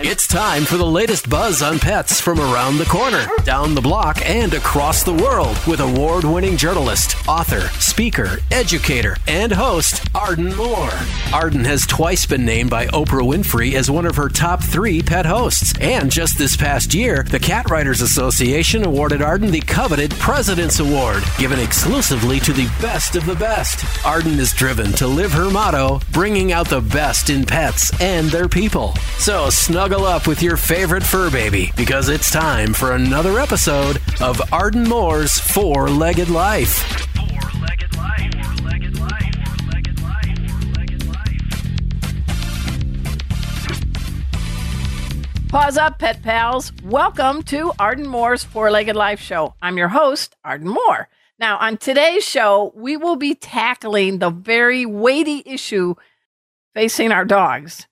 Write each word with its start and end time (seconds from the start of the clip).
time. 0.00 0.10
It's 0.10 0.26
time 0.26 0.64
for 0.64 0.76
the 0.76 0.86
latest 0.86 1.28
buzz 1.28 1.62
on 1.62 1.78
pets 1.78 2.20
from 2.20 2.38
around 2.38 2.78
the 2.78 2.84
corner, 2.86 3.26
down 3.44 3.74
the 3.74 3.80
block, 3.80 4.18
and 4.28 4.52
across 4.54 5.02
the 5.02 5.14
world 5.14 5.56
with 5.66 5.80
award 5.80 6.24
winning 6.24 6.56
journalist, 6.56 7.16
author, 7.28 7.68
speaker, 7.80 8.38
educator, 8.50 9.16
and 9.26 9.52
host, 9.52 10.06
Arden 10.14 10.54
Moore. 10.56 10.90
Arden 11.32 11.64
has 11.64 11.86
twice 11.86 12.26
been 12.26 12.44
named 12.44 12.70
by 12.70 12.86
Oprah 12.88 13.22
Winfrey 13.22 13.74
as 13.74 13.90
one 13.90 14.06
of 14.06 14.16
her 14.16 14.28
top 14.28 14.62
three 14.62 15.02
pet 15.02 15.26
hosts. 15.26 15.74
And 15.80 16.10
just 16.10 16.38
this 16.38 16.56
past 16.56 16.94
year, 16.94 17.24
the 17.28 17.38
Cat 17.38 17.70
Writers 17.70 18.00
Association 18.00 18.84
awarded 18.84 19.22
Arden 19.22 19.50
the 19.50 19.60
coveted 19.60 20.10
President's 20.12 20.80
Award, 20.80 21.22
given 21.38 21.58
exclusively 21.58 22.40
to 22.40 22.52
the 22.52 22.70
best 22.80 23.16
of 23.16 23.26
the 23.26 23.34
best. 23.34 23.84
Arden 24.04 24.38
is 24.38 24.52
driven 24.52 24.92
to 24.92 25.06
live 25.06 25.32
her 25.32 25.50
motto, 25.50 26.00
bringing 26.12 26.52
out 26.52 26.68
the 26.68 26.80
best 26.80 27.30
in 27.30 27.44
pets 27.44 27.98
and 28.00 28.28
their 28.28 28.48
people. 28.48 28.94
So 29.18 29.50
snuggle 29.90 30.06
up 30.06 30.28
with 30.28 30.40
your 30.40 30.56
favorite 30.56 31.02
fur 31.02 31.28
baby 31.32 31.72
because 31.76 32.08
it's 32.08 32.30
time 32.30 32.72
for 32.72 32.92
another 32.92 33.40
episode 33.40 34.00
of 34.20 34.40
Arden 34.52 34.84
Moore's 34.84 35.36
Four 35.36 35.90
Legged 35.90 36.28
Life. 36.28 37.08
Paws 45.48 45.76
up, 45.76 45.98
pet 45.98 46.22
pals. 46.22 46.70
Welcome 46.84 47.42
to 47.44 47.72
Arden 47.80 48.06
Moore's 48.06 48.44
Four 48.44 48.70
Legged 48.70 48.94
Life 48.94 49.18
Show. 49.18 49.56
I'm 49.60 49.76
your 49.76 49.88
host, 49.88 50.36
Arden 50.44 50.68
Moore. 50.68 51.08
Now, 51.40 51.58
on 51.58 51.78
today's 51.78 52.24
show, 52.24 52.72
we 52.76 52.96
will 52.96 53.16
be 53.16 53.34
tackling 53.34 54.20
the 54.20 54.30
very 54.30 54.86
weighty 54.86 55.42
issue 55.44 55.96
facing 56.74 57.10
our 57.10 57.24
dogs. 57.24 57.88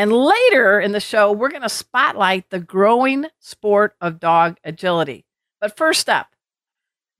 And 0.00 0.14
later 0.14 0.80
in 0.80 0.92
the 0.92 0.98
show, 0.98 1.30
we're 1.30 1.50
going 1.50 1.60
to 1.60 1.68
spotlight 1.68 2.48
the 2.48 2.58
growing 2.58 3.26
sport 3.38 3.96
of 4.00 4.18
dog 4.18 4.56
agility. 4.64 5.26
But 5.60 5.76
first 5.76 6.08
up, 6.08 6.28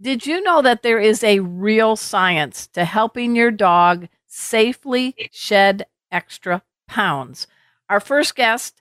did 0.00 0.24
you 0.24 0.42
know 0.42 0.62
that 0.62 0.82
there 0.82 0.98
is 0.98 1.22
a 1.22 1.40
real 1.40 1.94
science 1.94 2.66
to 2.68 2.86
helping 2.86 3.36
your 3.36 3.50
dog 3.50 4.08
safely 4.26 5.14
shed 5.30 5.88
extra 6.10 6.62
pounds? 6.88 7.46
Our 7.90 8.00
first 8.00 8.34
guest 8.34 8.80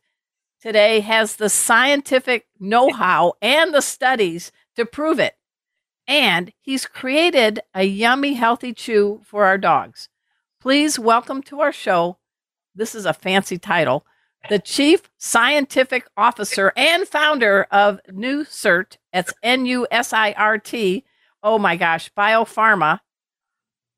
today 0.62 1.02
has 1.02 1.36
the 1.36 1.50
scientific 1.50 2.48
know 2.58 2.94
how 2.94 3.34
and 3.42 3.74
the 3.74 3.82
studies 3.82 4.54
to 4.78 4.86
prove 4.86 5.20
it. 5.20 5.36
And 6.08 6.54
he's 6.62 6.86
created 6.86 7.60
a 7.74 7.84
yummy, 7.84 8.36
healthy 8.36 8.74
chew 8.74 9.20
for 9.26 9.44
our 9.44 9.58
dogs. 9.58 10.08
Please 10.62 10.98
welcome 10.98 11.44
to 11.44 11.60
our 11.60 11.74
show. 11.74 12.19
This 12.80 12.96
is 12.96 13.06
a 13.06 13.12
fancy 13.12 13.58
title. 13.58 14.06
The 14.48 14.58
Chief 14.58 15.02
Scientific 15.18 16.08
Officer 16.16 16.72
and 16.78 17.06
founder 17.06 17.68
of 17.72 18.00
NuSirt. 18.10 18.96
That's 19.12 19.34
N 19.44 19.66
U 19.66 19.86
S 19.92 20.14
I 20.14 20.32
R 20.32 20.58
T. 20.58 21.04
Oh 21.44 21.60
my 21.60 21.76
gosh, 21.76 22.10
Biopharma. 22.18 23.02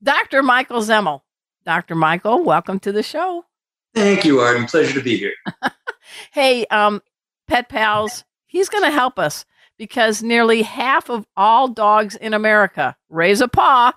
Dr. 0.02 0.42
Michael 0.42 0.82
Zemmel. 0.82 1.22
Dr. 1.64 1.94
Michael, 1.94 2.44
welcome 2.44 2.80
to 2.80 2.92
the 2.92 3.04
show. 3.04 3.46
Thank 3.94 4.26
you, 4.26 4.40
Arden. 4.40 4.66
Pleasure 4.66 4.96
to 4.96 5.04
be 5.04 5.16
here. 5.16 5.36
hey, 6.32 6.66
um, 6.72 7.04
pet 7.48 7.70
pals, 7.70 8.24
he's 8.48 8.70
going 8.70 8.84
to 8.84 8.90
help 8.90 9.20
us 9.20 9.46
because 9.78 10.24
nearly 10.24 10.64
half 10.64 11.08
of 11.12 11.28
all 11.38 11.68
dogs 11.68 12.16
in 12.16 12.34
America, 12.34 12.96
raise 13.10 13.42
a 13.42 13.48
paw, 13.48 13.94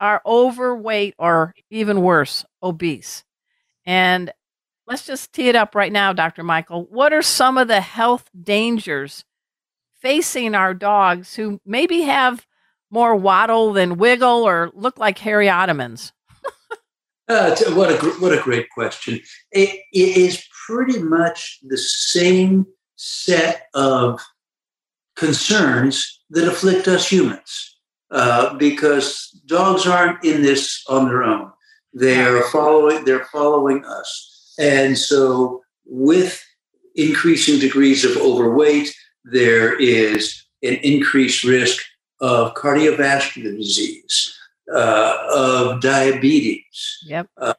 are 0.00 0.20
overweight 0.26 1.14
or 1.20 1.54
even 1.70 2.02
worse, 2.02 2.44
obese. 2.64 3.22
And 3.86 4.32
let's 4.86 5.06
just 5.06 5.32
tee 5.32 5.48
it 5.48 5.56
up 5.56 5.74
right 5.74 5.92
now, 5.92 6.12
Dr. 6.12 6.42
Michael. 6.42 6.86
What 6.90 7.12
are 7.12 7.22
some 7.22 7.58
of 7.58 7.68
the 7.68 7.80
health 7.80 8.30
dangers 8.40 9.24
facing 10.00 10.54
our 10.54 10.74
dogs 10.74 11.34
who 11.34 11.60
maybe 11.64 12.02
have 12.02 12.46
more 12.90 13.16
waddle 13.16 13.72
than 13.72 13.96
wiggle 13.96 14.46
or 14.46 14.70
look 14.74 14.98
like 14.98 15.18
hairy 15.18 15.48
ottomans? 15.48 16.12
uh, 17.28 17.56
what 17.70 17.90
a 17.90 17.96
what 18.20 18.32
a 18.32 18.42
great 18.42 18.68
question. 18.70 19.20
It, 19.50 19.80
it 19.92 20.16
is 20.16 20.46
pretty 20.66 21.00
much 21.00 21.58
the 21.62 21.78
same 21.78 22.66
set 22.96 23.66
of 23.74 24.20
concerns 25.16 26.22
that 26.30 26.48
afflict 26.48 26.88
us 26.88 27.08
humans 27.08 27.78
uh, 28.10 28.54
because 28.54 29.30
dogs 29.46 29.86
aren't 29.86 30.24
in 30.24 30.42
this 30.42 30.82
on 30.88 31.08
their 31.08 31.22
own. 31.22 31.50
They're 31.94 32.42
following. 32.44 33.04
They're 33.04 33.26
following 33.26 33.84
us, 33.84 34.54
and 34.58 34.98
so 34.98 35.62
with 35.86 36.44
increasing 36.94 37.58
degrees 37.58 38.04
of 38.04 38.16
overweight, 38.16 38.94
there 39.24 39.78
is 39.78 40.44
an 40.62 40.74
increased 40.82 41.44
risk 41.44 41.82
of 42.20 42.54
cardiovascular 42.54 43.56
disease, 43.56 44.36
uh, 44.74 45.16
of 45.32 45.80
diabetes, 45.80 46.98
yep. 47.06 47.28
uh, 47.36 47.54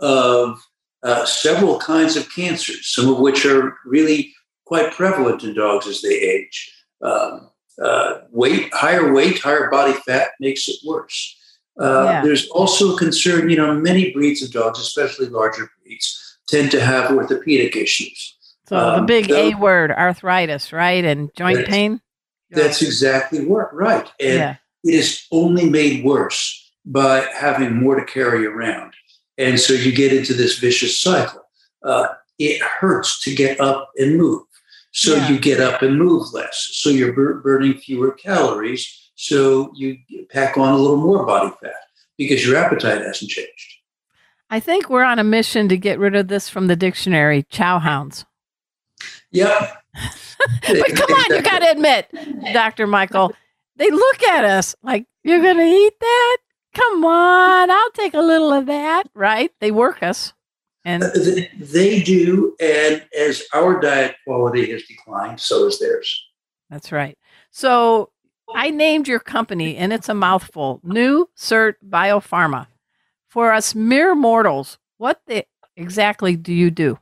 of 0.00 0.60
uh, 1.02 1.24
several 1.24 1.78
kinds 1.78 2.16
of 2.16 2.32
cancers, 2.34 2.88
some 2.88 3.08
of 3.08 3.18
which 3.18 3.46
are 3.46 3.76
really 3.84 4.34
quite 4.64 4.92
prevalent 4.92 5.42
in 5.44 5.54
dogs 5.54 5.86
as 5.86 6.02
they 6.02 6.14
age. 6.14 6.72
Um, 7.00 7.50
uh, 7.82 8.22
weight, 8.32 8.72
higher 8.74 9.12
weight, 9.12 9.38
higher 9.38 9.70
body 9.70 9.92
fat 10.04 10.30
makes 10.40 10.68
it 10.68 10.76
worse. 10.84 11.37
Uh, 11.80 12.04
yeah. 12.04 12.22
There's 12.22 12.48
also 12.48 12.94
a 12.94 12.98
concern, 12.98 13.50
you 13.50 13.56
know, 13.56 13.74
many 13.74 14.12
breeds 14.12 14.42
of 14.42 14.50
dogs, 14.50 14.80
especially 14.80 15.26
larger 15.26 15.70
breeds, 15.82 16.38
tend 16.48 16.70
to 16.72 16.80
have 16.80 17.10
orthopedic 17.10 17.76
issues. 17.76 18.36
So 18.68 18.76
um, 18.76 19.00
the 19.00 19.06
big 19.06 19.30
A 19.30 19.54
word, 19.54 19.92
arthritis, 19.92 20.72
right? 20.72 21.04
And 21.04 21.30
joint 21.36 21.58
that's, 21.58 21.68
pain? 21.68 22.00
That's 22.50 22.82
exactly 22.82 23.46
right. 23.46 24.10
And 24.20 24.38
yeah. 24.38 24.56
it 24.84 24.94
is 24.94 25.26
only 25.30 25.70
made 25.70 26.04
worse 26.04 26.72
by 26.84 27.26
having 27.34 27.76
more 27.76 27.94
to 27.94 28.04
carry 28.04 28.46
around. 28.46 28.94
And 29.36 29.60
so 29.60 29.72
you 29.72 29.92
get 29.92 30.12
into 30.12 30.34
this 30.34 30.58
vicious 30.58 30.98
cycle. 30.98 31.42
Uh, 31.84 32.08
it 32.38 32.60
hurts 32.60 33.20
to 33.22 33.34
get 33.34 33.60
up 33.60 33.90
and 33.96 34.16
move. 34.16 34.42
So 34.92 35.14
yeah. 35.14 35.28
you 35.28 35.38
get 35.38 35.60
up 35.60 35.82
and 35.82 35.98
move 35.98 36.32
less. 36.32 36.70
So 36.72 36.90
you're 36.90 37.12
bur- 37.12 37.40
burning 37.40 37.74
fewer 37.74 38.12
calories. 38.12 39.07
So 39.20 39.72
you 39.74 39.98
pack 40.30 40.56
on 40.56 40.72
a 40.72 40.76
little 40.76 40.96
more 40.96 41.26
body 41.26 41.52
fat 41.60 41.74
because 42.16 42.46
your 42.46 42.56
appetite 42.56 43.02
hasn't 43.02 43.28
changed. 43.28 43.74
I 44.48 44.60
think 44.60 44.88
we're 44.88 45.02
on 45.02 45.18
a 45.18 45.24
mission 45.24 45.68
to 45.70 45.76
get 45.76 45.98
rid 45.98 46.14
of 46.14 46.28
this 46.28 46.48
from 46.48 46.68
the 46.68 46.76
dictionary 46.76 47.44
chow 47.50 47.80
hounds. 47.80 48.24
Yep. 49.32 49.50
but 50.68 50.94
come 50.94 51.10
on, 51.10 51.34
you 51.34 51.42
got 51.42 51.58
to 51.58 51.70
admit, 51.72 52.06
Dr. 52.52 52.86
Michael, 52.86 53.34
they 53.74 53.90
look 53.90 54.22
at 54.22 54.44
us 54.44 54.76
like, 54.84 55.04
you're 55.24 55.42
going 55.42 55.58
to 55.58 55.64
eat 55.64 55.94
that? 56.00 56.36
Come 56.74 57.04
on, 57.04 57.72
I'll 57.72 57.90
take 57.90 58.14
a 58.14 58.20
little 58.20 58.52
of 58.52 58.66
that, 58.66 59.08
right? 59.14 59.50
They 59.60 59.72
work 59.72 60.00
us. 60.00 60.32
And 60.84 61.02
uh, 61.02 61.10
they 61.58 62.04
do. 62.04 62.54
And 62.60 63.04
as 63.18 63.42
our 63.52 63.80
diet 63.80 64.14
quality 64.24 64.70
has 64.70 64.84
declined, 64.84 65.40
so 65.40 65.64
has 65.64 65.80
theirs. 65.80 66.24
That's 66.70 66.92
right. 66.92 67.18
So 67.50 68.10
I 68.54 68.70
named 68.70 69.08
your 69.08 69.20
company, 69.20 69.76
and 69.76 69.92
it's 69.92 70.08
a 70.08 70.14
mouthful 70.14 70.80
NuSirt 70.84 71.74
Biopharma. 71.86 72.66
For 73.28 73.52
us 73.52 73.74
mere 73.74 74.14
mortals, 74.14 74.78
what 74.96 75.20
the, 75.26 75.44
exactly 75.76 76.36
do 76.36 76.52
you 76.52 76.70
do? 76.70 76.98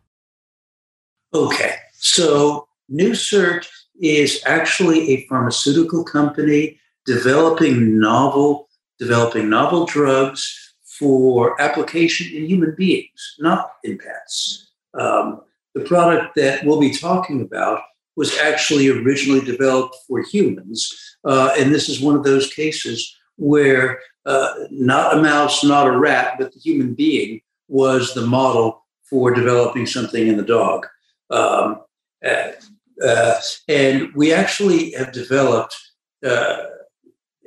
Okay. 1.32 1.74
So 1.92 2.68
NuSirt 2.92 3.66
is 4.00 4.42
actually 4.44 5.10
a 5.10 5.26
pharmaceutical 5.26 6.04
company 6.04 6.78
developing 7.06 7.98
novel, 7.98 8.68
developing 8.98 9.48
novel 9.48 9.86
drugs 9.86 10.74
for 10.84 11.60
application 11.60 12.34
in 12.36 12.46
human 12.46 12.74
beings, 12.76 13.36
not 13.38 13.72
in 13.84 13.98
pets. 13.98 14.72
Um, 14.98 15.42
the 15.74 15.82
product 15.82 16.34
that 16.36 16.64
we'll 16.64 16.80
be 16.80 16.92
talking 16.92 17.42
about 17.42 17.82
was 18.16 18.36
actually 18.38 18.88
originally 18.88 19.44
developed 19.44 19.96
for 20.08 20.22
humans. 20.22 20.92
Uh, 21.24 21.54
and 21.58 21.72
this 21.72 21.88
is 21.88 22.00
one 22.00 22.16
of 22.16 22.24
those 22.24 22.52
cases 22.52 23.14
where 23.36 24.00
uh, 24.24 24.52
not 24.70 25.16
a 25.16 25.22
mouse, 25.22 25.62
not 25.62 25.86
a 25.86 25.96
rat, 25.96 26.36
but 26.38 26.52
the 26.52 26.60
human 26.60 26.94
being 26.94 27.40
was 27.68 28.14
the 28.14 28.26
model 28.26 28.84
for 29.08 29.32
developing 29.32 29.86
something 29.86 30.26
in 30.26 30.36
the 30.36 30.42
dog. 30.42 30.86
Um, 31.30 31.82
uh, 32.24 32.52
uh 33.04 33.40
and 33.68 34.12
we 34.14 34.32
actually 34.32 34.92
have 34.92 35.12
developed 35.12 35.76
uh, 36.24 36.62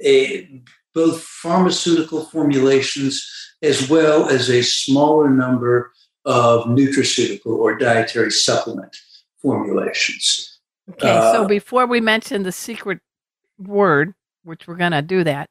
a 0.04 0.62
both 0.94 1.22
pharmaceutical 1.22 2.26
formulations 2.26 3.26
as 3.62 3.90
well 3.90 4.30
as 4.30 4.50
a 4.50 4.62
smaller 4.62 5.30
number 5.30 5.92
of 6.26 6.66
nutraceutical 6.66 7.58
or 7.58 7.78
dietary 7.78 8.32
supplement 8.32 8.96
formulations. 9.42 10.59
Okay, 10.92 11.10
uh, 11.10 11.34
so 11.34 11.48
before 11.48 11.86
we 11.86 12.02
mention 12.02 12.44
the 12.44 12.52
secret 12.52 13.00
word, 13.58 14.14
which 14.44 14.68
we're 14.68 14.76
going 14.76 14.92
to 14.92 15.02
do 15.02 15.24
that, 15.24 15.50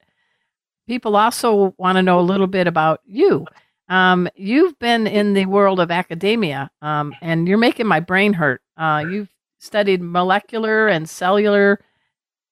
people 0.86 1.16
also 1.16 1.74
want 1.78 1.96
to 1.96 2.02
know 2.02 2.18
a 2.18 2.22
little 2.22 2.46
bit 2.46 2.66
about 2.66 3.00
you. 3.04 3.46
Um, 3.88 4.28
you've 4.34 4.78
been 4.78 5.06
in 5.06 5.34
the 5.34 5.46
world 5.46 5.80
of 5.80 5.90
academia, 5.90 6.70
um, 6.82 7.14
and 7.22 7.46
you're 7.48 7.58
making 7.58 7.86
my 7.86 8.00
brain 8.00 8.32
hurt. 8.34 8.60
Uh, 8.76 9.04
you've 9.08 9.30
studied 9.60 10.02
molecular 10.02 10.88
and 10.88 11.08
cellular 11.08 11.80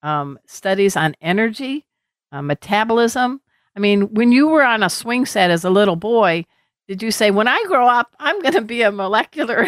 um, 0.02 0.38
studies 0.46 0.96
on 0.96 1.14
energy, 1.20 1.86
uh, 2.32 2.42
metabolism. 2.42 3.40
I 3.74 3.80
mean, 3.80 4.14
when 4.14 4.32
you 4.32 4.48
were 4.48 4.62
on 4.62 4.82
a 4.82 4.90
swing 4.90 5.26
set 5.26 5.50
as 5.50 5.64
a 5.64 5.70
little 5.70 5.96
boy, 5.96 6.46
did 6.88 7.02
you 7.02 7.10
say, 7.10 7.30
"When 7.30 7.48
I 7.48 7.62
grow 7.66 7.88
up, 7.88 8.14
I'm 8.18 8.40
going 8.40 8.54
to 8.54 8.62
be 8.62 8.82
a 8.82 8.92
molecular 8.92 9.66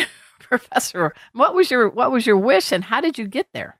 professor"? 0.49 1.15
What 1.33 1.55
was 1.55 1.71
your 1.71 1.89
What 1.89 2.11
was 2.11 2.27
your 2.27 2.37
wish, 2.37 2.73
and 2.73 2.85
how 2.85 3.01
did 3.01 3.19
you 3.19 3.27
get 3.27 3.49
there? 3.53 3.79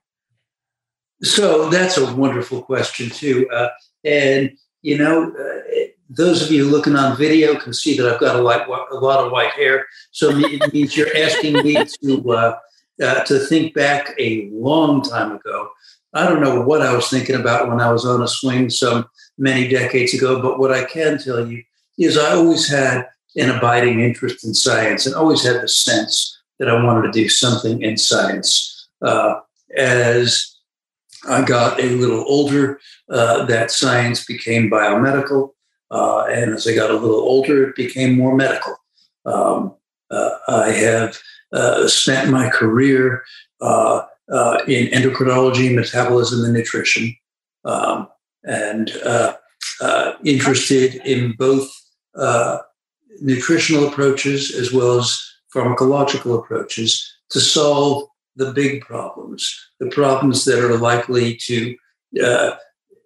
So 1.21 1.69
that's 1.69 1.97
a 1.97 2.13
wonderful 2.15 2.61
question 2.61 3.09
too, 3.09 3.49
uh, 3.51 3.69
and 4.05 4.51
you 4.81 4.97
know, 4.97 5.31
uh, 5.31 5.85
those 6.09 6.41
of 6.41 6.51
you 6.51 6.65
looking 6.65 6.95
on 6.95 7.17
video 7.17 7.59
can 7.59 7.73
see 7.73 7.97
that 7.97 8.11
I've 8.11 8.19
got 8.19 8.35
a 8.35 8.41
lot, 8.41 8.67
a 8.67 8.95
lot 8.95 9.25
of 9.25 9.31
white 9.31 9.51
hair. 9.51 9.85
So 10.11 10.29
it 10.31 10.73
means 10.73 10.95
you're 10.95 11.15
asking 11.17 11.53
me 11.63 11.83
to 12.03 12.31
uh, 12.31 12.57
uh, 13.03 13.23
to 13.25 13.39
think 13.39 13.73
back 13.73 14.13
a 14.17 14.49
long 14.51 15.01
time 15.01 15.33
ago. 15.33 15.69
I 16.13 16.27
don't 16.27 16.41
know 16.41 16.61
what 16.61 16.81
I 16.81 16.93
was 16.93 17.09
thinking 17.09 17.35
about 17.35 17.69
when 17.69 17.79
I 17.79 17.91
was 17.91 18.05
on 18.05 18.23
a 18.23 18.27
swing 18.27 18.69
some 18.69 19.05
many 19.37 19.67
decades 19.67 20.13
ago, 20.13 20.41
but 20.41 20.59
what 20.59 20.71
I 20.71 20.85
can 20.85 21.17
tell 21.17 21.47
you 21.47 21.63
is 21.97 22.17
I 22.17 22.31
always 22.31 22.67
had 22.67 23.07
an 23.35 23.51
abiding 23.51 23.99
interest 23.99 24.43
in 24.43 24.53
science 24.53 25.05
and 25.05 25.13
always 25.13 25.43
had 25.43 25.61
the 25.61 25.67
sense 25.67 26.38
that 26.59 26.69
I 26.69 26.83
wanted 26.83 27.11
to 27.11 27.11
do 27.11 27.29
something 27.29 27.81
in 27.81 27.97
science. 27.97 28.87
Uh, 29.01 29.39
as 29.75 30.55
I 31.27 31.43
got 31.43 31.79
a 31.79 31.89
little 31.89 32.23
older, 32.27 32.79
uh, 33.09 33.45
that 33.45 33.71
science 33.71 34.25
became 34.25 34.69
biomedical. 34.69 35.51
Uh, 35.91 36.25
and 36.25 36.53
as 36.53 36.67
I 36.67 36.75
got 36.75 36.91
a 36.91 36.97
little 36.97 37.19
older, 37.19 37.69
it 37.69 37.75
became 37.75 38.15
more 38.15 38.35
medical. 38.35 38.75
Um, 39.25 39.75
uh, 40.11 40.31
I 40.47 40.71
have 40.71 41.17
uh, 41.51 41.87
spent 41.87 42.29
my 42.29 42.49
career 42.49 43.23
uh, 43.61 44.03
in 44.67 44.87
endocrinology, 44.87 45.73
metabolism, 45.73 46.43
and 46.45 46.53
nutrition, 46.53 47.15
um, 47.65 48.07
and 48.43 48.91
interested 50.23 50.95
in 51.05 51.33
both 51.37 51.69
nutritional 53.21 53.87
approaches 53.87 54.53
as 54.53 54.71
well 54.71 54.99
as 54.99 55.28
pharmacological 55.53 56.37
approaches 56.37 57.13
to 57.29 57.39
solve 57.39 58.09
the 58.35 58.51
big 58.53 58.81
problems, 58.81 59.69
the 59.79 59.89
problems 59.89 60.45
that 60.45 60.63
are 60.63 60.77
likely 60.77 61.35
to, 61.35 61.75
uh, 62.23 62.51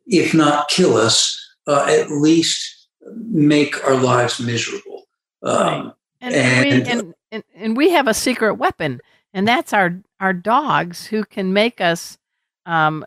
if 0.06 0.34
not 0.34 0.70
kill 0.70 0.96
us, 0.96 1.40
uh, 1.68 1.86
at 1.90 2.12
least 2.12 2.88
make 3.16 3.84
our 3.86 3.96
lives 3.96 4.40
miserable. 4.40 5.04
Um, 5.42 5.94
and, 6.22 6.36
and, 6.36 6.66
we, 6.66 6.72
and, 6.72 7.14
and, 7.32 7.44
and, 7.56 7.78
we 7.78 7.90
have 7.90 8.08
a 8.08 8.14
secret 8.14 8.56
weapon, 8.56 9.02
and 9.34 9.48
that's 9.48 9.74
our, 9.74 10.00
our 10.20 10.34
dogs 10.34 11.06
who 11.06 11.26
can 11.26 11.52
make 11.52 11.82
us 11.82 12.18
um, 12.66 13.06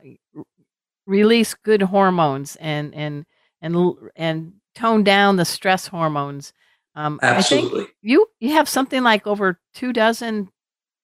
release 1.07 1.55
good 1.55 1.83
hormones 1.83 2.57
and, 2.57 2.95
and, 2.95 3.25
and, 3.63 3.97
and 4.17 4.53
tone 4.75 5.03
down 5.03 5.37
the 5.37 5.45
stress 5.45 5.87
hormones. 5.87 6.53
Um, 6.97 7.21
Absolutely. 7.23 7.87
you, 8.01 8.27
you 8.41 8.55
have 8.55 8.69
something 8.69 9.03
like 9.03 9.27
over 9.27 9.61
two 9.75 9.93
dozen 9.93 10.49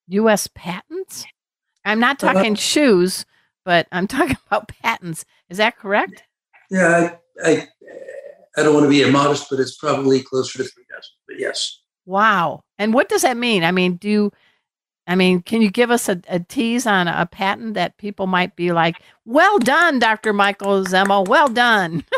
U.S. 0.08 0.48
patents? 0.54 1.26
I'm 1.84 2.00
not 2.00 2.18
talking 2.18 2.54
uh, 2.54 2.56
shoes, 2.56 3.26
but 3.64 3.86
I'm 3.92 4.06
talking 4.08 4.38
about 4.46 4.68
patents. 4.82 5.24
Is 5.50 5.58
that 5.58 5.76
correct? 5.76 6.24
Yeah, 6.70 7.16
I, 7.44 7.50
I, 7.50 7.68
I 8.56 8.62
don't 8.62 8.74
want 8.74 8.84
to 8.84 8.90
be 8.90 9.02
immodest, 9.02 9.48
but 9.50 9.60
it's 9.60 9.76
probably 9.76 10.22
closer 10.22 10.58
to 10.58 10.64
three 10.64 10.84
dozen. 10.88 11.10
But 11.28 11.38
yes. 11.38 11.80
Wow. 12.06 12.64
And 12.78 12.94
what 12.94 13.10
does 13.10 13.22
that 13.22 13.36
mean? 13.36 13.62
I 13.62 13.70
mean, 13.70 13.96
do 13.96 14.08
you, 14.08 14.32
I 15.06 15.14
mean, 15.14 15.42
can 15.42 15.60
you 15.60 15.70
give 15.70 15.90
us 15.90 16.08
a, 16.08 16.20
a 16.28 16.40
tease 16.40 16.86
on 16.86 17.06
a 17.06 17.26
patent 17.26 17.74
that 17.74 17.98
people 17.98 18.26
might 18.26 18.56
be 18.56 18.72
like, 18.72 19.02
"Well 19.24 19.58
done, 19.58 19.98
Dr. 19.98 20.32
Michael 20.32 20.84
Zemmel. 20.84 21.26
Well 21.28 21.48
done." 21.48 22.04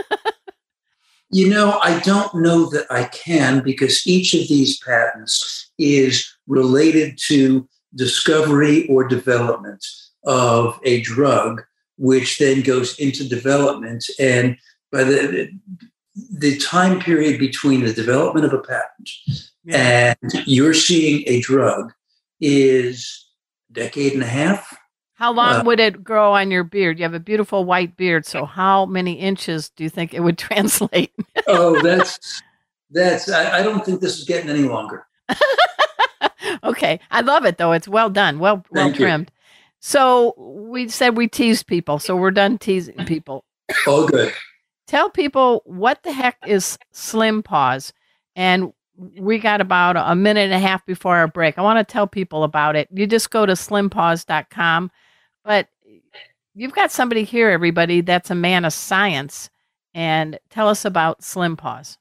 you 1.35 1.49
know, 1.49 1.81
I 1.83 1.99
don't 1.99 2.33
know 2.33 2.71
that 2.71 2.87
I 2.91 3.05
can 3.07 3.61
because 3.61 4.07
each 4.07 4.35
of 4.35 4.47
these 4.47 4.79
patents 4.79 5.69
is 5.79 6.33
related 6.47 7.19
to 7.27 7.69
discovery 7.97 8.87
or 8.87 9.09
development 9.09 9.85
of 10.25 10.79
a 10.85 11.01
drug, 11.01 11.63
which 11.99 12.39
then 12.39 12.63
goes 12.63 12.97
into 13.01 13.29
development. 13.29 14.05
And 14.21 14.57
by 14.93 15.03
the 15.03 15.51
the 16.31 16.57
time 16.59 17.01
period 17.01 17.41
between 17.41 17.83
the 17.83 17.93
development 17.93 18.47
of 18.47 18.53
a 18.53 18.61
patent 18.61 19.11
yeah. 19.65 20.15
and 20.23 20.33
you're 20.47 20.73
seeing 20.73 21.25
a 21.27 21.41
drug 21.41 21.93
is 22.41 23.27
a 23.71 23.81
decade 23.81 24.13
and 24.13 24.23
a 24.23 24.27
half. 24.27 24.79
How 25.15 25.33
long 25.33 25.61
uh, 25.61 25.65
would 25.65 25.79
it 25.79 26.03
grow 26.03 26.33
on 26.33 26.51
your 26.51 26.65
beard? 26.65 26.99
You 26.99 27.05
have 27.05 27.15
a 27.15 27.21
beautiful 27.21 27.65
white 27.65 27.97
beard, 27.97 28.27
so 28.27 28.45
how 28.45 28.85
many 28.87 29.13
inches 29.13 29.71
do 29.71 29.85
you 29.85 29.91
think 29.91 30.13
it 30.13 30.21
would 30.21 30.39
translate? 30.39 31.13
oh, 31.47 31.81
that's 31.83 32.43
that's. 32.91 33.31
I, 33.31 33.61
I 33.61 33.63
don't 33.63 33.85
think 33.85 34.01
this 34.01 34.19
is 34.19 34.25
getting 34.25 34.51
any 34.51 34.65
longer. 34.65 35.07
okay. 36.65 37.01
I 37.11 37.21
love 37.21 37.45
it 37.45 37.59
though. 37.59 37.73
It's 37.73 37.89
well 37.89 38.11
done. 38.11 38.39
Well 38.39 38.65
well 38.71 38.87
Thank 38.87 38.97
trimmed. 38.97 39.31
You. 39.31 39.41
So 39.81 40.35
we 40.37 40.89
said 40.89 41.17
we 41.17 41.29
tease 41.29 41.63
people, 41.63 41.99
so 41.99 42.17
we're 42.17 42.31
done 42.31 42.59
teasing 42.59 42.97
people. 43.07 43.45
Oh 43.87 44.09
good. 44.09 44.33
Tell 44.87 45.11
people 45.11 45.63
what 45.65 46.03
the 46.03 46.13
heck 46.13 46.37
is 46.47 46.77
Slim 46.93 47.43
Paws. 47.43 47.93
And 48.37 48.73
we 48.97 49.39
got 49.39 49.61
about 49.61 49.97
a 49.97 50.15
minute 50.15 50.45
and 50.45 50.53
a 50.53 50.59
half 50.59 50.85
before 50.87 51.17
our 51.17 51.29
break. 51.29 51.59
I 51.59 51.63
want 51.63 51.79
to 51.79 51.93
tell 51.93 52.07
people 52.07 52.45
about 52.45 52.77
it. 52.77 52.89
You 52.93 53.07
just 53.07 53.31
go 53.31 53.47
to 53.47 53.53
slimpaws.com. 53.55 54.91
But 55.45 55.69
you've 56.55 56.75
got 56.75 56.91
somebody 56.91 57.25
here, 57.25 57.51
everybody, 57.51 58.01
that's 58.01 58.31
a 58.31 58.35
man 58.35 58.65
of 58.65 58.73
science. 58.73 59.51
And 59.93 60.39
tell 60.51 60.69
us 60.69 60.85
about 60.85 61.23
Slim 61.23 61.57
Paws. 61.57 61.99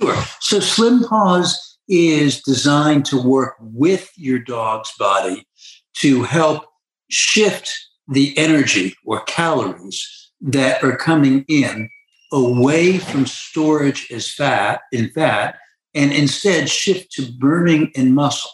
Sure. 0.00 0.16
So 0.40 0.60
Slim 0.60 1.04
Paws 1.04 1.78
is 1.88 2.42
designed 2.42 3.04
to 3.06 3.22
work 3.22 3.56
with 3.60 4.10
your 4.16 4.38
dog's 4.38 4.92
body 4.98 5.46
to 5.94 6.22
help 6.22 6.64
shift 7.10 7.72
the 8.08 8.36
energy 8.38 8.94
or 9.04 9.20
calories 9.22 10.30
that 10.40 10.82
are 10.82 10.96
coming 10.96 11.44
in 11.48 11.88
away 12.32 12.98
from 12.98 13.26
storage 13.26 14.10
as 14.10 14.32
fat 14.32 14.80
in 14.92 15.10
fat 15.10 15.56
and 15.94 16.12
instead 16.12 16.68
shift 16.68 17.12
to 17.12 17.30
burning 17.38 17.90
in 17.94 18.14
muscle. 18.14 18.50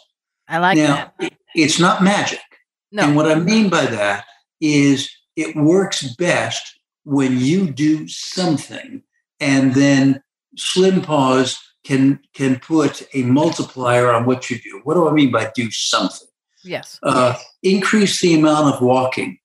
I 0.47 0.59
like 0.59 0.77
now, 0.77 1.11
that. 1.19 1.33
It's 1.55 1.79
not 1.79 2.03
magic. 2.03 2.39
No. 2.93 3.03
And 3.03 3.15
what 3.15 3.29
I 3.29 3.35
mean 3.35 3.69
by 3.69 3.85
that 3.87 4.25
is 4.61 5.09
it 5.35 5.55
works 5.55 6.03
best 6.15 6.79
when 7.03 7.39
you 7.39 7.69
do 7.69 8.07
something 8.07 9.01
and 9.39 9.73
then 9.73 10.21
Slim 10.55 11.01
Paws 11.01 11.59
can 11.83 12.19
can 12.33 12.59
put 12.59 13.05
a 13.13 13.23
multiplier 13.23 14.11
on 14.11 14.25
what 14.25 14.49
you 14.49 14.59
do. 14.59 14.79
What 14.83 14.93
do 14.93 15.09
I 15.09 15.11
mean 15.11 15.31
by 15.31 15.51
do 15.53 15.69
something? 15.71 16.27
Yes. 16.63 16.99
Uh, 17.03 17.35
increase 17.63 18.21
the 18.21 18.35
amount 18.35 18.73
of 18.73 18.81
walking 18.81 19.39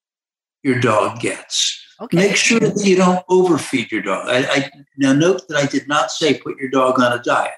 your 0.63 0.79
dog 0.79 1.19
gets. 1.19 1.83
Okay. 2.01 2.17
Make 2.17 2.37
sure 2.37 2.61
that 2.61 2.85
you 2.85 2.95
don't 2.95 3.25
overfeed 3.29 3.91
your 3.91 4.03
dog. 4.03 4.29
I, 4.29 4.45
I 4.45 4.71
now 4.99 5.15
note 5.15 5.49
that 5.49 5.57
I 5.57 5.67
did 5.67 5.89
not 5.89 6.13
say 6.13 6.39
put 6.39 6.59
your 6.59 6.71
dog 6.71 7.01
on 7.01 7.19
a 7.19 7.21
diet. 7.21 7.51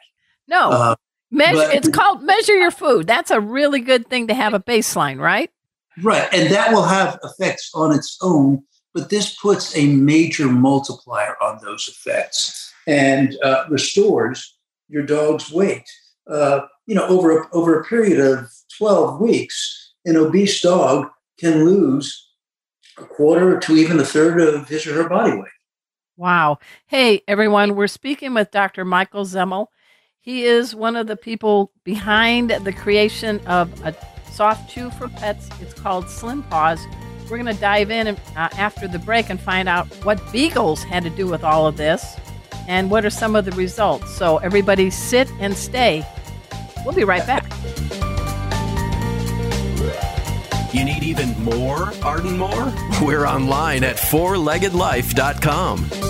No. 0.49 0.70
Uh, 0.70 0.94
measure, 1.30 1.56
but, 1.56 1.75
it's 1.75 1.88
called 1.88 2.23
measure 2.23 2.56
your 2.56 2.70
food. 2.70 3.06
That's 3.06 3.30
a 3.30 3.40
really 3.40 3.80
good 3.80 4.09
thing 4.09 4.28
to 4.28 4.35
have 4.35 4.54
a 4.54 4.61
baseline, 4.61 5.18
right? 5.18 5.50
Right. 6.02 6.28
And 6.32 6.52
that 6.52 6.73
will 6.73 6.85
have 6.85 7.18
effects 7.25 7.70
on 7.75 7.92
its 7.92 8.18
own, 8.23 8.62
but 8.94 9.11
this 9.11 9.37
puts 9.37 9.76
a 9.76 9.87
major 9.87 10.47
multiplier 10.47 11.37
on 11.42 11.59
those 11.62 11.88
effects 11.88 12.73
and 12.87 13.37
uh, 13.42 13.64
restores 13.68 14.56
your 14.88 15.02
dog's 15.02 15.50
weight. 15.52 15.85
Uh, 16.28 16.61
you 16.87 16.94
know, 16.94 17.06
over 17.06 17.42
a, 17.42 17.49
over 17.52 17.78
a 17.78 17.85
period 17.85 18.20
of 18.20 18.50
12 18.78 19.20
weeks, 19.20 19.94
an 20.04 20.16
obese 20.16 20.61
dog 20.61 21.09
can 21.38 21.64
lose 21.64 22.28
a 22.99 23.04
quarter 23.04 23.59
to 23.59 23.76
even 23.76 23.99
a 23.99 24.04
third 24.04 24.40
of 24.40 24.68
his 24.68 24.87
or 24.87 24.94
her 24.94 25.09
body 25.09 25.37
weight. 25.37 25.49
Wow. 26.16 26.59
Hey, 26.87 27.23
everyone, 27.26 27.76
we're 27.76 27.87
speaking 27.87 28.35
with 28.35 28.50
Dr. 28.50 28.85
Michael 28.85 29.25
Zemmel. 29.25 29.68
He 30.20 30.44
is 30.44 30.75
one 30.75 30.97
of 30.97 31.06
the 31.06 31.16
people 31.16 31.73
behind 31.82 32.50
the 32.50 32.73
creation 32.73 33.40
of 33.47 33.73
a 33.87 33.94
soft 34.40 34.70
chew 34.70 34.88
for 34.88 35.06
pets. 35.06 35.50
It's 35.61 35.75
called 35.75 36.09
Slim 36.09 36.42
Paws. 36.44 36.80
We're 37.25 37.37
going 37.37 37.54
to 37.54 37.61
dive 37.61 37.90
in 37.90 38.09
uh, 38.09 38.16
after 38.37 38.88
the 38.88 38.99
break 38.99 39.28
and 39.28 39.38
find 39.38 39.68
out 39.68 39.87
what 40.02 40.18
beagles 40.32 40.82
had 40.82 41.02
to 41.02 41.11
do 41.11 41.26
with 41.26 41.44
all 41.44 41.66
of 41.66 41.76
this 41.76 42.16
and 42.66 42.90
what 42.90 43.04
are 43.04 43.11
some 43.11 43.37
of 43.37 43.44
the 43.44 43.52
results. 43.52 44.16
So, 44.16 44.38
everybody 44.38 44.88
sit 44.88 45.30
and 45.40 45.54
stay. 45.54 46.06
We'll 46.87 46.94
be 46.94 47.04
right 47.04 47.26
back. 47.26 47.44
You 50.73 50.87
need 50.87 51.02
even 51.02 51.38
more 51.44 51.92
Arden 52.02 52.38
Moore? 52.38 52.73
We're 53.02 53.26
online 53.26 53.85
at 53.85 53.97
fourleggedlife.com. 53.97 56.10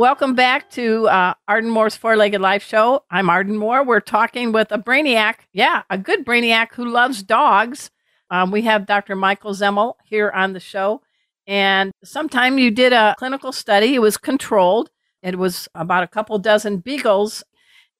Welcome 0.00 0.34
back 0.34 0.70
to 0.70 1.08
uh, 1.08 1.34
Arden 1.46 1.68
Moore's 1.68 1.94
Four 1.94 2.16
Legged 2.16 2.40
Life 2.40 2.66
Show. 2.66 3.04
I'm 3.10 3.28
Arden 3.28 3.58
Moore. 3.58 3.84
We're 3.84 4.00
talking 4.00 4.50
with 4.50 4.72
a 4.72 4.78
brainiac, 4.78 5.40
yeah, 5.52 5.82
a 5.90 5.98
good 5.98 6.24
brainiac 6.24 6.72
who 6.72 6.86
loves 6.86 7.22
dogs. 7.22 7.90
Um, 8.30 8.50
we 8.50 8.62
have 8.62 8.86
Dr. 8.86 9.14
Michael 9.14 9.52
Zemmel 9.52 9.96
here 10.06 10.30
on 10.30 10.54
the 10.54 10.58
show. 10.58 11.02
And 11.46 11.92
sometime 12.02 12.58
you 12.58 12.70
did 12.70 12.94
a 12.94 13.14
clinical 13.18 13.52
study, 13.52 13.94
it 13.94 13.98
was 13.98 14.16
controlled. 14.16 14.88
It 15.22 15.36
was 15.36 15.68
about 15.74 16.02
a 16.02 16.08
couple 16.08 16.38
dozen 16.38 16.78
beagles. 16.78 17.44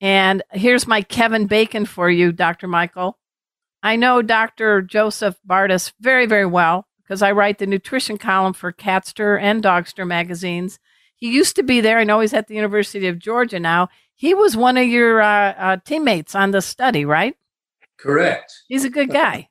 And 0.01 0.43
here's 0.53 0.87
my 0.87 1.03
Kevin 1.03 1.47
Bacon 1.47 1.85
for 1.85 2.09
you, 2.09 2.33
Dr. 2.33 2.67
Michael. 2.67 3.19
I 3.83 3.97
know 3.97 4.23
Dr. 4.23 4.81
Joseph 4.81 5.37
Bartges 5.47 5.93
very, 6.01 6.25
very 6.25 6.47
well 6.47 6.87
because 7.03 7.21
I 7.21 7.33
write 7.33 7.59
the 7.59 7.67
nutrition 7.67 8.17
column 8.17 8.55
for 8.55 8.73
Catster 8.73 9.39
and 9.39 9.63
Dogster 9.63 10.07
magazines. 10.07 10.79
He 11.21 11.31
used 11.31 11.55
to 11.57 11.63
be 11.63 11.81
there. 11.81 11.99
I 11.99 12.05
know 12.05 12.21
he's 12.21 12.35
at 12.35 12.49
the 12.49 12.55
University 12.55 13.07
of 13.07 13.19
Georgia 13.19 13.61
now. 13.61 13.89
He 14.17 14.35
was 14.35 14.57
one 14.57 14.77
of 14.77 14.89
your 14.89 15.21
uh, 15.21 15.53
uh, 15.53 15.77
teammates 15.85 16.35
on 16.35 16.51
the 16.51 16.63
study, 16.63 17.05
right? 17.05 17.37
Correct. 17.99 18.53
He's 18.69 18.85
a 18.85 18.91
good 18.91 19.11
guy. 19.11 19.49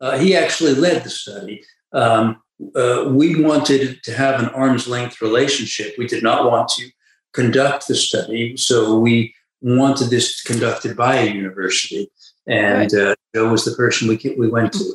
Uh, 0.00 0.18
he 0.18 0.34
actually 0.34 0.74
led 0.74 1.04
the 1.04 1.10
study. 1.10 1.62
Um, 1.92 2.42
uh, 2.74 3.04
we 3.08 3.42
wanted 3.42 4.02
to 4.02 4.12
have 4.12 4.42
an 4.42 4.48
arm's 4.50 4.88
length 4.88 5.20
relationship. 5.20 5.94
We 5.98 6.06
did 6.06 6.22
not 6.22 6.50
want 6.50 6.68
to 6.70 6.88
conduct 7.32 7.86
the 7.88 7.94
study, 7.94 8.56
so 8.56 8.98
we 8.98 9.34
wanted 9.60 10.08
this 10.08 10.42
conducted 10.42 10.96
by 10.96 11.16
a 11.16 11.30
university. 11.30 12.10
And 12.46 12.94
uh, 12.94 13.14
Joe 13.34 13.50
was 13.50 13.64
the 13.64 13.72
person 13.72 14.08
we 14.08 14.18
we 14.38 14.48
went 14.48 14.72
to. 14.74 14.94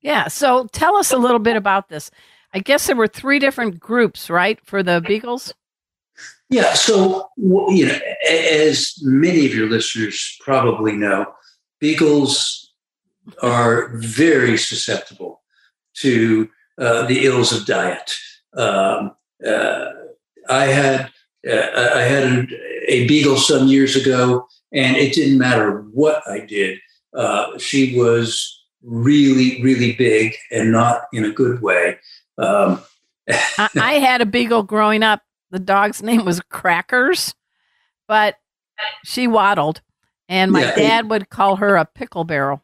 Yeah. 0.00 0.28
So 0.28 0.68
tell 0.72 0.96
us 0.96 1.12
a 1.12 1.18
little 1.18 1.38
bit 1.38 1.56
about 1.56 1.88
this. 1.88 2.10
I 2.54 2.60
guess 2.60 2.86
there 2.86 2.96
were 2.96 3.08
three 3.08 3.40
different 3.40 3.80
groups, 3.80 4.30
right, 4.30 4.58
for 4.64 4.82
the 4.82 5.00
beagles? 5.00 5.52
Yeah. 6.48 6.74
So, 6.74 7.28
you 7.36 7.86
know, 7.86 7.98
as 8.30 8.94
many 9.02 9.44
of 9.44 9.54
your 9.54 9.68
listeners 9.68 10.38
probably 10.40 10.92
know, 10.92 11.26
beagles 11.80 12.72
are 13.42 13.90
very 13.96 14.56
susceptible 14.56 15.42
to 15.94 16.48
uh, 16.78 17.06
the 17.06 17.24
ills 17.24 17.52
of 17.52 17.66
diet. 17.66 18.14
Um, 18.56 19.16
uh, 19.44 19.86
I 20.48 20.64
had 20.66 21.10
uh, 21.48 21.90
I 21.94 22.02
had 22.02 22.24
a, 22.24 22.46
a 22.88 23.06
beagle 23.08 23.36
some 23.36 23.66
years 23.66 23.96
ago, 23.96 24.46
and 24.72 24.96
it 24.96 25.12
didn't 25.14 25.38
matter 25.38 25.80
what 25.92 26.22
I 26.28 26.40
did. 26.40 26.78
Uh, 27.14 27.58
she 27.58 27.98
was 27.98 28.64
really, 28.82 29.62
really 29.62 29.92
big, 29.94 30.34
and 30.50 30.70
not 30.70 31.02
in 31.12 31.24
a 31.24 31.30
good 31.30 31.62
way. 31.62 31.98
Um, 32.38 32.82
I, 33.28 33.68
I 33.76 33.92
had 34.00 34.20
a 34.20 34.26
beagle 34.26 34.62
growing 34.62 35.02
up. 35.02 35.22
The 35.50 35.58
dog's 35.58 36.02
name 36.02 36.24
was 36.24 36.40
Crackers, 36.40 37.34
but 38.08 38.36
she 39.04 39.26
waddled, 39.28 39.82
and 40.28 40.50
my 40.50 40.62
Yeah. 40.62 40.74
dad 40.74 41.10
would 41.10 41.30
call 41.30 41.56
her 41.56 41.76
a 41.76 41.84
pickle 41.84 42.24
barrel. 42.24 42.62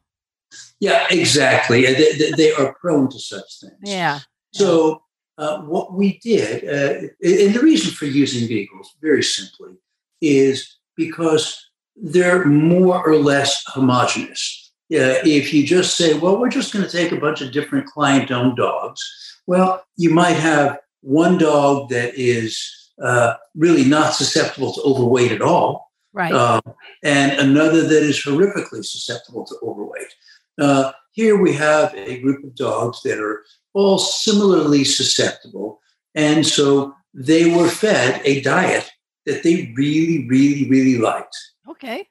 Yeah, 0.81 1.07
exactly. 1.11 1.83
They, 1.87 2.13
they- 2.15 2.33
they 2.37 2.53
are 2.53 2.75
prone 2.81 3.09
to 3.11 3.19
such 3.21 3.61
things. 3.61 3.75
Yeah. 3.85 4.21
So 4.53 5.03
uh, 5.39 5.61
what 5.63 5.95
we 5.95 6.19
did, 6.19 6.65
uh, 6.65 7.07
and 7.23 7.55
the 7.55 7.61
reason 7.63 7.93
for 7.93 8.07
using 8.07 8.49
beagles, 8.49 8.93
very 9.01 9.23
simply, 9.23 9.75
is 10.21 10.79
because 10.97 11.57
they're 11.97 12.45
more 12.47 13.07
or 13.07 13.17
less 13.17 13.63
homogenous. 13.69 14.70
Uh, 14.93 15.23
if 15.25 15.55
you 15.55 15.65
just 15.65 15.97
say, 15.97 16.15
well, 16.15 16.39
we're 16.39 16.49
just 16.49 16.73
going 16.73 16.85
to 16.85 16.91
take 16.91 17.13
a 17.13 17.21
bunch 17.21 17.41
of 17.41 17.53
different 17.53 17.87
client-owned 17.87 18.57
dogs, 18.57 19.01
well, 19.47 19.85
you 19.97 20.11
might 20.11 20.37
have 20.37 20.79
one 21.03 21.39
dog 21.39 21.89
that 21.91 22.13
is 22.17 22.91
uh, 23.03 23.35
really 23.55 23.85
not 23.85 24.15
susceptible 24.15 24.73
to 24.73 24.81
overweight 24.83 25.33
at 25.33 25.43
all, 25.43 25.93
Right. 26.13 26.33
um, 26.33 26.61
and 27.05 27.33
another 27.33 27.83
that 27.83 28.03
is 28.03 28.21
horrifically 28.21 28.85
susceptible 28.85 29.47
to 29.47 29.55
overweight. 29.63 30.13
Uh, 30.61 30.91
here 31.13 31.41
we 31.41 31.53
have 31.55 31.95
a 31.95 32.21
group 32.21 32.43
of 32.45 32.57
dogs 32.57 33.01
that 33.03 33.19
are 33.21 33.45
all 33.75 33.99
similarly 33.99 34.83
susceptible, 34.85 35.81
and 36.17 36.45
so 36.45 36.95
they 37.15 37.55
were 37.55 37.69
fed 37.69 38.21
a 38.25 38.41
diet 38.41 38.91
that 39.25 39.45
they 39.45 39.73
really, 39.77 40.27
really, 40.29 40.69
really 40.69 40.99
liked, 40.99 41.37
okay. 41.69 42.09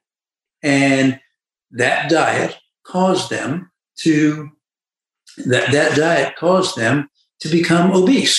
and 0.63 1.19
that 1.71 2.09
diet 2.09 2.57
caused 2.89 3.29
them 3.29 3.71
to 4.03 4.49
that 5.45 5.71
that 5.71 5.95
diet 5.95 6.35
caused 6.35 6.75
them 6.75 7.09
to 7.41 7.47
become 7.49 7.91
obese. 7.91 8.37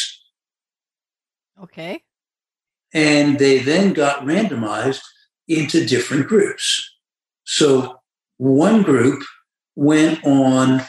Okay. 1.63 2.03
and 2.93 3.39
they 3.39 3.59
then 3.61 3.93
got 3.93 4.25
randomized 4.25 5.03
into 5.47 5.87
different 5.87 6.27
groups. 6.27 6.65
So 7.45 8.01
one 8.39 8.83
group 8.83 9.23
went 9.77 10.25
on 10.25 10.83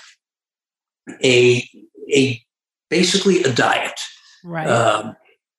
a 1.23 1.39
a 2.21 2.41
basically 2.89 3.43
a 3.43 3.51
diet, 3.53 3.99
Right. 4.43 4.67
um, 4.67 5.15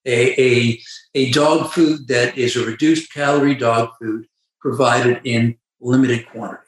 a, 0.06 0.18
a 0.48 0.80
a 1.14 1.30
dog 1.30 1.70
food 1.72 2.08
that 2.08 2.36
is 2.36 2.56
a 2.56 2.66
reduced 2.66 3.12
calorie 3.12 3.54
dog 3.68 3.90
food 4.00 4.26
provided 4.60 5.20
in 5.24 5.56
limited 5.80 6.26
quantity. 6.30 6.61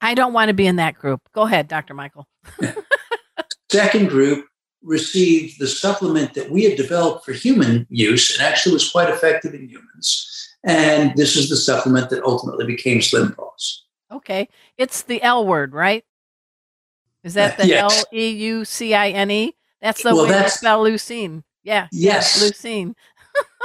I 0.00 0.14
don't 0.14 0.32
want 0.32 0.48
to 0.48 0.54
be 0.54 0.66
in 0.66 0.76
that 0.76 0.94
group. 0.94 1.20
Go 1.32 1.42
ahead, 1.42 1.68
Dr. 1.68 1.94
Michael. 1.94 2.26
Second 3.70 4.08
group 4.08 4.46
received 4.82 5.58
the 5.58 5.66
supplement 5.66 6.34
that 6.34 6.50
we 6.50 6.64
had 6.64 6.76
developed 6.76 7.24
for 7.24 7.32
human 7.32 7.86
use 7.90 8.38
and 8.38 8.46
actually 8.46 8.72
was 8.72 8.90
quite 8.90 9.10
effective 9.10 9.54
in 9.54 9.68
humans. 9.68 10.34
And 10.64 11.12
this 11.16 11.36
is 11.36 11.48
the 11.48 11.56
supplement 11.56 12.10
that 12.10 12.22
ultimately 12.24 12.64
became 12.66 13.02
Slim 13.02 13.32
Paws. 13.32 13.84
Okay. 14.10 14.48
It's 14.76 15.02
the 15.02 15.22
L 15.22 15.46
word, 15.46 15.74
right? 15.74 16.04
Is 17.24 17.34
that 17.34 17.58
the 17.58 17.74
L. 17.76 17.90
E 18.12 18.28
U 18.30 18.64
C 18.64 18.94
I 18.94 19.10
N 19.10 19.30
E? 19.30 19.54
That's 19.82 20.02
the 20.02 20.14
Well, 20.14 20.22
way 20.24 20.28
to 20.28 20.34
that's- 20.34 20.58
spell 20.58 20.82
leucine. 20.84 21.42
Yeah. 21.64 21.88
Yes. 21.92 22.42
Leucine. 22.42 22.94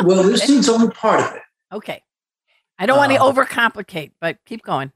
Well, 0.03 0.23
leucine's 0.29 0.67
only 0.67 0.89
part 0.89 1.21
of 1.21 1.35
it. 1.35 1.41
Okay. 1.71 2.03
I 2.77 2.85
don't 2.85 2.97
want 2.97 3.11
to 3.13 3.19
Uh, 3.21 3.31
overcomplicate, 3.31 4.11
but 4.19 4.37
keep 4.45 4.63
going. 4.63 4.91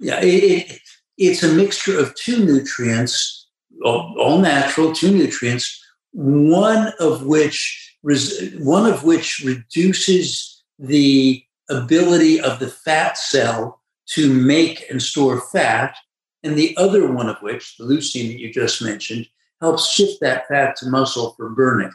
Yeah, 0.00 0.20
it, 0.20 0.26
it, 0.26 0.80
it's 1.18 1.42
a 1.42 1.52
mixture 1.52 1.98
of 1.98 2.14
two 2.14 2.44
nutrients, 2.44 3.48
all, 3.84 4.16
all 4.18 4.38
natural, 4.38 4.92
two 4.92 5.10
nutrients. 5.10 5.78
One 6.12 6.92
of 6.98 7.26
which 7.26 7.96
res, 8.02 8.54
one 8.58 8.90
of 8.90 9.04
which 9.04 9.42
reduces 9.44 10.64
the 10.78 11.44
ability 11.68 12.40
of 12.40 12.58
the 12.58 12.68
fat 12.68 13.16
cell 13.16 13.80
to 14.06 14.32
make 14.32 14.90
and 14.90 15.00
store 15.00 15.40
fat, 15.40 15.96
and 16.42 16.56
the 16.56 16.76
other 16.76 17.12
one 17.12 17.28
of 17.28 17.36
which, 17.42 17.76
the 17.76 17.84
leucine 17.84 18.28
that 18.28 18.40
you 18.40 18.52
just 18.52 18.82
mentioned, 18.82 19.26
helps 19.60 19.88
shift 19.88 20.20
that 20.20 20.48
fat 20.48 20.74
to 20.76 20.88
muscle 20.88 21.34
for 21.36 21.50
burning. 21.50 21.92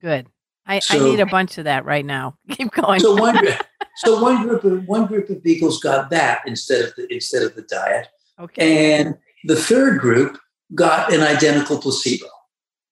Good. 0.00 0.26
I, 0.66 0.80
I 0.90 0.98
need 0.98 1.20
a 1.20 1.26
bunch 1.26 1.58
of 1.58 1.64
that 1.64 1.84
right 1.84 2.04
now. 2.04 2.36
Keep 2.50 2.72
going. 2.72 3.00
So 3.00 3.14
one, 3.14 3.38
so 3.96 4.20
one 4.20 4.46
group 4.46 4.64
of 4.64 4.86
one 4.86 5.06
group 5.06 5.30
of 5.30 5.42
beagles 5.42 5.80
got 5.80 6.10
that 6.10 6.42
instead 6.46 6.84
of 6.84 6.94
the 6.96 7.12
instead 7.12 7.42
of 7.42 7.54
the 7.54 7.62
diet. 7.62 8.08
okay. 8.38 8.98
And 8.98 9.16
the 9.44 9.56
third 9.56 10.00
group 10.00 10.38
got 10.74 11.12
an 11.12 11.22
identical 11.22 11.78
placebo. 11.78 12.26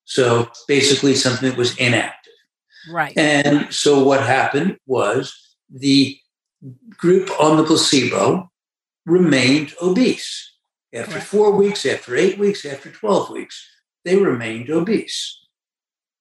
So 0.04 0.48
basically, 0.68 1.14
something 1.14 1.48
that 1.48 1.58
was 1.58 1.76
inactive. 1.78 2.32
Right. 2.90 3.16
And 3.16 3.72
so 3.72 4.04
what 4.04 4.22
happened 4.22 4.78
was 4.86 5.34
the 5.70 6.18
group 6.96 7.30
on 7.40 7.56
the 7.56 7.64
placebo 7.64 8.50
remained 9.06 9.74
obese. 9.82 10.52
After 10.92 11.12
Correct. 11.12 11.26
four 11.26 11.50
weeks, 11.52 11.84
after 11.86 12.14
eight 12.16 12.38
weeks, 12.38 12.64
after 12.64 12.90
12 12.90 13.30
weeks, 13.30 13.66
they 14.04 14.16
remained 14.16 14.70
obese. 14.70 15.40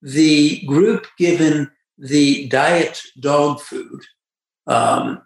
The 0.01 0.65
group 0.65 1.07
given 1.17 1.71
the 1.97 2.47
diet 2.47 2.99
dog 3.19 3.61
food 3.61 4.01
um, 4.67 5.21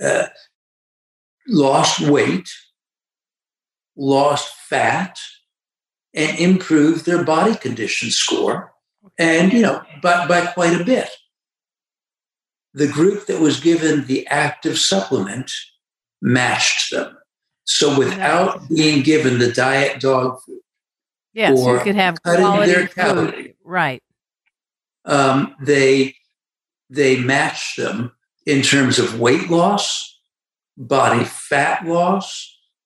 uh, 0.00 0.26
lost 1.46 2.00
weight, 2.00 2.48
lost 3.96 4.52
fat, 4.68 5.18
and 6.14 6.38
improved 6.38 7.04
their 7.06 7.24
body 7.24 7.54
condition 7.54 8.10
score, 8.10 8.72
and 9.18 9.52
you 9.52 9.62
know, 9.62 9.82
by, 10.02 10.26
by 10.26 10.46
quite 10.46 10.80
a 10.80 10.84
bit. 10.84 11.08
The 12.74 12.86
group 12.88 13.26
that 13.26 13.40
was 13.40 13.60
given 13.60 14.06
the 14.06 14.26
active 14.28 14.78
supplement 14.78 15.50
matched 16.20 16.92
them. 16.92 17.16
So 17.64 17.98
without 17.98 18.68
being 18.68 19.02
given 19.02 19.38
the 19.38 19.50
diet 19.52 20.00
dog 20.00 20.40
food, 20.46 20.60
Yes, 21.34 21.58
you 21.58 21.64
or 21.64 21.78
could 21.80 21.94
have 21.94 22.22
cutting 22.22 22.66
their 22.68 22.86
food. 22.88 22.94
calorie. 22.94 23.54
Right. 23.64 24.02
um, 25.04 25.54
they 25.60 26.14
they 26.90 27.18
match 27.20 27.76
them 27.76 28.12
in 28.48 28.62
terms 28.62 28.98
of 28.98 29.20
weight 29.20 29.50
loss, 29.50 30.18
body 30.76 31.24
fat 31.24 31.86
loss, 31.86 32.26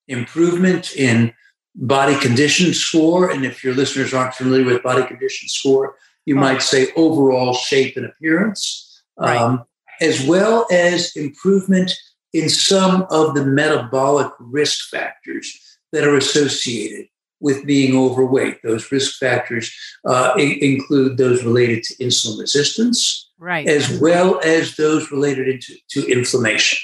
improvement 0.08 0.94
in 0.96 1.32
body 1.76 2.16
condition 2.18 2.74
score, 2.74 3.30
and 3.30 3.44
if 3.46 3.62
your 3.64 3.74
listeners 3.74 4.12
aren't 4.12 4.34
familiar 4.34 4.64
with 4.66 4.82
body 4.82 5.04
condition 5.06 5.48
score, 5.48 5.94
you 6.26 6.34
might 6.34 6.62
say 6.62 6.88
overall 6.96 7.54
shape 7.54 7.96
and 7.96 8.06
appearance, 8.06 9.02
Right. 9.18 9.36
um, 9.38 9.64
as 10.00 10.26
well 10.26 10.66
as 10.72 11.14
improvement 11.16 11.92
in 12.32 12.48
some 12.48 13.06
of 13.10 13.34
the 13.34 13.44
metabolic 13.44 14.30
risk 14.40 14.88
factors 14.90 15.46
that 15.92 16.04
are 16.04 16.16
associated 16.16 17.06
with 17.40 17.66
being 17.66 17.96
overweight. 17.96 18.62
Those 18.62 18.90
risk 18.90 19.18
factors 19.18 19.70
uh, 20.08 20.32
i- 20.36 20.58
include 20.60 21.18
those 21.18 21.44
related 21.44 21.82
to 21.84 21.94
insulin 21.96 22.40
resistance, 22.40 23.30
Right. 23.42 23.66
as 23.66 23.98
well 23.98 24.40
as 24.44 24.76
those 24.76 25.10
related 25.10 25.48
into, 25.48 25.74
to 25.90 26.06
inflammation. 26.06 26.78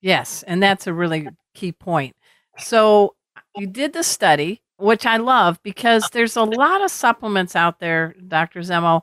Yes, 0.00 0.44
and 0.44 0.62
that's 0.62 0.86
a 0.86 0.94
really 0.94 1.26
key 1.54 1.72
point. 1.72 2.14
So 2.56 3.16
you 3.56 3.66
did 3.66 3.92
the 3.92 4.04
study, 4.04 4.62
which 4.76 5.04
I 5.06 5.16
love 5.16 5.60
because 5.64 6.08
there's 6.12 6.36
a 6.36 6.44
lot 6.44 6.84
of 6.84 6.90
supplements 6.92 7.56
out 7.56 7.80
there, 7.80 8.14
Dr. 8.28 8.60
Zemmel, 8.60 9.02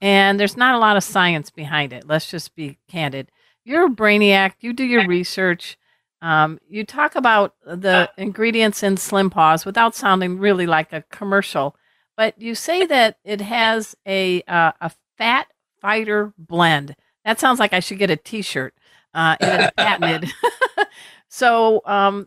and 0.00 0.38
there's 0.38 0.56
not 0.56 0.76
a 0.76 0.78
lot 0.78 0.96
of 0.96 1.02
science 1.02 1.50
behind 1.50 1.92
it. 1.92 2.06
Let's 2.06 2.30
just 2.30 2.54
be 2.54 2.78
candid. 2.88 3.32
You're 3.64 3.86
a 3.86 3.90
brainiac. 3.90 4.52
You 4.60 4.72
do 4.72 4.84
your 4.84 5.04
research. 5.08 5.76
Um, 6.22 6.60
you 6.68 6.84
talk 6.84 7.16
about 7.16 7.54
the 7.66 8.08
ingredients 8.16 8.84
in 8.84 8.96
Slim 8.98 9.30
Paws 9.30 9.66
without 9.66 9.96
sounding 9.96 10.38
really 10.38 10.66
like 10.66 10.92
a 10.92 11.02
commercial, 11.10 11.74
but 12.16 12.40
you 12.40 12.54
say 12.54 12.86
that 12.86 13.18
it 13.24 13.40
has 13.40 13.96
a 14.06 14.42
uh, 14.42 14.72
a 14.80 14.92
fat 15.16 15.48
fighter 15.80 16.32
blend. 16.38 16.94
That 17.24 17.40
sounds 17.40 17.58
like 17.58 17.72
I 17.72 17.80
should 17.80 17.98
get 17.98 18.10
a 18.10 18.16
T-shirt. 18.16 18.74
Uh, 19.14 19.36
and 19.40 19.62
it's 19.62 19.72
patented. 19.76 20.30
so, 21.28 21.82
um, 21.84 22.26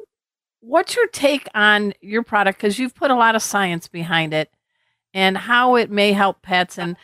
what's 0.62 0.96
your 0.96 1.08
take 1.08 1.48
on 1.54 1.94
your 2.02 2.24
product? 2.24 2.60
Because 2.60 2.80
you've 2.80 2.96
put 2.96 3.12
a 3.12 3.16
lot 3.16 3.36
of 3.36 3.42
science 3.42 3.88
behind 3.88 4.34
it, 4.34 4.52
and 5.14 5.38
how 5.38 5.76
it 5.76 5.92
may 5.92 6.14
help 6.14 6.42
pets. 6.42 6.78
And 6.78 6.96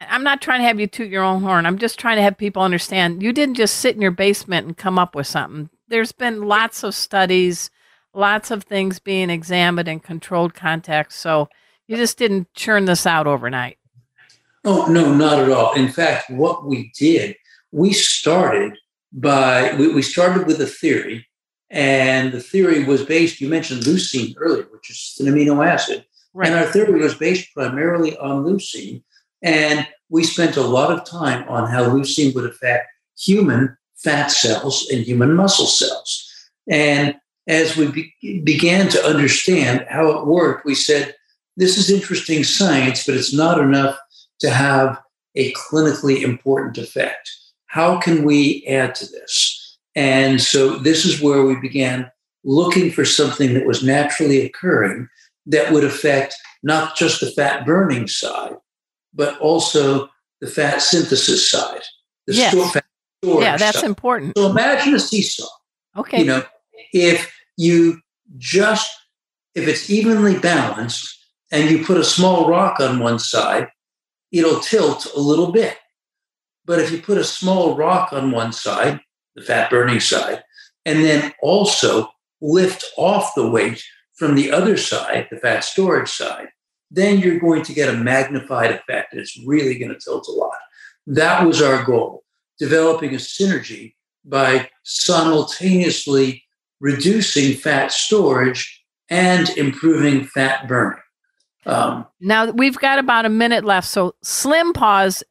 I'm 0.00 0.22
not 0.24 0.40
trying 0.40 0.60
to 0.60 0.64
have 0.66 0.80
you 0.80 0.86
toot 0.86 1.10
your 1.10 1.24
own 1.24 1.42
horn. 1.42 1.66
I'm 1.66 1.78
just 1.78 1.98
trying 1.98 2.16
to 2.16 2.22
have 2.22 2.38
people 2.38 2.62
understand 2.62 3.22
you 3.22 3.32
didn't 3.32 3.56
just 3.56 3.76
sit 3.76 3.94
in 3.94 4.02
your 4.02 4.10
basement 4.10 4.66
and 4.66 4.76
come 4.76 4.98
up 4.98 5.14
with 5.14 5.26
something. 5.26 5.70
There's 5.88 6.12
been 6.12 6.42
lots 6.42 6.82
of 6.82 6.94
studies, 6.94 7.70
lots 8.14 8.50
of 8.50 8.64
things 8.64 8.98
being 8.98 9.28
examined 9.28 9.88
in 9.88 10.00
controlled 10.00 10.54
context. 10.54 11.18
So 11.20 11.48
you 11.86 11.96
just 11.96 12.16
didn't 12.16 12.52
churn 12.54 12.84
this 12.84 13.06
out 13.06 13.26
overnight. 13.26 13.78
Oh, 14.64 14.86
no, 14.86 15.14
not 15.14 15.38
at 15.38 15.50
all. 15.50 15.72
In 15.74 15.88
fact, 15.88 16.30
what 16.30 16.66
we 16.66 16.92
did, 16.98 17.36
we 17.72 17.92
started 17.92 18.76
by, 19.12 19.74
we, 19.78 19.92
we 19.92 20.02
started 20.02 20.46
with 20.46 20.60
a 20.60 20.66
theory, 20.66 21.26
and 21.70 22.32
the 22.32 22.40
theory 22.40 22.84
was 22.84 23.04
based, 23.04 23.40
you 23.40 23.48
mentioned 23.48 23.82
leucine 23.82 24.34
earlier, 24.36 24.66
which 24.70 24.90
is 24.90 25.16
an 25.20 25.32
amino 25.32 25.66
acid. 25.66 26.04
And 26.42 26.54
our 26.54 26.66
theory 26.66 27.00
was 27.00 27.14
based 27.14 27.52
primarily 27.54 28.16
on 28.18 28.44
leucine. 28.44 29.02
And 29.42 29.86
we 30.08 30.24
spent 30.24 30.56
a 30.56 30.62
lot 30.62 30.92
of 30.92 31.04
time 31.04 31.48
on 31.48 31.70
how 31.70 31.84
leucine 31.84 32.34
would 32.34 32.44
affect 32.44 32.88
human 33.18 33.76
fat 33.96 34.30
cells 34.30 34.88
and 34.90 35.02
human 35.02 35.34
muscle 35.34 35.66
cells. 35.66 36.26
And 36.68 37.16
as 37.46 37.76
we 37.76 37.90
be- 37.90 38.40
began 38.40 38.88
to 38.88 39.04
understand 39.04 39.86
how 39.88 40.10
it 40.10 40.26
worked, 40.26 40.64
we 40.64 40.74
said, 40.74 41.14
this 41.56 41.78
is 41.78 41.90
interesting 41.90 42.44
science, 42.44 43.04
but 43.04 43.16
it's 43.16 43.34
not 43.34 43.60
enough 43.60 43.98
to 44.40 44.50
have 44.50 45.00
a 45.34 45.52
clinically 45.52 46.22
important 46.22 46.78
effect. 46.78 47.30
How 47.66 47.98
can 47.98 48.24
we 48.24 48.64
add 48.66 48.94
to 48.96 49.06
this? 49.06 49.78
And 49.94 50.40
so 50.40 50.76
this 50.76 51.04
is 51.04 51.20
where 51.20 51.44
we 51.44 51.56
began 51.56 52.10
looking 52.44 52.90
for 52.90 53.04
something 53.04 53.54
that 53.54 53.66
was 53.66 53.82
naturally 53.84 54.44
occurring 54.44 55.08
that 55.46 55.72
would 55.72 55.84
affect 55.84 56.34
not 56.62 56.96
just 56.96 57.20
the 57.20 57.30
fat 57.30 57.64
burning 57.66 58.06
side, 58.06 58.56
but 59.14 59.38
also 59.38 60.08
the 60.40 60.46
fat 60.46 60.80
synthesis 60.80 61.50
side, 61.50 61.82
the 62.26 62.34
Yes. 62.34 62.52
store, 62.52 62.68
fat 62.68 62.84
storage 63.22 63.44
yeah, 63.44 63.56
that's 63.56 63.80
side. 63.80 63.86
important. 63.88 64.32
So 64.36 64.50
imagine 64.50 64.94
a 64.94 65.00
seesaw. 65.00 65.46
Okay. 65.96 66.20
You 66.20 66.24
know, 66.24 66.42
if 66.92 67.32
you 67.56 68.00
just 68.38 68.90
if 69.54 69.66
it's 69.66 69.90
evenly 69.90 70.38
balanced 70.38 71.18
and 71.50 71.68
you 71.70 71.84
put 71.84 71.96
a 71.98 72.04
small 72.04 72.48
rock 72.48 72.78
on 72.80 73.00
one 73.00 73.18
side, 73.18 73.68
it'll 74.32 74.60
tilt 74.60 75.06
a 75.14 75.20
little 75.20 75.52
bit. 75.52 75.76
But 76.64 76.78
if 76.78 76.90
you 76.90 77.00
put 77.00 77.18
a 77.18 77.24
small 77.24 77.76
rock 77.76 78.12
on 78.12 78.30
one 78.30 78.52
side, 78.52 79.00
the 79.34 79.42
fat 79.42 79.70
burning 79.70 80.00
side, 80.00 80.42
and 80.84 81.04
then 81.04 81.32
also 81.42 82.08
lift 82.40 82.84
off 82.96 83.34
the 83.34 83.48
weight 83.48 83.82
from 84.14 84.34
the 84.34 84.52
other 84.52 84.76
side, 84.76 85.28
the 85.30 85.38
fat 85.38 85.64
storage 85.64 86.10
side, 86.10 86.48
then 86.90 87.18
you're 87.18 87.38
going 87.38 87.62
to 87.62 87.72
get 87.72 87.88
a 87.88 87.96
magnified 87.96 88.72
effect. 88.72 89.12
and 89.12 89.20
It's 89.20 89.38
really 89.46 89.78
going 89.78 89.92
to 89.92 89.98
tilt 89.98 90.28
a 90.28 90.32
lot. 90.32 90.58
That 91.06 91.46
was 91.46 91.62
our 91.62 91.84
goal, 91.84 92.24
developing 92.58 93.14
a 93.14 93.18
synergy 93.18 93.94
by 94.24 94.68
simultaneously 94.82 96.44
reducing 96.80 97.56
fat 97.56 97.92
storage 97.92 98.84
and 99.08 99.48
improving 99.50 100.24
fat 100.24 100.68
burning. 100.68 101.00
Um, 101.66 102.06
Now 102.20 102.50
we've 102.50 102.78
got 102.78 102.98
about 102.98 103.26
a 103.26 103.28
minute 103.28 103.64
left. 103.64 103.88
So 103.88 104.14
Slim 104.22 104.72
Paws 104.72 105.22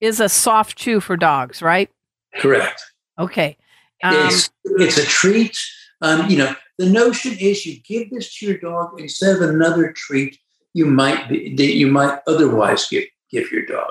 is 0.00 0.20
a 0.20 0.28
soft 0.28 0.76
chew 0.76 1.00
for 1.00 1.16
dogs, 1.16 1.62
right? 1.62 1.90
correct. 2.38 2.82
Okay. 3.18 3.56
Um, 4.02 4.26
it's 4.26 4.50
it's 4.64 4.98
a 4.98 5.04
treat. 5.04 5.56
Um, 6.02 6.28
you 6.28 6.36
know, 6.36 6.54
the 6.78 6.90
notion 6.90 7.36
is 7.40 7.64
you 7.64 7.80
give 7.80 8.10
this 8.10 8.36
to 8.38 8.46
your 8.46 8.58
dog 8.58 9.00
instead 9.00 9.36
of 9.36 9.42
another 9.42 9.92
treat 9.92 10.38
you 10.74 10.86
might 10.86 11.28
be 11.28 11.54
that 11.54 11.74
you 11.74 11.86
might 11.86 12.18
otherwise 12.26 12.86
give 12.88 13.04
give 13.30 13.50
your 13.50 13.64
dog. 13.64 13.90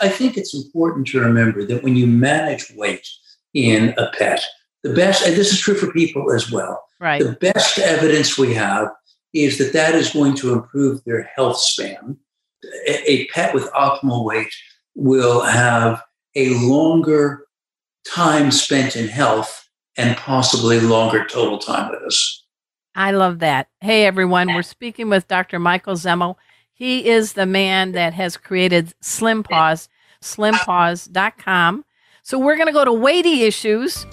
I 0.00 0.08
think 0.08 0.36
it's 0.36 0.54
important 0.54 1.06
to 1.08 1.20
remember 1.20 1.64
that 1.64 1.82
when 1.82 1.94
you 1.94 2.06
manage 2.06 2.72
weight 2.74 3.06
in 3.54 3.94
a 3.98 4.10
pet, 4.18 4.42
the 4.82 4.92
best, 4.94 5.24
and 5.26 5.36
this 5.36 5.52
is 5.52 5.60
true 5.60 5.74
for 5.74 5.92
people 5.92 6.32
as 6.32 6.50
well, 6.50 6.82
right. 6.98 7.22
the 7.22 7.32
best 7.32 7.78
evidence 7.78 8.36
we 8.36 8.52
have 8.54 8.88
is 9.32 9.58
that 9.58 9.72
that 9.72 9.94
is 9.94 10.12
going 10.12 10.34
to 10.36 10.52
improve 10.52 11.02
their 11.04 11.30
health 11.34 11.58
span. 11.58 12.16
A, 12.86 13.26
pet 13.28 13.54
with 13.54 13.70
optimal 13.72 14.24
weight 14.24 14.52
will 14.94 15.40
have 15.40 16.02
a 16.36 16.50
longer 16.60 17.46
time 18.06 18.50
spent 18.50 18.96
in 18.96 19.08
health 19.08 19.68
and 19.96 20.16
possibly 20.16 20.80
longer 20.80 21.26
total 21.26 21.58
time 21.58 21.90
with 21.90 22.02
us. 22.02 22.44
I 22.94 23.10
love 23.12 23.38
that. 23.40 23.68
Hey, 23.80 24.04
everyone. 24.04 24.54
We're 24.54 24.62
speaking 24.62 25.08
with 25.08 25.28
Dr. 25.28 25.58
Michael 25.58 25.94
Zemmel. 25.94 26.36
He 26.72 27.08
is 27.08 27.32
the 27.32 27.46
man 27.46 27.92
that 27.92 28.12
has 28.14 28.36
created 28.36 28.92
Slim 29.00 29.42
Paws, 29.42 29.88
slimpaws.com. 30.20 31.84
So 32.22 32.38
we're 32.38 32.56
going 32.56 32.66
to 32.66 32.72
go 32.72 32.84
to 32.84 32.92
weighty 32.92 33.42
issues. 33.42 34.06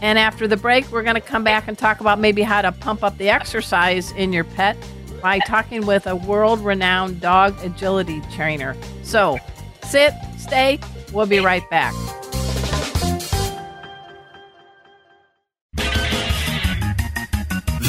And 0.00 0.18
after 0.18 0.46
the 0.46 0.56
break, 0.56 0.90
we're 0.92 1.02
going 1.02 1.16
to 1.16 1.20
come 1.20 1.44
back 1.44 1.68
and 1.68 1.76
talk 1.76 2.00
about 2.00 2.20
maybe 2.20 2.42
how 2.42 2.62
to 2.62 2.72
pump 2.72 3.02
up 3.02 3.18
the 3.18 3.28
exercise 3.28 4.12
in 4.12 4.32
your 4.32 4.44
pet 4.44 4.76
by 5.22 5.40
talking 5.40 5.84
with 5.86 6.06
a 6.06 6.14
world 6.14 6.60
renowned 6.60 7.20
dog 7.20 7.56
agility 7.64 8.22
trainer. 8.34 8.76
So 9.02 9.38
sit, 9.82 10.12
stay. 10.36 10.78
We'll 11.12 11.26
be 11.26 11.40
right 11.40 11.68
back. 11.70 11.94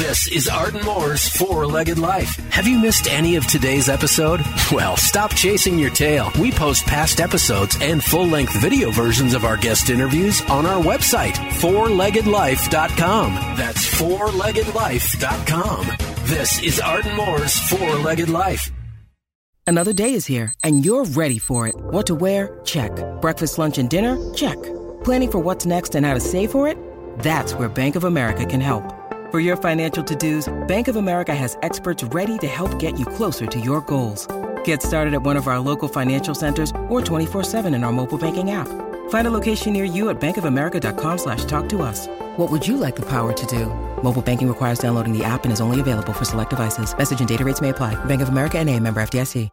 This 0.00 0.28
is 0.28 0.48
Arden 0.48 0.82
Moore's 0.82 1.28
Four 1.28 1.66
Legged 1.66 1.98
Life. 1.98 2.34
Have 2.48 2.66
you 2.66 2.78
missed 2.78 3.06
any 3.06 3.36
of 3.36 3.46
today's 3.46 3.90
episode? 3.90 4.40
Well, 4.72 4.96
stop 4.96 5.34
chasing 5.34 5.78
your 5.78 5.90
tail. 5.90 6.32
We 6.40 6.50
post 6.50 6.86
past 6.86 7.20
episodes 7.20 7.76
and 7.82 8.02
full 8.02 8.26
length 8.26 8.58
video 8.62 8.90
versions 8.90 9.34
of 9.34 9.44
our 9.44 9.58
guest 9.58 9.90
interviews 9.90 10.40
on 10.48 10.64
our 10.64 10.82
website, 10.82 11.34
fourleggedlife.com. 11.34 13.34
That's 13.58 13.86
fourleggedlife.com. 14.00 15.86
This 16.24 16.62
is 16.62 16.80
Arden 16.80 17.14
Moore's 17.14 17.58
Four 17.68 17.96
Legged 17.96 18.30
Life. 18.30 18.72
Another 19.66 19.92
day 19.92 20.14
is 20.14 20.24
here, 20.24 20.54
and 20.64 20.82
you're 20.82 21.04
ready 21.04 21.38
for 21.38 21.68
it. 21.68 21.74
What 21.78 22.06
to 22.06 22.14
wear? 22.14 22.58
Check. 22.64 22.90
Breakfast, 23.20 23.58
lunch, 23.58 23.76
and 23.76 23.90
dinner? 23.90 24.16
Check. 24.32 24.56
Planning 25.04 25.30
for 25.30 25.40
what's 25.40 25.66
next 25.66 25.94
and 25.94 26.06
how 26.06 26.14
to 26.14 26.20
save 26.20 26.50
for 26.50 26.68
it? 26.68 26.78
That's 27.18 27.52
where 27.52 27.68
Bank 27.68 27.96
of 27.96 28.04
America 28.04 28.46
can 28.46 28.62
help. 28.62 28.94
For 29.30 29.38
your 29.38 29.56
financial 29.56 30.02
to-dos, 30.02 30.52
Bank 30.66 30.88
of 30.88 30.96
America 30.96 31.32
has 31.32 31.56
experts 31.62 32.02
ready 32.02 32.36
to 32.38 32.48
help 32.48 32.80
get 32.80 32.98
you 32.98 33.06
closer 33.06 33.46
to 33.46 33.60
your 33.60 33.80
goals. 33.82 34.26
Get 34.64 34.82
started 34.82 35.14
at 35.14 35.22
one 35.22 35.36
of 35.36 35.46
our 35.46 35.60
local 35.60 35.86
financial 35.86 36.34
centers 36.34 36.72
or 36.88 37.00
24-7 37.00 37.72
in 37.72 37.84
our 37.84 37.92
mobile 37.92 38.18
banking 38.18 38.50
app. 38.50 38.66
Find 39.10 39.28
a 39.28 39.30
location 39.30 39.72
near 39.72 39.84
you 39.84 40.10
at 40.10 40.20
bankofamerica.com 40.20 41.18
slash 41.18 41.44
talk 41.44 41.68
to 41.68 41.82
us. 41.82 42.08
What 42.38 42.50
would 42.50 42.66
you 42.66 42.76
like 42.76 42.96
the 42.96 43.06
power 43.06 43.32
to 43.32 43.46
do? 43.46 43.66
Mobile 44.02 44.20
banking 44.20 44.48
requires 44.48 44.80
downloading 44.80 45.16
the 45.16 45.22
app 45.22 45.44
and 45.44 45.52
is 45.52 45.60
only 45.60 45.78
available 45.78 46.12
for 46.12 46.24
select 46.24 46.50
devices. 46.50 46.92
Message 46.98 47.20
and 47.20 47.28
data 47.28 47.44
rates 47.44 47.60
may 47.60 47.68
apply. 47.68 47.94
Bank 48.06 48.22
of 48.22 48.30
America 48.30 48.58
and 48.58 48.68
a 48.68 48.80
member 48.80 49.00
FDIC. 49.00 49.48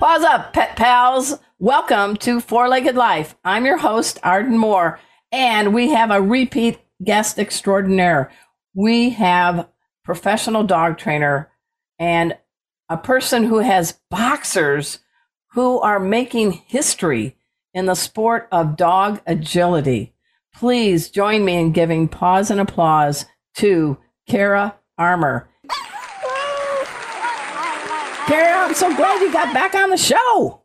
Paws 0.00 0.22
up, 0.22 0.54
pet 0.54 0.76
pals. 0.76 1.38
Welcome 1.58 2.16
to 2.16 2.40
Four 2.40 2.68
Legged 2.68 2.96
Life. 2.96 3.36
I'm 3.44 3.66
your 3.66 3.76
host, 3.76 4.18
Arden 4.22 4.56
Moore, 4.56 4.98
and 5.30 5.74
we 5.74 5.90
have 5.90 6.10
a 6.10 6.22
repeat 6.22 6.78
guest 7.04 7.38
extraordinaire. 7.38 8.32
We 8.72 9.10
have 9.10 9.68
professional 10.02 10.64
dog 10.64 10.96
trainer 10.96 11.50
and 11.98 12.34
a 12.88 12.96
person 12.96 13.44
who 13.44 13.58
has 13.58 13.98
boxers 14.08 15.00
who 15.48 15.78
are 15.80 16.00
making 16.00 16.52
history 16.52 17.36
in 17.74 17.84
the 17.84 17.94
sport 17.94 18.48
of 18.50 18.78
dog 18.78 19.20
agility. 19.26 20.14
Please 20.54 21.10
join 21.10 21.44
me 21.44 21.56
in 21.56 21.72
giving 21.72 22.08
pause 22.08 22.50
and 22.50 22.58
applause 22.58 23.26
to 23.56 23.98
Cara 24.26 24.76
Armour. 24.96 25.49
Cara, 28.30 28.64
I'm 28.64 28.74
so 28.74 28.94
glad 28.94 29.20
you 29.20 29.32
got 29.32 29.52
back 29.52 29.74
on 29.74 29.90
the 29.90 29.96
show. 29.96 30.62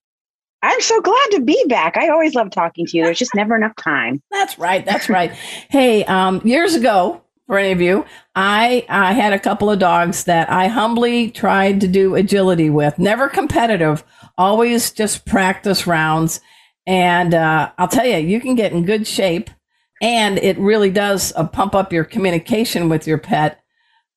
I'm 0.61 0.81
so 0.81 1.01
glad 1.01 1.31
to 1.31 1.41
be 1.41 1.65
back. 1.67 1.97
I 1.97 2.09
always 2.09 2.35
love 2.35 2.51
talking 2.51 2.85
to 2.85 2.95
you. 2.95 3.03
There's 3.03 3.17
just 3.17 3.33
never 3.33 3.55
enough 3.55 3.75
time. 3.75 4.21
That's 4.31 4.59
right. 4.59 4.85
That's 4.85 5.09
right. 5.09 5.31
hey, 5.71 6.05
um, 6.05 6.41
years 6.45 6.75
ago, 6.75 7.23
for 7.47 7.57
any 7.57 7.71
of 7.71 7.81
you, 7.81 8.05
I 8.35 8.85
I 8.87 9.13
had 9.13 9.33
a 9.33 9.39
couple 9.39 9.71
of 9.71 9.79
dogs 9.79 10.25
that 10.25 10.47
I 10.51 10.67
humbly 10.67 11.31
tried 11.31 11.81
to 11.81 11.87
do 11.87 12.13
agility 12.13 12.69
with. 12.69 12.99
Never 12.99 13.29
competitive, 13.29 14.03
always 14.37 14.91
just 14.91 15.25
practice 15.25 15.87
rounds. 15.87 16.41
And 16.85 17.33
uh, 17.33 17.71
I'll 17.79 17.87
tell 17.87 18.05
you, 18.05 18.17
you 18.17 18.39
can 18.41 18.53
get 18.53 18.73
in 18.73 18.85
good 18.85 19.07
shape, 19.07 19.49
and 20.03 20.37
it 20.37 20.59
really 20.59 20.91
does 20.91 21.33
uh, 21.35 21.47
pump 21.47 21.73
up 21.73 21.91
your 21.91 22.03
communication 22.03 22.89
with 22.89 23.07
your 23.07 23.17
pet 23.17 23.64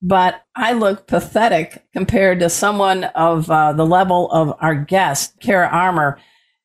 but 0.00 0.42
I 0.54 0.72
look 0.72 1.06
pathetic 1.06 1.84
compared 1.92 2.40
to 2.40 2.50
someone 2.50 3.04
of 3.04 3.50
uh, 3.50 3.72
the 3.72 3.86
level 3.86 4.30
of 4.30 4.54
our 4.60 4.74
guest, 4.74 5.40
Cara 5.40 5.68
Armour. 5.68 6.18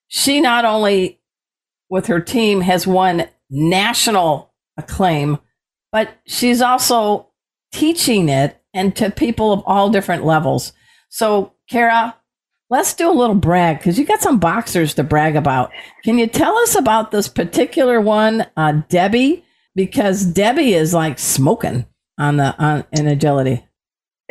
She 0.08 0.40
not 0.40 0.66
only, 0.66 1.20
with 1.90 2.08
her 2.08 2.20
team, 2.20 2.62
has 2.62 2.86
won 2.86 3.28
national 3.50 4.54
acclaim, 4.78 5.40
but 5.92 6.10
she's 6.26 6.62
also 6.62 7.30
teaching 7.72 8.30
it 8.30 8.62
and 8.74 8.96
to 8.96 9.10
people 9.10 9.52
of 9.52 9.64
all 9.66 9.90
different 9.90 10.26
levels. 10.26 10.74
So, 11.10 11.54
Cara, 11.70 12.16
let's 12.70 12.94
do 12.94 13.10
a 13.10 13.14
little 13.14 13.36
brag 13.36 13.80
because 13.80 13.98
you 13.98 14.06
got 14.06 14.22
some 14.22 14.40
boxers 14.40 14.94
to 14.96 15.04
brag 15.04 15.36
about. 15.36 15.72
Can 16.04 16.20
you 16.20 16.28
tell 16.28 16.56
us 16.58 16.76
about 16.76 17.12
this 17.12 17.28
particular 17.28 18.00
one, 18.00 18.46
uh, 18.58 18.82
Debbie? 18.90 19.44
Because 19.76 20.24
Debbie 20.24 20.74
is 20.76 20.94
like 20.94 21.18
smoking 21.18 21.86
on 22.18 22.38
the 22.38 22.56
on 22.58 22.86
in 22.92 23.08
agility? 23.08 23.66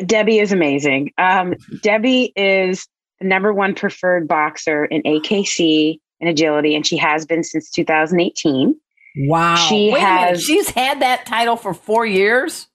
Debbie 0.04 0.38
is 0.38 0.52
amazing. 0.52 1.12
Um, 1.18 1.54
Debbie 1.82 2.32
is 2.36 2.88
the 3.20 3.26
number 3.26 3.52
one 3.52 3.74
preferred 3.74 4.26
boxer 4.26 4.84
in 4.86 5.02
AKC 5.02 5.98
in 6.20 6.28
agility, 6.28 6.74
and 6.74 6.86
she 6.86 6.96
has 6.96 7.26
been 7.26 7.44
since 7.44 7.70
2018. 7.70 8.74
Wow. 9.16 9.56
She 9.56 9.90
Wait 9.92 10.00
has. 10.00 10.42
She's 10.42 10.70
had 10.70 11.00
that 11.02 11.26
title 11.26 11.56
for 11.56 11.74
four 11.74 12.06
years. 12.06 12.68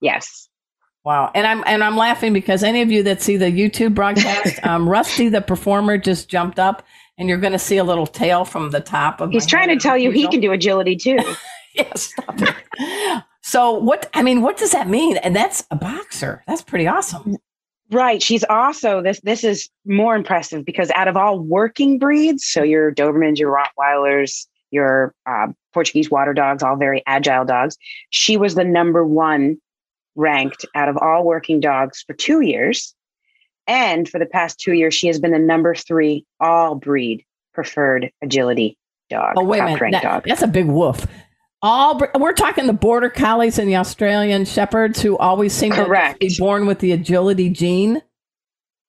Yes. 0.00 0.48
Wow. 1.04 1.30
And 1.34 1.46
I'm 1.46 1.64
and 1.66 1.82
I'm 1.82 1.96
laughing 1.96 2.32
because 2.32 2.62
any 2.62 2.82
of 2.82 2.90
you 2.90 3.02
that 3.04 3.22
see 3.22 3.36
the 3.36 3.46
YouTube 3.46 3.94
broadcast, 3.94 4.60
um, 4.66 4.88
Rusty 4.88 5.28
the 5.28 5.40
performer 5.40 5.98
just 5.98 6.28
jumped 6.28 6.58
up, 6.58 6.86
and 7.18 7.28
you're 7.28 7.38
going 7.38 7.52
to 7.52 7.58
see 7.58 7.78
a 7.78 7.84
little 7.84 8.06
tail 8.06 8.44
from 8.44 8.70
the 8.70 8.80
top 8.80 9.20
of. 9.20 9.30
He's 9.30 9.46
trying 9.46 9.68
to 9.68 9.76
tell 9.76 9.96
you 9.96 10.10
he 10.10 10.28
can 10.28 10.40
do 10.40 10.52
agility 10.52 10.96
too. 10.96 11.18
yes. 11.74 12.12
Yeah, 12.78 13.22
so 13.50 13.72
what? 13.72 14.08
I 14.14 14.22
mean, 14.22 14.42
what 14.42 14.56
does 14.56 14.70
that 14.70 14.88
mean? 14.88 15.16
And 15.16 15.34
that's 15.34 15.64
a 15.72 15.76
boxer. 15.76 16.44
That's 16.46 16.62
pretty 16.62 16.86
awesome. 16.86 17.36
Right. 17.90 18.22
She's 18.22 18.44
also 18.44 19.02
this. 19.02 19.20
This 19.22 19.42
is 19.42 19.68
more 19.84 20.14
impressive 20.14 20.64
because 20.64 20.92
out 20.92 21.08
of 21.08 21.16
all 21.16 21.40
working 21.40 21.98
breeds, 21.98 22.44
so 22.44 22.62
your 22.62 22.94
Dobermans, 22.94 23.38
your 23.38 23.52
Rottweilers, 23.52 24.46
your 24.70 25.16
uh, 25.26 25.48
Portuguese 25.74 26.12
water 26.12 26.32
dogs, 26.32 26.62
all 26.62 26.76
very 26.76 27.02
agile 27.08 27.44
dogs, 27.44 27.76
she 28.10 28.36
was 28.36 28.54
the 28.54 28.62
number 28.62 29.04
one 29.04 29.56
ranked 30.14 30.64
out 30.76 30.88
of 30.88 30.96
all 30.98 31.24
working 31.24 31.58
dogs 31.58 32.04
for 32.06 32.12
two 32.12 32.42
years. 32.42 32.94
And 33.66 34.08
for 34.08 34.20
the 34.20 34.26
past 34.26 34.60
two 34.60 34.74
years, 34.74 34.94
she 34.94 35.08
has 35.08 35.18
been 35.18 35.32
the 35.32 35.40
number 35.40 35.74
three 35.74 36.24
all 36.38 36.76
breed 36.76 37.24
preferred 37.52 38.12
agility 38.22 38.78
dog. 39.08 39.32
Oh, 39.36 39.42
wait 39.42 39.58
a 39.58 39.64
minute. 39.64 39.90
That, 39.90 40.02
dog. 40.04 40.24
That's 40.24 40.42
a 40.42 40.46
big 40.46 40.66
woof 40.66 41.04
all 41.62 42.00
we're 42.18 42.32
talking 42.32 42.66
the 42.66 42.72
border 42.72 43.10
collies 43.10 43.58
and 43.58 43.68
the 43.68 43.76
Australian 43.76 44.44
shepherds 44.44 45.00
who 45.00 45.16
always 45.18 45.52
seem 45.52 45.72
Correct. 45.72 46.20
to 46.20 46.26
be 46.28 46.34
born 46.38 46.66
with 46.66 46.78
the 46.78 46.92
agility 46.92 47.50
gene. 47.50 48.02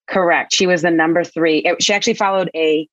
Correct. 0.07 0.53
She 0.53 0.67
was 0.67 0.81
the 0.81 0.91
number 0.91 1.23
three. 1.23 1.59
It, 1.59 1.81
she 1.81 1.93
actually 1.93 2.15
followed 2.15 2.49
a 2.55 2.87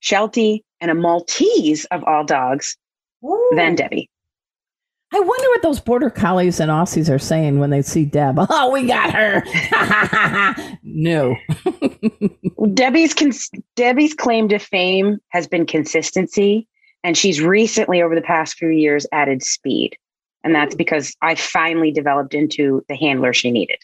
Sheltie 0.00 0.64
and 0.80 0.90
a 0.90 0.94
Maltese 0.94 1.84
of 1.86 2.02
all 2.04 2.24
dogs, 2.24 2.76
Ooh. 3.24 3.52
then 3.54 3.74
Debbie. 3.74 4.10
I 5.14 5.20
wonder 5.20 5.48
what 5.48 5.62
those 5.62 5.78
border 5.78 6.08
collies 6.08 6.58
and 6.58 6.70
Aussies 6.70 7.12
are 7.14 7.18
saying 7.18 7.58
when 7.58 7.68
they 7.68 7.82
see 7.82 8.06
Deb. 8.06 8.38
Oh, 8.50 8.70
we 8.70 8.86
got 8.86 9.12
her. 9.12 9.42
no. 10.82 11.36
Debbie's 12.74 13.12
cons- 13.12 13.50
Debbie's 13.76 14.14
claim 14.14 14.48
to 14.48 14.58
fame 14.58 15.18
has 15.28 15.46
been 15.46 15.66
consistency 15.66 16.66
and 17.04 17.16
she's 17.16 17.40
recently, 17.40 18.02
over 18.02 18.14
the 18.14 18.22
past 18.22 18.56
few 18.56 18.68
years, 18.68 19.06
added 19.12 19.42
speed. 19.42 19.96
And 20.44 20.54
that's 20.54 20.74
because 20.74 21.14
I 21.22 21.34
finally 21.34 21.90
developed 21.90 22.34
into 22.34 22.84
the 22.88 22.96
handler 22.96 23.32
she 23.32 23.50
needed. 23.50 23.78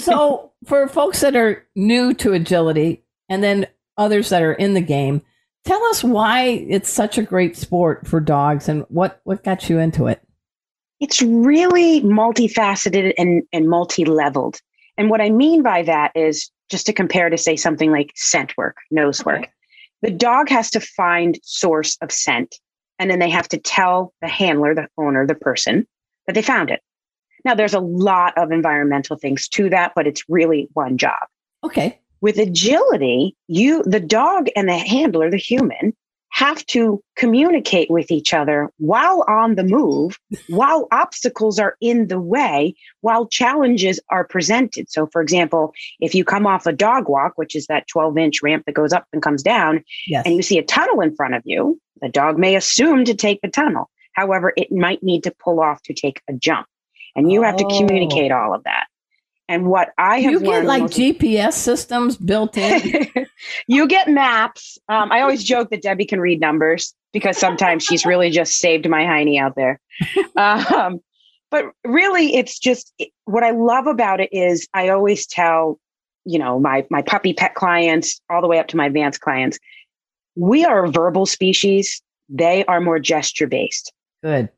so, 0.00 0.52
for 0.66 0.88
folks 0.88 1.20
that 1.20 1.36
are 1.36 1.66
new 1.74 2.14
to 2.14 2.32
agility 2.32 3.02
and 3.28 3.42
then 3.42 3.66
others 3.96 4.28
that 4.30 4.42
are 4.42 4.52
in 4.52 4.74
the 4.74 4.80
game, 4.80 5.22
tell 5.64 5.82
us 5.86 6.04
why 6.04 6.44
it's 6.44 6.90
such 6.90 7.18
a 7.18 7.22
great 7.22 7.56
sport 7.56 8.06
for 8.06 8.20
dogs 8.20 8.68
and 8.68 8.84
what, 8.88 9.20
what 9.24 9.44
got 9.44 9.68
you 9.68 9.78
into 9.78 10.06
it. 10.06 10.22
It's 11.00 11.20
really 11.22 12.00
multifaceted 12.02 13.12
and, 13.18 13.42
and 13.52 13.68
multi 13.68 14.04
leveled. 14.04 14.60
And 14.96 15.10
what 15.10 15.20
I 15.20 15.30
mean 15.30 15.62
by 15.62 15.82
that 15.82 16.12
is 16.14 16.50
just 16.70 16.86
to 16.86 16.92
compare 16.92 17.28
to, 17.28 17.38
say, 17.38 17.56
something 17.56 17.90
like 17.90 18.12
scent 18.14 18.56
work, 18.56 18.76
nose 18.90 19.24
work. 19.24 19.48
The 20.02 20.10
dog 20.10 20.48
has 20.48 20.70
to 20.72 20.80
find 20.80 21.38
source 21.42 21.96
of 22.02 22.12
scent, 22.12 22.56
and 22.98 23.10
then 23.10 23.20
they 23.20 23.30
have 23.30 23.48
to 23.48 23.58
tell 23.58 24.12
the 24.20 24.28
handler, 24.28 24.74
the 24.74 24.88
owner, 24.98 25.26
the 25.26 25.34
person 25.34 25.86
that 26.26 26.34
they 26.34 26.42
found 26.42 26.70
it. 26.70 26.80
Now, 27.44 27.54
there's 27.54 27.74
a 27.74 27.80
lot 27.80 28.36
of 28.36 28.52
environmental 28.52 29.16
things 29.16 29.48
to 29.48 29.68
that, 29.70 29.92
but 29.94 30.06
it's 30.06 30.24
really 30.28 30.68
one 30.74 30.98
job. 30.98 31.18
Okay. 31.64 31.98
With 32.20 32.38
agility, 32.38 33.36
you, 33.48 33.82
the 33.84 34.00
dog 34.00 34.48
and 34.54 34.68
the 34.68 34.78
handler, 34.78 35.30
the 35.30 35.36
human, 35.36 35.94
have 36.32 36.64
to 36.66 37.02
communicate 37.16 37.90
with 37.90 38.10
each 38.10 38.32
other 38.32 38.70
while 38.78 39.24
on 39.28 39.54
the 39.54 39.62
move, 39.62 40.18
while 40.48 40.88
obstacles 40.90 41.58
are 41.58 41.76
in 41.80 42.08
the 42.08 42.20
way, 42.20 42.74
while 43.02 43.26
challenges 43.26 44.00
are 44.10 44.24
presented. 44.24 44.90
So, 44.90 45.06
for 45.12 45.20
example, 45.20 45.72
if 46.00 46.14
you 46.14 46.24
come 46.24 46.46
off 46.46 46.66
a 46.66 46.72
dog 46.72 47.08
walk, 47.08 47.32
which 47.36 47.54
is 47.54 47.66
that 47.66 47.86
12 47.88 48.18
inch 48.18 48.42
ramp 48.42 48.64
that 48.66 48.74
goes 48.74 48.92
up 48.92 49.06
and 49.12 49.22
comes 49.22 49.42
down, 49.42 49.84
yes. 50.06 50.24
and 50.24 50.34
you 50.34 50.42
see 50.42 50.58
a 50.58 50.64
tunnel 50.64 51.00
in 51.00 51.14
front 51.14 51.34
of 51.34 51.42
you, 51.44 51.78
the 52.00 52.08
dog 52.08 52.38
may 52.38 52.56
assume 52.56 53.04
to 53.04 53.14
take 53.14 53.40
the 53.42 53.48
tunnel. 53.48 53.90
However, 54.14 54.52
it 54.56 54.72
might 54.72 55.02
need 55.02 55.24
to 55.24 55.34
pull 55.38 55.60
off 55.60 55.82
to 55.82 55.94
take 55.94 56.20
a 56.28 56.32
jump. 56.32 56.66
And 57.14 57.30
you 57.30 57.40
oh. 57.40 57.42
have 57.44 57.56
to 57.56 57.64
oh. 57.64 57.78
communicate 57.78 58.32
all 58.32 58.54
of 58.54 58.64
that. 58.64 58.86
And 59.52 59.66
what 59.66 59.90
I 59.98 60.20
have 60.20 60.32
you 60.32 60.40
get 60.40 60.64
like 60.64 60.84
GPS 60.84 61.52
systems 61.52 62.16
built 62.16 62.56
in. 62.56 63.06
you 63.66 63.86
get 63.86 64.08
maps. 64.08 64.78
Um, 64.88 65.12
I 65.12 65.20
always 65.20 65.44
joke 65.44 65.68
that 65.68 65.82
Debbie 65.82 66.06
can 66.06 66.20
read 66.20 66.40
numbers 66.40 66.94
because 67.12 67.36
sometimes 67.36 67.84
she's 67.84 68.06
really 68.06 68.30
just 68.30 68.54
saved 68.54 68.88
my 68.88 69.02
hiney 69.02 69.38
out 69.38 69.54
there. 69.54 69.78
Um, 70.36 71.00
but 71.50 71.66
really, 71.84 72.34
it's 72.34 72.58
just 72.58 72.94
what 73.26 73.44
I 73.44 73.50
love 73.50 73.86
about 73.86 74.20
it 74.20 74.30
is 74.32 74.66
I 74.72 74.88
always 74.88 75.26
tell, 75.26 75.78
you 76.24 76.38
know, 76.38 76.58
my 76.58 76.86
my 76.88 77.02
puppy 77.02 77.34
pet 77.34 77.54
clients 77.54 78.22
all 78.30 78.40
the 78.40 78.48
way 78.48 78.58
up 78.58 78.68
to 78.68 78.78
my 78.78 78.86
advanced 78.86 79.20
clients, 79.20 79.58
we 80.34 80.64
are 80.64 80.86
a 80.86 80.90
verbal 80.90 81.26
species. 81.26 82.00
They 82.30 82.64
are 82.64 82.80
more 82.80 82.98
gesture 82.98 83.46
based. 83.46 83.92
Good. 84.24 84.48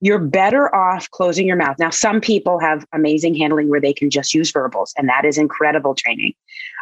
You're 0.00 0.18
better 0.20 0.72
off 0.74 1.10
closing 1.10 1.46
your 1.46 1.56
mouth. 1.56 1.76
Now, 1.78 1.90
some 1.90 2.20
people 2.20 2.58
have 2.60 2.84
amazing 2.92 3.34
handling 3.34 3.68
where 3.68 3.80
they 3.80 3.92
can 3.92 4.10
just 4.10 4.32
use 4.32 4.50
verbals, 4.52 4.94
and 4.96 5.08
that 5.08 5.24
is 5.24 5.38
incredible 5.38 5.94
training. 5.94 6.34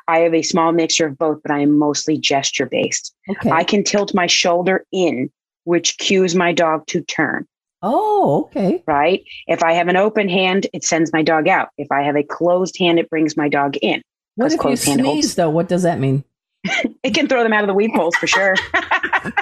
I 0.09 0.18
have 0.18 0.35
a 0.35 0.42
small 0.42 0.72
mixture 0.72 1.07
of 1.07 1.18
both, 1.18 1.40
but 1.42 1.50
I 1.50 1.61
am 1.61 1.79
mostly 1.79 2.18
gesture 2.18 2.66
based. 2.66 3.14
Okay. 3.31 3.50
I 3.50 3.64
can 3.64 3.83
tilt 3.83 4.14
my 4.14 4.26
shoulder 4.26 4.85
in, 4.92 5.31
which 5.64 5.98
cues 5.98 6.35
my 6.35 6.52
dog 6.52 6.87
to 6.88 7.00
turn, 7.00 7.46
oh, 7.83 8.44
okay. 8.46 8.83
right? 8.87 9.24
If 9.46 9.62
I 9.62 9.72
have 9.72 9.88
an 9.88 9.96
open 9.96 10.29
hand, 10.29 10.66
it 10.72 10.85
sends 10.85 11.12
my 11.12 11.22
dog 11.22 11.48
out. 11.48 11.70
If 11.79 11.90
I 11.90 12.02
have 12.02 12.16
a 12.16 12.22
closed 12.22 12.79
hand, 12.79 12.98
it 12.98 13.11
brings 13.11 13.37
my 13.37 13.48
dog 13.48 13.76
in. 13.83 14.02
What 14.37 14.52
if 14.52 14.62
you 14.62 14.68
hand 14.68 15.00
holds- 15.00 15.22
sneeze 15.22 15.35
though? 15.35 15.50
What 15.50 15.68
does 15.68 15.83
that 15.83 15.98
mean? 15.98 16.22
It 17.02 17.14
can 17.14 17.29
throw 17.29 17.42
them 17.44 17.52
out 17.52 17.62
of 17.62 17.68
the 17.68 17.74
weave 17.74 17.90
poles 17.94 18.16
for 18.16 18.26
sure. 18.26 18.55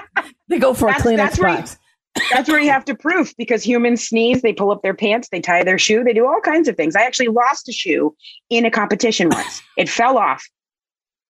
They 0.48 0.58
go 0.58 0.74
for 0.74 0.86
That's- 0.88 1.04
a 1.04 1.08
Kleenex 1.08 1.16
that's 1.16 1.38
box. 1.38 1.78
That's 2.30 2.48
where 2.48 2.60
you 2.60 2.70
have 2.70 2.84
to 2.86 2.94
proof 2.94 3.34
because 3.36 3.62
humans 3.62 4.06
sneeze, 4.06 4.42
they 4.42 4.52
pull 4.52 4.70
up 4.70 4.82
their 4.82 4.94
pants, 4.94 5.28
they 5.30 5.40
tie 5.40 5.64
their 5.64 5.78
shoe, 5.78 6.04
they 6.04 6.12
do 6.12 6.26
all 6.26 6.40
kinds 6.40 6.68
of 6.68 6.76
things. 6.76 6.94
I 6.94 7.02
actually 7.02 7.28
lost 7.28 7.68
a 7.68 7.72
shoe 7.72 8.14
in 8.50 8.64
a 8.64 8.70
competition 8.70 9.28
once. 9.30 9.62
It 9.76 9.88
fell 9.88 10.16
off. 10.16 10.48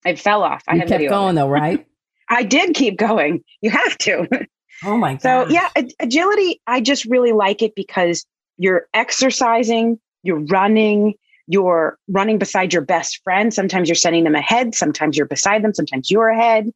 It 0.04 0.18
fell 0.18 0.42
off. 0.42 0.62
I 0.68 0.78
kept 0.78 1.08
going 1.08 1.34
though, 1.34 1.48
right? 1.48 1.86
I 2.28 2.42
did 2.42 2.74
keep 2.74 2.98
going. 2.98 3.42
You 3.60 3.70
have 3.70 3.98
to. 3.98 4.46
Oh 4.82 4.96
my 4.96 5.12
god. 5.14 5.22
So 5.22 5.48
yeah, 5.48 5.68
agility, 6.00 6.60
I 6.66 6.80
just 6.80 7.04
really 7.04 7.30
like 7.30 7.62
it 7.62 7.76
because 7.76 8.26
you're 8.58 8.88
exercising, 8.92 10.00
you're 10.24 10.40
running, 10.40 11.14
you're 11.46 11.96
running 12.08 12.38
beside 12.38 12.72
your 12.72 12.82
best 12.82 13.20
friend. 13.22 13.54
Sometimes 13.54 13.88
you're 13.88 13.94
sending 13.94 14.24
them 14.24 14.34
ahead, 14.34 14.74
sometimes 14.74 15.16
you're 15.16 15.26
beside 15.26 15.62
them, 15.62 15.74
sometimes 15.74 16.10
you're 16.10 16.28
ahead. 16.28 16.70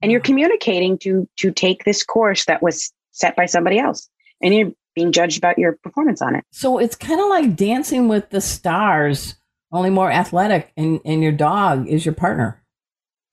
And 0.00 0.10
you're 0.10 0.20
communicating 0.20 0.98
to 0.98 1.28
to 1.36 1.52
take 1.52 1.84
this 1.84 2.02
course 2.02 2.46
that 2.46 2.62
was 2.62 2.90
set 3.12 3.36
by 3.36 3.46
somebody 3.46 3.78
else. 3.78 4.08
And 4.42 4.54
you're 4.54 4.72
being 4.94 5.12
judged 5.12 5.38
about 5.38 5.58
your 5.58 5.78
performance 5.82 6.20
on 6.20 6.34
it. 6.34 6.44
So 6.50 6.78
it's 6.78 6.96
kind 6.96 7.20
of 7.20 7.28
like 7.28 7.56
dancing 7.56 8.08
with 8.08 8.30
the 8.30 8.40
stars, 8.40 9.36
only 9.70 9.90
more 9.90 10.10
athletic, 10.10 10.72
and 10.76 11.00
and 11.04 11.22
your 11.22 11.32
dog 11.32 11.86
is 11.88 12.04
your 12.04 12.14
partner. 12.14 12.62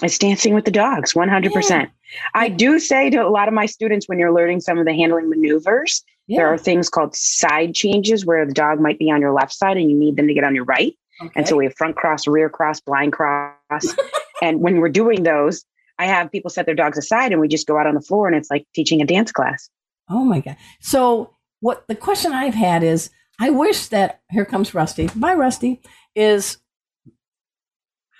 It's 0.02 0.18
dancing 0.18 0.54
with 0.54 0.64
the 0.64 0.72
dogs, 0.72 1.14
100%. 1.14 1.90
I 2.34 2.48
do 2.48 2.80
say 2.80 3.10
to 3.10 3.18
a 3.18 3.28
lot 3.28 3.50
of 3.50 3.54
my 3.54 3.66
students 3.66 4.08
when 4.08 4.18
you're 4.18 4.34
learning 4.34 4.62
some 4.62 4.78
of 4.78 4.86
the 4.86 4.94
handling 4.94 5.30
maneuvers, 5.30 6.04
there 6.30 6.48
are 6.48 6.58
things 6.58 6.90
called 6.90 7.16
side 7.16 7.74
changes 7.74 8.26
where 8.26 8.46
the 8.46 8.54
dog 8.54 8.80
might 8.80 8.98
be 8.98 9.12
on 9.12 9.20
your 9.20 9.34
left 9.34 9.52
side 9.52 9.78
and 9.78 9.90
you 9.90 9.98
need 9.98 10.16
them 10.16 10.28
to 10.28 10.34
get 10.34 10.44
on 10.44 10.56
your 10.56 10.64
right. 10.64 10.96
And 11.36 11.48
so 11.48 11.58
we 11.58 11.66
have 11.66 11.76
front 11.76 11.96
cross, 11.96 12.28
rear 12.28 12.50
cross, 12.50 12.80
blind 12.80 13.14
cross. 13.14 13.54
and 14.42 14.62
when 14.62 14.78
we're 14.78 14.90
doing 14.90 15.24
those, 15.24 15.66
I 16.00 16.06
have 16.06 16.32
people 16.32 16.50
set 16.50 16.66
their 16.66 16.76
dogs 16.76 16.98
aside 16.98 17.34
and 17.34 17.42
we 17.42 17.48
just 17.48 17.68
go 17.68 17.78
out 17.78 17.86
on 17.86 17.94
the 17.94 18.02
floor 18.02 18.28
and 18.28 18.36
it's 18.36 18.50
like 18.50 18.66
teaching 18.74 19.02
a 19.02 19.06
dance 19.06 19.32
class. 19.32 19.70
Oh 20.10 20.24
my 20.24 20.40
god. 20.40 20.56
So 20.80 21.36
what 21.60 21.86
the 21.88 21.96
question 21.96 22.32
I've 22.32 22.56
had 22.56 22.84
is 22.84 23.12
I 23.40 23.50
wish 23.50 23.88
that 23.88 24.22
here 24.32 24.46
comes 24.46 24.74
Rusty. 24.74 25.10
Bye 25.16 25.34
Rusty 25.34 25.82
is 26.16 26.58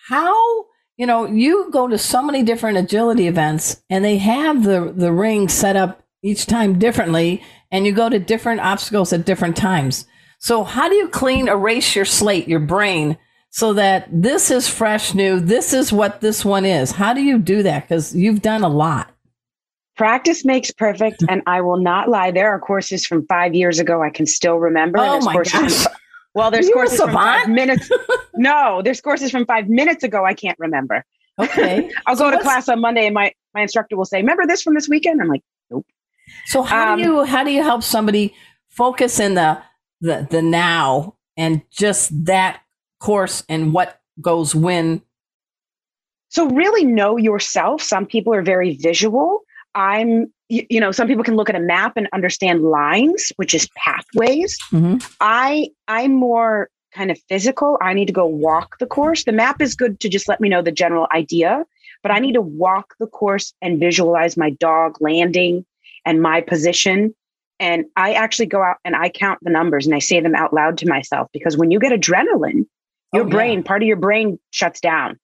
how 0.10 0.66
you 0.98 1.06
know 1.06 1.26
you 1.26 1.70
go 1.72 1.88
to 1.88 1.98
so 1.98 2.22
many 2.22 2.44
different 2.44 2.78
agility 2.78 3.28
events 3.28 3.82
and 3.90 4.04
they 4.04 4.18
have 4.18 4.64
the 4.64 4.94
the 4.96 5.14
ring 5.14 5.48
set 5.48 5.78
up 5.78 6.04
each 6.22 6.46
time 6.46 6.78
differently 6.78 7.42
and 7.72 7.86
you 7.86 7.94
go 7.94 8.10
to 8.10 8.20
different 8.20 8.60
obstacles 8.60 9.14
at 9.14 9.26
different 9.26 9.56
times. 9.56 10.06
So 10.40 10.66
how 10.66 10.90
do 10.90 10.96
you 10.96 11.08
clean 11.08 11.48
erase 11.48 11.96
your 11.96 12.06
slate, 12.06 12.48
your 12.48 12.60
brain 12.60 13.18
so 13.52 13.74
that 13.74 14.08
this 14.12 14.52
is 14.52 14.68
fresh 14.68 15.14
new, 15.14 15.40
this 15.40 15.74
is 15.74 15.92
what 15.92 16.22
this 16.22 16.46
one 16.46 16.66
is. 16.66 16.92
How 16.92 17.14
do 17.14 17.22
you 17.22 17.38
do 17.40 17.64
that 17.64 17.88
cuz 17.88 18.16
you've 18.16 18.42
done 18.42 18.64
a 18.64 18.70
lot. 18.70 19.12
Practice 19.98 20.46
makes 20.46 20.72
perfect. 20.72 21.24
And 21.28 21.42
I 21.46 21.60
will 21.62 21.78
not 21.82 22.08
lie. 22.10 22.32
There 22.32 22.50
are 22.50 22.60
courses 22.60 23.06
from 23.06 23.26
five 23.28 23.54
years 23.54 23.80
ago 23.80 24.02
I 24.02 24.10
can 24.10 24.26
still 24.26 24.58
remember. 24.58 25.00
Oh 25.00 25.20
my 25.22 25.34
courses 25.34 25.54
from 25.54 25.64
gosh. 25.68 25.86
well, 26.34 26.52
there's 26.52 26.70
courses 26.70 27.00
from 27.02 27.12
five 27.12 27.50
minutes. 27.50 27.90
no, 28.36 28.82
there's 28.82 29.02
courses 29.02 29.30
from 29.32 29.46
five 29.46 29.68
minutes 29.68 30.04
ago 30.04 30.24
I 30.24 30.34
can't 30.34 30.58
remember. 30.60 31.04
Okay. 31.38 31.92
I'll 32.06 32.16
So 32.16 32.30
go 32.30 32.38
to 32.38 32.42
class 32.44 32.70
on 32.70 32.80
Monday 32.80 33.06
and 33.08 33.14
my, 33.14 33.34
my 33.54 33.62
instructor 33.62 33.98
will 33.98 34.06
say, 34.06 34.18
Remember 34.20 34.46
this 34.48 34.62
from 34.62 34.74
this 34.76 34.88
weekend? 34.88 35.22
I'm 35.22 35.28
like, 35.28 35.44
nope 35.70 35.86
So 36.48 36.62
how 36.62 36.96
do 36.96 37.04
Um, 37.04 37.10
you 37.10 37.24
how 37.26 37.44
do 37.44 37.52
you 37.52 37.64
help 37.64 37.84
somebody 37.84 38.34
focus 38.70 39.20
in 39.20 39.34
the 39.34 39.58
the 40.00 40.28
the 40.30 40.42
now 40.42 41.16
and 41.36 41.62
just 41.72 42.26
that 42.26 42.62
course 43.00 43.44
and 43.50 43.74
what 43.74 44.00
goes 44.22 44.54
when? 44.54 45.02
So 46.30 46.48
really 46.50 46.86
know 46.86 47.18
yourself. 47.18 47.82
Some 47.82 48.06
people 48.06 48.34
are 48.34 48.44
very 48.44 48.76
visual. 48.76 49.42
I'm, 49.76 50.32
you, 50.48 50.80
know, 50.80 50.92
some 50.92 51.08
people 51.08 51.24
can 51.24 51.36
look 51.36 51.50
at 51.50 51.56
a 51.56 51.60
map 51.60 51.94
and 51.96 52.08
understand 52.14 52.64
lines, 52.64 53.32
which 53.38 53.54
is 53.54 53.68
pathways. 53.76 54.58
Mm-hmm. 54.72 54.98
I 55.20 55.70
I'm 55.88 56.14
more 56.14 56.70
kind 56.94 57.12
of 57.12 57.20
physical. 57.30 57.78
I 57.82 57.94
need 57.94 58.08
to 58.08 58.14
go 58.14 58.26
walk 58.26 58.78
the 58.80 58.86
course. 58.86 59.24
The 59.24 59.32
map 59.32 59.62
is 59.62 59.76
good 59.76 60.00
to 60.00 60.10
just 60.10 60.28
let 60.28 60.42
me 60.42 60.50
know 60.50 60.62
the 60.62 60.72
general 60.72 61.08
idea, 61.14 61.66
but 62.02 62.12
I 62.12 62.20
need 62.20 62.34
to 62.34 62.42
walk 62.42 62.96
the 63.00 63.08
course 63.08 63.54
and 63.62 63.80
visualize 63.80 64.38
my 64.38 64.50
dog 64.50 64.98
landing 65.00 65.66
and 66.06 66.22
my 66.22 66.42
position. 66.42 67.14
And 67.60 67.86
I 67.96 68.14
actually 68.14 68.48
go 68.48 68.64
out 68.64 68.78
and 68.86 68.96
I 68.96 69.10
count 69.10 69.40
the 69.42 69.52
numbers 69.52 69.86
and 69.86 69.94
I 69.94 70.00
say 70.00 70.20
them 70.20 70.36
out 70.36 70.54
loud 70.54 70.78
to 70.80 70.88
myself 70.88 71.28
because 71.34 71.58
when 71.58 71.72
you 71.72 71.80
get 71.80 71.92
adrenaline, 71.92 72.66
your 73.14 73.24
Oh, 73.24 73.28
yeah. 73.28 73.32
brain, 73.34 73.64
part 73.64 73.82
of 73.82 73.88
your 73.88 73.98
brain 73.98 74.40
shuts 74.52 74.80
down. 74.80 75.20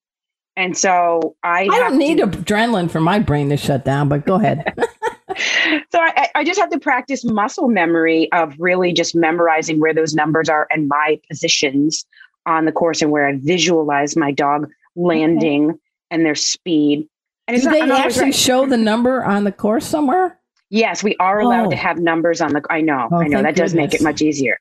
And 0.58 0.78
so 0.78 1.36
I, 1.44 1.64
I 1.64 1.80
don't 1.80 1.98
need 1.98 2.18
to, 2.20 2.28
adrenaline 2.28 2.90
for 2.90 3.02
my 3.02 3.20
brain 3.20 3.50
to 3.50 3.58
shut 3.58 3.84
down, 3.84 4.08
but 4.08 4.26
go 4.26 4.36
ahead. 4.36 4.74
so 5.92 6.00
I, 6.00 6.30
I 6.34 6.44
just 6.46 6.60
have 6.60 6.70
to 6.70 6.80
practice 6.80 7.26
muscle 7.26 7.68
memory 7.68 8.32
of 8.32 8.54
really 8.58 8.94
just 8.94 9.16
memorizing 9.16 9.82
where 9.82 9.94
those 9.94 10.14
numbers 10.16 10.48
are 10.48 10.68
and 10.72 10.88
my 10.88 11.20
positions 11.30 12.06
on 12.46 12.64
the 12.66 12.72
course 12.72 13.02
and 13.02 13.12
where 13.12 13.28
I 13.28 13.34
visualize 13.38 14.16
my 14.16 14.32
dog 14.32 14.70
landing 14.96 15.78
and 16.10 16.26
their 16.26 16.36
speed. 16.36 17.10
And 17.48 17.62
do 17.62 17.70
they 17.70 17.82
actually 17.82 18.26
right. 18.26 18.36
show 18.36 18.66
the 18.66 18.78
number 18.78 19.24
on 19.26 19.44
the 19.44 19.52
course 19.52 19.86
somewhere? 19.86 20.40
yes, 20.72 21.04
we 21.04 21.16
are 21.18 21.40
allowed 21.40 21.68
Oh. 21.68 21.70
to 21.72 21.76
have 21.76 22.00
numbers 22.00 22.42
on 22.42 22.52
the. 22.54 22.62
I 22.70 22.82
know, 22.82 23.08
Oh, 23.12 23.18
I 23.18 23.28
know 23.28 23.42
that 23.44 23.56
does 23.56 23.74
make 23.76 23.94
it 23.94 24.02
much 24.02 24.22
easier. 24.22 24.60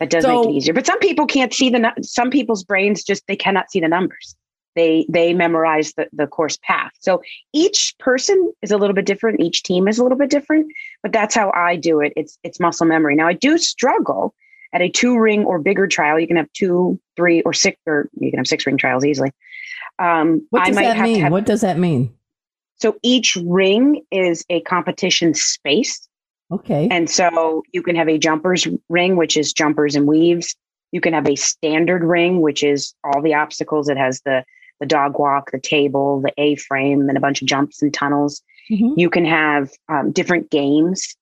That 0.00 0.10
does 0.10 0.24
So- 0.24 0.40
make 0.42 0.50
it 0.50 0.56
easier. 0.56 0.74
But 0.74 0.86
some 0.86 0.98
people 0.98 1.26
can't 1.26 1.52
see 1.54 1.70
the. 1.70 1.92
Some 2.02 2.30
people's 2.30 2.64
brains 2.64 3.04
just 3.04 3.26
they 3.26 3.36
cannot 3.36 3.70
see 3.70 3.80
the 3.80 3.88
numbers. 3.88 4.34
They 4.76 5.04
they 5.08 5.34
memorize 5.34 5.92
the 5.94 6.08
the 6.12 6.26
course 6.26 6.56
path. 6.62 6.92
So 7.00 7.22
each 7.52 7.94
person 7.98 8.52
is 8.62 8.70
a 8.70 8.78
little 8.78 8.94
bit 8.94 9.04
different. 9.04 9.40
Each 9.40 9.62
team 9.62 9.88
is 9.88 9.98
a 9.98 10.02
little 10.02 10.16
bit 10.18 10.30
different. 10.30 10.72
But 11.02 11.12
that's 11.12 11.34
how 11.34 11.50
I 11.54 11.76
do 11.76 12.00
it. 12.00 12.12
It's 12.16 12.38
it's 12.44 12.58
muscle 12.60 12.86
memory. 12.86 13.14
Now 13.14 13.26
I 13.28 13.32
do 13.34 13.58
struggle 13.58 14.34
at 14.72 14.80
a 14.80 14.88
two 14.88 15.18
ring 15.18 15.44
or 15.44 15.58
bigger 15.58 15.86
trial. 15.88 16.18
You 16.20 16.28
can 16.28 16.36
have 16.36 16.50
two, 16.52 16.98
three, 17.16 17.42
or 17.42 17.52
six, 17.52 17.76
or 17.86 18.08
you 18.18 18.30
can 18.30 18.38
have 18.38 18.46
six 18.46 18.64
ring 18.64 18.76
trials 18.78 19.04
easily. 19.04 19.32
Um, 19.98 20.46
What 20.50 20.62
I 20.62 20.66
does 20.66 20.76
might 20.76 20.82
that 20.84 21.00
mean? 21.00 21.20
have 21.20 21.32
what 21.32 21.44
does 21.44 21.60
that 21.62 21.76
mean? 21.78 22.14
so 22.76 22.96
each 23.02 23.36
ring 23.44 24.02
is 24.10 24.42
a 24.48 24.60
competition 24.62 25.34
space. 25.34 26.08
Okay. 26.50 26.88
And 26.90 27.08
so 27.08 27.62
you 27.72 27.82
can 27.82 27.96
have 27.96 28.08
a 28.08 28.18
jumpers 28.18 28.66
ring, 28.88 29.16
which 29.16 29.36
is 29.36 29.52
jumpers 29.52 29.94
and 29.94 30.06
weaves. 30.06 30.56
You 30.92 31.00
can 31.00 31.12
have 31.12 31.28
a 31.28 31.36
standard 31.36 32.02
ring, 32.02 32.40
which 32.40 32.62
is 32.62 32.94
all 33.04 33.22
the 33.22 33.34
obstacles. 33.34 33.88
It 33.88 33.96
has 33.96 34.20
the 34.22 34.44
the 34.80 34.86
dog 34.86 35.18
walk, 35.18 35.50
the 35.50 35.60
table, 35.60 36.22
the 36.22 36.32
A 36.38 36.56
frame, 36.56 37.08
and 37.08 37.16
a 37.16 37.20
bunch 37.20 37.42
of 37.42 37.48
jumps 37.48 37.82
and 37.82 37.92
tunnels. 37.92 38.42
Mhm. 38.70 38.94
You 38.96 39.10
can 39.10 39.26
have 39.26 39.70
um, 39.90 40.10
different 40.10 40.50
games. 40.50 41.14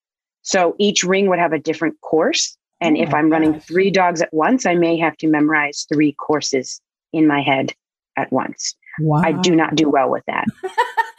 So 0.43 0.77
each 0.79 1.03
ring 1.03 1.29
would 1.29 1.41
have 1.41 1.53
a 1.53 1.59
different 1.59 2.01
course. 2.01 2.57
And 2.81 2.97
Oh 2.97 3.03
if 3.03 3.12
I'm 3.12 3.31
running 3.31 3.59
three 3.59 3.91
dogs 3.91 4.23
at 4.23 4.33
once, 4.33 4.64
I 4.64 4.75
may 4.77 4.97
have 4.99 5.17
to 5.19 5.27
memorize 5.27 5.87
three 5.93 6.12
courses 6.12 6.81
in 7.12 7.27
my 7.27 7.43
head 7.43 7.75
at 8.17 8.33
once. 8.33 8.77
Wow. 9.00 9.22
I 9.24 9.32
do 9.32 9.54
not 9.54 9.74
do 9.74 9.88
well 9.90 10.11
with 10.11 10.24
that. 10.26 10.44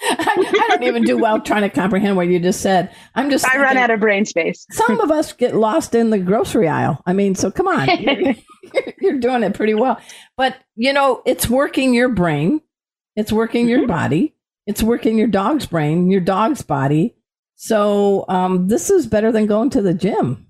I, 0.02 0.36
I 0.62 0.68
don't 0.70 0.84
even 0.84 1.04
do 1.04 1.18
well 1.18 1.40
trying 1.42 1.62
to 1.62 1.70
comprehend 1.70 2.16
what 2.16 2.28
you 2.28 2.40
just 2.40 2.62
said. 2.62 2.94
I'm 3.16 3.30
just 3.30 3.46
I 3.46 3.58
run 3.58 3.78
out 3.78 3.90
of 3.92 4.00
brain 4.00 4.26
space. 4.26 4.66
some 4.72 5.00
of 5.02 5.12
us 5.12 5.34
get 5.34 5.56
lost 5.56 5.94
in 5.94 6.10
the 6.10 6.18
grocery 6.20 6.68
aisle. 6.68 7.02
I 7.06 7.14
mean, 7.14 7.36
so 7.36 7.52
come 7.52 7.68
on, 7.68 7.88
you're, 8.00 8.36
you're 9.02 9.20
doing 9.20 9.44
it 9.44 9.54
pretty 9.54 9.74
well. 9.74 10.00
But 10.38 10.56
you 10.76 10.94
know, 10.94 11.22
it's 11.26 11.50
working 11.50 11.94
your 11.94 12.10
brain, 12.10 12.62
it's 13.16 13.32
working 13.32 13.68
your 13.68 13.82
Mhm. 13.82 13.88
body, 13.88 14.36
it's 14.66 14.82
working 14.82 15.18
your 15.18 15.28
dog's 15.28 15.66
brain, 15.66 16.10
your 16.10 16.22
dog's 16.22 16.62
body. 16.62 17.16
So 17.56 18.26
um, 18.30 18.68
this 18.70 18.90
is 18.90 19.06
better 19.06 19.32
than 19.32 19.46
going 19.48 19.70
to 19.72 19.82
the 19.82 19.94
gym. 19.94 20.48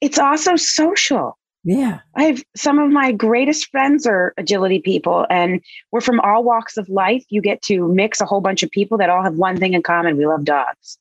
It's 0.00 0.18
also 0.18 0.56
social. 0.56 1.38
Yeah. 1.64 2.00
I 2.16 2.24
have 2.24 2.42
some 2.56 2.78
of 2.78 2.90
my 2.90 3.12
greatest 3.12 3.70
friends 3.70 4.06
are 4.06 4.34
agility 4.36 4.80
people, 4.80 5.26
and 5.30 5.60
we're 5.92 6.00
from 6.00 6.20
all 6.20 6.42
walks 6.42 6.76
of 6.76 6.88
life. 6.88 7.24
You 7.28 7.40
get 7.40 7.62
to 7.62 7.86
mix 7.88 8.20
a 8.20 8.26
whole 8.26 8.40
bunch 8.40 8.62
of 8.62 8.70
people 8.70 8.98
that 8.98 9.10
all 9.10 9.22
have 9.22 9.34
one 9.34 9.58
thing 9.58 9.74
in 9.74 9.82
common: 9.82 10.16
we 10.16 10.26
love 10.26 10.44
dogs. 10.44 10.98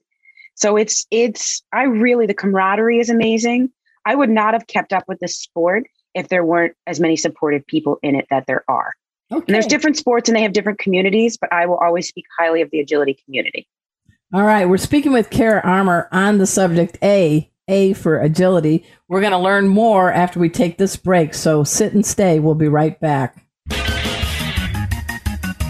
So 0.56 0.78
it's 0.78 1.06
it's 1.10 1.63
I 1.74 1.84
really 1.84 2.28
the 2.28 2.34
camaraderie 2.34 3.00
is 3.00 3.10
amazing. 3.10 3.71
I 4.06 4.15
would 4.15 4.30
not 4.30 4.54
have 4.54 4.67
kept 4.67 4.93
up 4.93 5.04
with 5.08 5.19
this 5.19 5.38
sport 5.38 5.86
if 6.13 6.28
there 6.28 6.45
weren't 6.45 6.76
as 6.88 7.00
many 7.00 7.15
supportive 7.15 7.65
people 7.65 7.97
in 8.04 8.15
it 8.15 8.28
that 8.30 8.45
there 8.47 8.63
are. 8.67 8.93
Okay. 9.32 9.45
And 9.47 9.56
there's 9.56 9.67
different 9.67 9.97
sports 9.97 10.28
and 10.28 10.36
they 10.36 10.41
have 10.41 10.54
different 10.54 10.80
communities, 10.80 11.38
but 11.38 11.52
I 11.54 11.65
will 11.65 11.78
always 11.78 12.08
speak 12.08 12.26
highly 12.38 12.62
of 12.62 12.69
the 12.71 12.80
agility 12.80 13.17
community. 13.26 13.67
All 14.34 14.43
right, 14.43 14.67
we're 14.67 14.78
speaking 14.78 15.12
with 15.12 15.30
Cara 15.30 15.62
Armour 15.63 16.08
on 16.12 16.38
the 16.38 16.47
subject 16.47 16.97
A, 17.04 17.51
A 17.72 17.94
for 17.94 18.20
agility. 18.20 18.86
We're 19.08 19.22
going 19.22 19.32
to 19.32 19.38
learn 19.40 19.68
more 19.68 20.12
after 20.12 20.40
we 20.40 20.50
take 20.50 20.78
this 20.78 20.96
break. 20.98 21.34
So 21.34 21.64
sit 21.64 21.94
and 21.94 22.06
stay. 22.06 22.40
We'll 22.40 22.54
be 22.56 22.68
right 22.68 23.00
back. 23.00 23.44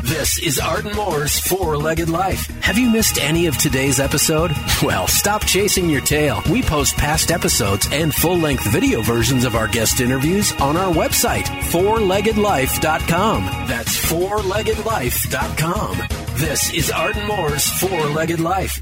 This 0.04 0.38
is 0.40 0.60
Arden 0.60 0.96
Moore's 0.96 1.40
Four 1.40 1.78
Legged 1.78 2.10
Life. 2.10 2.46
Have 2.62 2.78
you 2.78 2.90
missed 2.92 3.18
any 3.18 3.48
of 3.48 3.58
today's 3.58 4.00
episode? 4.00 4.52
Well, 4.84 5.08
stop 5.08 5.46
chasing 5.46 5.90
your 5.92 6.02
tail. 6.02 6.42
We 6.50 6.64
post 6.64 6.98
past 6.98 7.30
episodes 7.30 7.88
and 7.92 8.12
full 8.14 8.38
length 8.38 8.66
video 8.72 9.02
versions 9.02 9.46
of 9.46 9.56
our 9.56 9.68
guest 9.68 10.02
interviews 10.02 10.52
on 10.54 10.76
our 10.76 10.92
website, 10.92 11.44
fourleggedlife.com. 11.44 13.44
That's 13.68 13.96
fourleggedlife.com. 14.12 15.98
This 16.38 16.74
is 16.74 16.90
Arden 16.90 17.28
Moore's 17.28 17.70
Four 17.80 18.08
Legged 18.08 18.40
Life. 18.40 18.82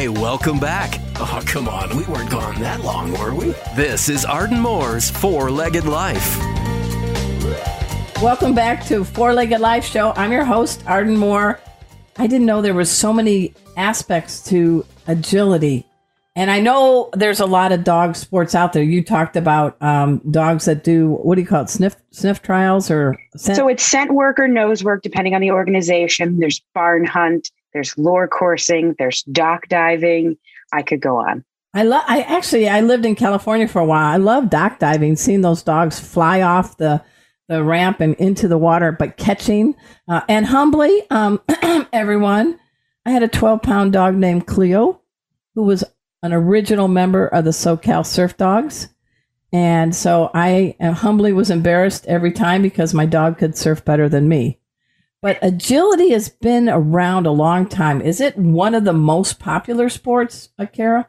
Hey, 0.00 0.08
welcome 0.08 0.58
back. 0.58 0.98
Oh, 1.16 1.42
come 1.44 1.68
on. 1.68 1.94
We 1.94 2.04
weren't 2.04 2.30
gone 2.30 2.58
that 2.62 2.80
long, 2.80 3.12
were 3.18 3.34
we? 3.34 3.54
This 3.76 4.08
is 4.08 4.24
Arden 4.24 4.58
Moore's 4.58 5.10
Four 5.10 5.50
Legged 5.50 5.84
Life. 5.84 6.38
Welcome 8.22 8.54
back 8.54 8.82
to 8.86 9.04
Four 9.04 9.34
Legged 9.34 9.60
Life 9.60 9.84
Show. 9.84 10.14
I'm 10.16 10.32
your 10.32 10.46
host, 10.46 10.82
Arden 10.86 11.18
Moore. 11.18 11.60
I 12.16 12.26
didn't 12.26 12.46
know 12.46 12.62
there 12.62 12.72
was 12.72 12.90
so 12.90 13.12
many 13.12 13.52
aspects 13.76 14.42
to 14.44 14.86
agility. 15.06 15.84
And 16.34 16.50
I 16.50 16.60
know 16.60 17.10
there's 17.12 17.40
a 17.40 17.44
lot 17.44 17.70
of 17.70 17.84
dog 17.84 18.16
sports 18.16 18.54
out 18.54 18.72
there. 18.72 18.82
You 18.82 19.04
talked 19.04 19.36
about 19.36 19.76
um, 19.82 20.22
dogs 20.30 20.64
that 20.64 20.82
do 20.82 21.10
what 21.10 21.34
do 21.34 21.42
you 21.42 21.46
call 21.46 21.64
it, 21.64 21.68
sniff 21.68 21.96
sniff 22.10 22.40
trials 22.40 22.90
or 22.90 23.18
scent? 23.36 23.56
So 23.56 23.68
it's 23.68 23.82
scent 23.82 24.14
work 24.14 24.38
or 24.38 24.48
nose 24.48 24.82
work, 24.82 25.02
depending 25.02 25.34
on 25.34 25.42
the 25.42 25.50
organization. 25.50 26.38
There's 26.38 26.62
barn 26.72 27.04
hunt, 27.04 27.50
there's 27.72 27.96
lure 27.96 28.28
coursing, 28.28 28.94
there's 28.98 29.22
dock 29.24 29.68
diving. 29.68 30.36
I 30.72 30.82
could 30.82 31.00
go 31.00 31.16
on. 31.16 31.44
I 31.72 31.84
love. 31.84 32.02
I 32.06 32.22
actually 32.22 32.68
I 32.68 32.80
lived 32.80 33.06
in 33.06 33.14
California 33.14 33.68
for 33.68 33.80
a 33.80 33.84
while. 33.84 34.12
I 34.12 34.16
love 34.16 34.50
dock 34.50 34.78
diving, 34.78 35.16
seeing 35.16 35.40
those 35.40 35.62
dogs 35.62 36.00
fly 36.00 36.42
off 36.42 36.76
the 36.76 37.02
the 37.48 37.62
ramp 37.64 38.00
and 38.00 38.14
into 38.14 38.46
the 38.46 38.56
water, 38.56 38.92
but 38.92 39.16
catching. 39.16 39.74
Uh, 40.08 40.20
and 40.28 40.46
humbly, 40.46 41.02
um, 41.10 41.40
everyone, 41.92 42.58
I 43.04 43.10
had 43.10 43.24
a 43.24 43.28
12 43.28 43.60
pound 43.60 43.92
dog 43.92 44.14
named 44.14 44.46
Cleo, 44.46 45.00
who 45.56 45.64
was 45.64 45.82
an 46.22 46.32
original 46.32 46.86
member 46.86 47.26
of 47.26 47.44
the 47.44 47.50
SoCal 47.50 48.06
Surf 48.06 48.36
Dogs. 48.36 48.88
And 49.52 49.94
so 49.94 50.30
I 50.32 50.76
uh, 50.80 50.92
humbly 50.92 51.32
was 51.32 51.50
embarrassed 51.50 52.06
every 52.06 52.30
time 52.30 52.62
because 52.62 52.94
my 52.94 53.04
dog 53.04 53.38
could 53.38 53.56
surf 53.56 53.84
better 53.84 54.08
than 54.08 54.28
me. 54.28 54.59
But 55.22 55.38
agility 55.42 56.10
has 56.10 56.28
been 56.30 56.68
around 56.68 57.26
a 57.26 57.30
long 57.32 57.66
time. 57.66 58.00
Is 58.00 58.20
it 58.20 58.36
one 58.38 58.74
of 58.74 58.84
the 58.84 58.92
most 58.94 59.38
popular 59.38 59.88
sports, 59.90 60.48
Cara? 60.72 61.08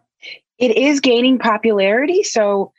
It 0.58 0.78
is 0.78 1.00
gaining 1.00 1.39
popularity. 1.39 2.24
So 2.24 2.74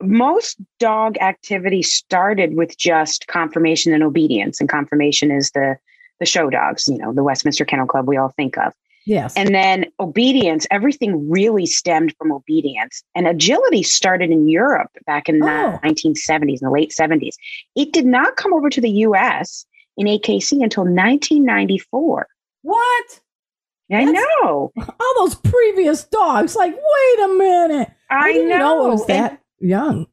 most 0.00 0.58
dog 0.78 1.16
activity 1.18 1.82
started 1.82 2.54
with 2.56 2.78
just 2.78 3.26
confirmation 3.26 3.92
and 3.92 4.02
obedience, 4.02 4.60
and 4.60 4.68
confirmation 4.68 5.30
is 5.30 5.50
the 5.52 5.76
the 6.18 6.26
show 6.26 6.48
dogs, 6.48 6.88
you 6.88 6.96
know, 6.96 7.12
the 7.12 7.22
Westminster 7.22 7.66
Kennel 7.66 7.86
Club 7.86 8.08
we 8.08 8.16
all 8.16 8.30
think 8.30 8.56
of. 8.56 8.72
Yes. 9.06 9.36
And 9.36 9.54
then 9.54 9.84
obedience, 10.00 10.66
everything 10.70 11.28
really 11.30 11.66
stemmed 11.66 12.14
from 12.16 12.32
obedience. 12.32 13.02
And 13.14 13.28
agility 13.28 13.82
started 13.82 14.30
in 14.30 14.48
Europe 14.48 14.90
back 15.06 15.28
in 15.28 15.42
Oh. 15.42 15.46
the 15.46 15.86
1970s, 15.86 16.62
in 16.62 16.66
the 16.66 16.70
late 16.70 16.90
70s. 16.90 17.34
It 17.74 17.92
did 17.92 18.06
not 18.06 18.36
come 18.36 18.54
over 18.54 18.70
to 18.70 18.80
the 18.80 18.90
US 18.90 19.66
in 19.96 20.06
AKC 20.06 20.62
until 20.62 20.84
1994. 20.84 22.28
What? 22.62 23.20
I 23.92 24.04
That's- 24.04 24.24
know. 24.42 24.72
All 24.76 25.14
those 25.18 25.34
previous 25.36 26.04
dogs. 26.04 26.56
Like, 26.56 26.74
wait 26.74 27.24
a 27.24 27.28
minute. 27.38 27.90
I, 28.10 28.32
didn't 28.32 28.48
know. 28.48 28.86
it 28.86 28.90
was 28.90 29.00
And- 29.02 29.08
that 29.10 29.40
young. 29.60 30.06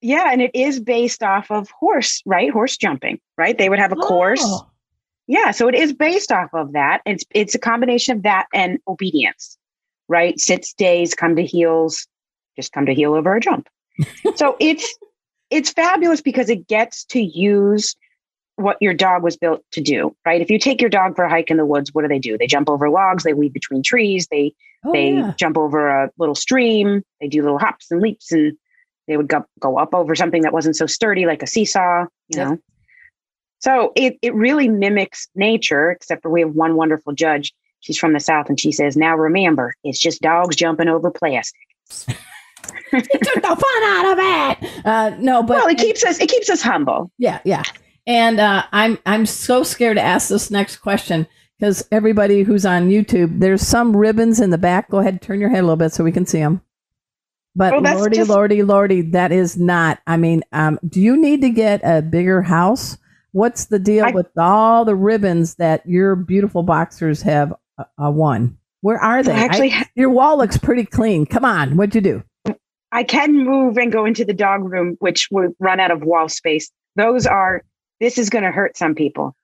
yeah, 0.00 0.30
and 0.32 0.40
it 0.40 0.52
is 0.54 0.80
based 0.80 1.22
off 1.22 1.50
of 1.50 1.68
horse, 1.70 2.22
right? 2.24 2.50
Horse 2.50 2.76
jumping, 2.76 3.20
right? 3.36 3.56
They 3.58 3.68
would 3.68 3.78
have 3.78 3.92
a 3.92 3.96
oh. 3.96 4.06
course. 4.06 4.42
Oh. 4.42 4.68
Yeah, 5.26 5.50
so 5.50 5.68
it 5.68 5.74
is 5.74 5.92
based 5.92 6.32
off 6.32 6.48
of 6.54 6.72
that. 6.72 7.02
It's 7.04 7.24
it's 7.34 7.54
a 7.54 7.58
combination 7.58 8.16
of 8.16 8.22
that 8.22 8.46
and 8.54 8.78
obedience, 8.88 9.58
right? 10.08 10.40
Sit 10.40 10.64
stays, 10.64 11.14
come 11.14 11.36
to 11.36 11.44
heels, 11.44 12.06
just 12.56 12.72
come 12.72 12.86
to 12.86 12.94
heel 12.94 13.14
over 13.14 13.34
a 13.34 13.40
jump. 13.40 13.68
so 14.36 14.56
it's 14.58 14.96
it's 15.50 15.70
fabulous 15.70 16.22
because 16.22 16.48
it 16.48 16.66
gets 16.66 17.04
to 17.06 17.20
use 17.20 17.94
what 18.58 18.76
your 18.80 18.92
dog 18.94 19.22
was 19.22 19.36
built 19.36 19.62
to 19.72 19.80
do, 19.80 20.14
right? 20.26 20.40
If 20.40 20.50
you 20.50 20.58
take 20.58 20.80
your 20.80 20.90
dog 20.90 21.14
for 21.16 21.24
a 21.24 21.30
hike 21.30 21.50
in 21.50 21.56
the 21.56 21.64
woods, 21.66 21.94
what 21.94 22.02
do 22.02 22.08
they 22.08 22.18
do? 22.18 22.36
They 22.36 22.46
jump 22.46 22.68
over 22.68 22.90
logs, 22.90 23.24
they 23.24 23.32
weave 23.34 23.52
between 23.52 23.82
trees, 23.82 24.26
they 24.30 24.54
Oh, 24.84 24.92
they 24.92 25.10
yeah. 25.14 25.32
jump 25.36 25.58
over 25.58 25.88
a 25.88 26.10
little 26.18 26.36
stream, 26.36 27.02
they 27.20 27.26
do 27.26 27.42
little 27.42 27.58
hops 27.58 27.90
and 27.90 28.00
leaps, 28.00 28.30
and 28.30 28.56
they 29.08 29.16
would 29.16 29.26
go, 29.26 29.44
go 29.58 29.76
up 29.76 29.92
over 29.92 30.14
something 30.14 30.42
that 30.42 30.52
wasn't 30.52 30.76
so 30.76 30.86
sturdy, 30.86 31.26
like 31.26 31.42
a 31.42 31.48
seesaw, 31.48 32.02
you 32.28 32.38
Yep. 32.38 32.46
know. 32.48 32.58
So 33.60 33.92
it 33.96 34.18
it 34.22 34.34
really 34.34 34.68
mimics 34.68 35.26
nature, 35.34 35.90
except 35.90 36.22
for 36.22 36.30
we 36.30 36.40
have 36.42 36.50
one 36.54 36.76
wonderful 36.76 37.12
judge. 37.12 37.52
She's 37.80 37.98
from 37.98 38.12
the 38.12 38.20
south, 38.20 38.48
and 38.48 38.58
she 38.58 38.70
says, 38.70 38.96
"Now 38.96 39.16
remember, 39.16 39.74
it's 39.82 39.98
just 39.98 40.20
dogs 40.22 40.54
jumping 40.54 40.88
over 40.88 41.10
plastic." 41.10 41.60
He 42.90 42.98
took 43.00 43.34
the 43.34 43.42
fun 43.42 43.82
out 43.84 44.12
of 44.12 44.18
it. 44.62 44.86
Uh, 44.86 45.16
no, 45.18 45.42
but 45.42 45.56
well, 45.58 45.68
it 45.68 45.78
keeps 45.78 46.04
us 46.04 46.20
it 46.20 46.28
keeps 46.28 46.48
us 46.50 46.62
humble. 46.62 47.10
Yeah, 47.18 47.40
yeah. 47.44 47.62
And 48.08 48.40
uh, 48.40 48.64
I'm 48.72 48.98
I'm 49.06 49.26
so 49.26 49.62
scared 49.62 49.98
to 49.98 50.02
ask 50.02 50.30
this 50.30 50.50
next 50.50 50.78
question 50.78 51.26
because 51.60 51.86
everybody 51.92 52.42
who's 52.42 52.64
on 52.64 52.88
YouTube, 52.88 53.38
there's 53.38 53.60
some 53.62 53.94
ribbons 53.94 54.40
in 54.40 54.48
the 54.50 54.56
back. 54.58 54.90
Go 54.90 54.98
ahead, 54.98 55.20
turn 55.20 55.40
your 55.40 55.50
head 55.50 55.60
a 55.60 55.62
little 55.62 55.76
bit 55.76 55.92
so 55.92 56.02
we 56.02 56.10
can 56.10 56.24
see 56.24 56.38
them. 56.38 56.62
But 57.54 57.74
Oh, 57.74 57.78
lordy, 57.80 58.16
just- 58.16 58.30
lordy, 58.30 58.62
lordy, 58.62 59.02
that 59.10 59.30
is 59.30 59.58
not. 59.58 59.98
I 60.06 60.16
mean, 60.16 60.42
um, 60.52 60.78
do 60.88 61.00
you 61.02 61.16
need 61.16 61.42
to 61.42 61.50
get 61.50 61.80
a 61.84 62.00
bigger 62.00 62.40
house? 62.40 62.96
What's 63.32 63.66
the 63.66 63.78
deal 63.78 64.06
I- 64.06 64.12
with 64.12 64.28
all 64.38 64.86
the 64.86 64.94
ribbons 64.96 65.56
that 65.56 65.86
your 65.86 66.16
beautiful 66.16 66.62
boxers 66.62 67.20
have 67.22 67.52
uh, 67.76 67.84
uh, 68.02 68.10
won? 68.10 68.56
Where 68.80 68.98
are 68.98 69.22
they? 69.22 69.32
I- 69.32 69.40
Actually, 69.40 69.74
your 69.96 70.08
wall 70.10 70.38
looks 70.38 70.56
pretty 70.56 70.84
clean. 70.86 71.26
Come 71.26 71.44
on, 71.44 71.76
what'd 71.76 71.94
you 71.94 72.00
do? 72.00 72.22
I 72.90 73.02
can 73.02 73.36
move 73.36 73.76
and 73.76 73.92
go 73.92 74.06
into 74.06 74.24
the 74.24 74.32
dog 74.32 74.64
room, 74.64 74.96
which 75.00 75.28
would 75.30 75.52
run 75.58 75.78
out 75.78 75.90
of 75.90 76.02
wall 76.02 76.28
space. 76.30 76.70
Those 76.96 77.26
are, 77.26 77.62
this 78.00 78.18
is 78.18 78.30
going 78.30 78.44
to 78.44 78.50
hurt 78.50 78.76
some 78.76 78.94
people. 78.94 79.34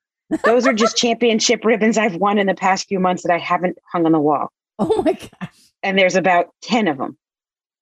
Those 0.43 0.65
are 0.65 0.73
just 0.73 0.97
championship 1.05 1.63
ribbons 1.63 1.97
I've 1.97 2.15
won 2.15 2.37
in 2.37 2.47
the 2.47 2.55
past 2.55 2.87
few 2.87 2.99
months 2.99 3.23
that 3.23 3.31
I 3.33 3.37
haven't 3.37 3.77
hung 3.91 4.05
on 4.05 4.11
the 4.11 4.19
wall. 4.19 4.51
Oh 4.79 5.01
my 5.03 5.13
gosh! 5.13 5.53
And 5.83 5.97
there's 5.97 6.15
about 6.15 6.47
10 6.63 6.87
of 6.87 6.97
them. 6.97 7.17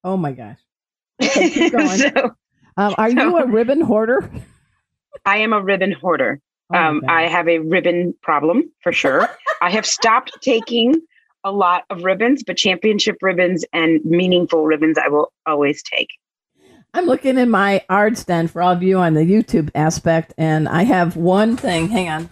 Oh 0.04 0.18
my 0.18 0.32
gosh! 0.32 0.60
Okay, 1.22 1.70
so 1.70 2.36
Um, 2.76 2.96
are 2.98 3.10
you 3.10 3.38
a 3.38 3.48
ribbon 3.48 3.82
hoarder? 3.82 4.30
I 5.26 5.38
am 5.38 5.54
a 5.54 5.62
ribbon 5.62 5.92
hoarder. 5.92 6.40
Oh 6.74 6.78
um. 6.78 7.02
I 7.08 7.28
have 7.28 7.48
a 7.48 7.60
ribbon 7.60 8.14
problem 8.22 8.70
for 8.82 8.92
sure. 8.92 9.30
I 9.62 9.70
have 9.70 9.86
stopped 9.86 10.34
taking 10.42 11.02
a 11.44 11.52
lot 11.52 11.84
of 11.90 12.04
ribbons, 12.04 12.44
but 12.44 12.58
championship 12.58 13.18
ribbons 13.22 13.66
and 13.74 14.04
meaningful 14.06 14.66
ribbons 14.66 14.98
I 14.98 15.08
will 15.08 15.32
always 15.46 15.84
take. 15.84 16.10
I'm 16.96 17.06
looking 17.06 17.40
in 17.40 17.50
my 17.50 17.84
art 17.90 18.18
stand 18.18 18.52
for 18.52 18.62
all 18.62 18.72
of 18.72 18.84
you 18.84 19.00
on 19.00 19.16
the 19.16 19.22
YouTube 19.22 19.72
aspect, 19.74 20.34
and 20.38 20.70
I 20.70 20.84
have 20.84 21.16
one 21.16 21.58
thing. 21.58 21.90
Hang 21.90 22.10
on. 22.10 22.30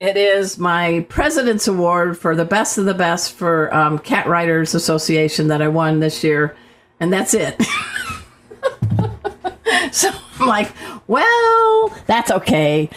It 0.00 0.16
is 0.16 0.58
my 0.58 1.06
President's 1.08 1.68
Award 1.68 2.18
for 2.18 2.34
the 2.34 2.44
best 2.44 2.78
of 2.78 2.84
the 2.84 2.94
best 2.94 3.32
for 3.32 3.72
um, 3.72 4.00
Cat 4.00 4.26
Writers 4.26 4.74
Association 4.74 5.46
that 5.48 5.62
I 5.62 5.68
won 5.68 6.00
this 6.00 6.24
year, 6.24 6.56
and 6.98 7.12
that's 7.12 7.32
it. 7.32 7.62
so 9.92 10.10
I'm 10.40 10.48
like, 10.48 10.72
well, 11.06 11.96
that's 12.06 12.32
okay. 12.32 12.90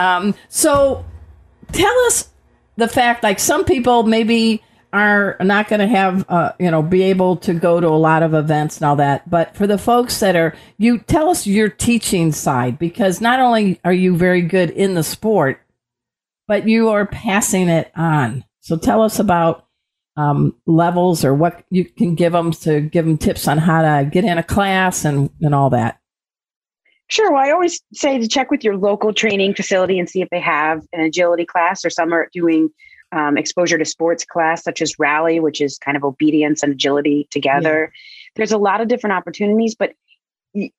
Um, 0.00 0.34
so 0.48 1.04
tell 1.70 1.96
us 2.06 2.28
the 2.76 2.88
fact 2.88 3.22
like 3.22 3.38
some 3.38 3.64
people 3.64 4.02
maybe 4.02 4.64
are 4.92 5.36
not 5.40 5.68
going 5.68 5.80
to 5.80 5.86
have, 5.86 6.24
uh, 6.28 6.52
you 6.60 6.70
know, 6.70 6.82
be 6.82 7.02
able 7.02 7.36
to 7.36 7.54
go 7.54 7.80
to 7.80 7.88
a 7.88 7.90
lot 7.90 8.22
of 8.22 8.34
events 8.34 8.76
and 8.76 8.84
all 8.84 8.96
that. 8.96 9.28
But 9.28 9.56
for 9.56 9.66
the 9.66 9.78
folks 9.78 10.20
that 10.20 10.36
are, 10.36 10.54
you 10.76 10.98
tell 10.98 11.30
us 11.30 11.46
your 11.46 11.68
teaching 11.68 12.32
side 12.32 12.78
because 12.78 13.20
not 13.20 13.40
only 13.40 13.80
are 13.84 13.92
you 13.92 14.16
very 14.16 14.42
good 14.42 14.70
in 14.70 14.94
the 14.94 15.02
sport, 15.02 15.60
but 16.46 16.68
you 16.68 16.90
are 16.90 17.06
passing 17.06 17.68
it 17.68 17.90
on. 17.96 18.44
So 18.60 18.76
tell 18.76 19.02
us 19.02 19.18
about 19.18 19.66
um, 20.16 20.54
levels 20.66 21.24
or 21.24 21.34
what 21.34 21.64
you 21.70 21.86
can 21.86 22.14
give 22.14 22.32
them 22.32 22.52
to 22.52 22.82
give 22.82 23.06
them 23.06 23.16
tips 23.16 23.48
on 23.48 23.56
how 23.56 23.80
to 23.80 24.04
get 24.04 24.24
in 24.24 24.36
a 24.36 24.42
class 24.42 25.06
and, 25.06 25.30
and 25.40 25.54
all 25.54 25.70
that. 25.70 25.98
Sure. 27.08 27.32
Well, 27.32 27.42
I 27.42 27.50
always 27.50 27.80
say 27.92 28.18
to 28.18 28.28
check 28.28 28.50
with 28.50 28.64
your 28.64 28.76
local 28.76 29.12
training 29.12 29.54
facility 29.54 29.98
and 29.98 30.08
see 30.08 30.22
if 30.22 30.30
they 30.30 30.40
have 30.40 30.82
an 30.92 31.00
agility 31.00 31.44
class 31.44 31.84
or 31.84 31.90
some 31.90 32.12
are 32.12 32.28
doing 32.32 32.70
um, 33.12 33.36
exposure 33.36 33.78
to 33.78 33.84
sports 33.84 34.24
class, 34.24 34.62
such 34.62 34.80
as 34.82 34.98
rally, 34.98 35.38
which 35.38 35.60
is 35.60 35.78
kind 35.78 35.96
of 35.96 36.04
obedience 36.04 36.62
and 36.62 36.72
agility 36.72 37.28
together. 37.30 37.92
Yeah. 37.92 37.98
There's 38.36 38.52
a 38.52 38.58
lot 38.58 38.80
of 38.80 38.88
different 38.88 39.14
opportunities, 39.14 39.74
but 39.74 39.92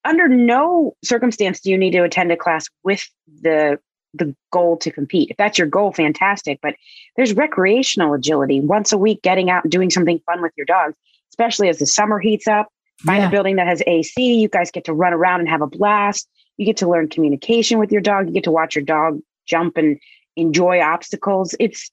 under 0.04 0.28
no 0.28 0.96
circumstance 1.04 1.60
do 1.60 1.72
you 1.72 1.78
need 1.78 1.92
to 1.92 2.04
attend 2.04 2.32
a 2.32 2.38
class 2.38 2.68
with 2.84 3.08
the 3.42 3.80
the 4.14 4.36
goal 4.52 4.78
to 4.78 4.92
compete. 4.92 5.32
If 5.32 5.38
that's 5.38 5.58
your 5.58 5.68
goal, 5.68 5.92
fantastic. 5.92 6.60
But 6.62 6.76
there's 7.16 7.34
recreational 7.34 8.14
agility 8.14 8.60
once 8.60 8.92
a 8.92 8.98
week, 8.98 9.22
getting 9.24 9.50
out 9.50 9.64
and 9.64 9.72
doing 9.72 9.90
something 9.90 10.22
fun 10.28 10.42
with 10.42 10.52
your 10.56 10.66
dog, 10.66 10.94
especially 11.32 11.68
as 11.68 11.80
the 11.80 11.88
summer 11.88 12.20
heats 12.20 12.48
up. 12.48 12.68
Find 13.00 13.22
yeah. 13.22 13.28
a 13.28 13.32
building 13.32 13.56
that 13.56 13.68
has 13.68 13.82
AC. 13.88 14.40
You 14.40 14.48
guys 14.48 14.70
get 14.70 14.86
to 14.86 14.94
run 14.94 15.14
around 15.14 15.40
and 15.40 15.50
have 15.50 15.62
a 15.62 15.68
blast. 15.68 16.30
You 16.58 16.66
get 16.66 16.78
to 16.78 16.88
learn 16.88 17.10
communication 17.10 17.80
with 17.80 17.92
your 17.92 18.02
dog. 18.02 18.28
You 18.28 18.34
get 18.34 18.44
to 18.44 18.52
watch 18.52 18.76
your 18.76 18.84
dog 18.86 19.20
jump 19.48 19.78
and 19.78 20.00
enjoy 20.36 20.80
obstacles. 20.80 21.56
It's, 21.60 21.90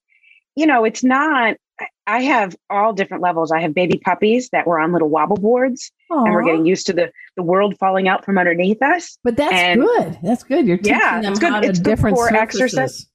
you 0.56 0.66
know, 0.66 0.84
it's 0.84 1.04
not, 1.04 1.56
I 2.06 2.22
have 2.22 2.54
all 2.68 2.92
different 2.92 3.22
levels. 3.22 3.52
I 3.52 3.60
have 3.60 3.74
baby 3.74 3.98
puppies 3.98 4.50
that 4.50 4.66
were 4.66 4.78
on 4.78 4.92
little 4.92 5.08
wobble 5.08 5.36
boards 5.36 5.90
Aww. 6.10 6.24
and 6.24 6.34
we're 6.34 6.44
getting 6.44 6.66
used 6.66 6.86
to 6.86 6.92
the, 6.92 7.10
the 7.36 7.42
world 7.42 7.76
falling 7.78 8.08
out 8.08 8.24
from 8.24 8.36
underneath 8.36 8.82
us. 8.82 9.16
But 9.24 9.36
that's 9.36 9.54
and 9.54 9.80
good. 9.80 10.18
That's 10.22 10.42
good. 10.42 10.66
You're 10.66 10.76
teaching 10.76 10.94
yeah, 10.94 11.22
them 11.22 11.32
it's 11.32 11.40
good. 11.40 11.52
how 11.52 11.60
it's 11.60 11.78
to 11.78 11.84
good 11.84 11.90
different 11.90 12.16
for 12.16 12.34
exercise. 12.34 13.06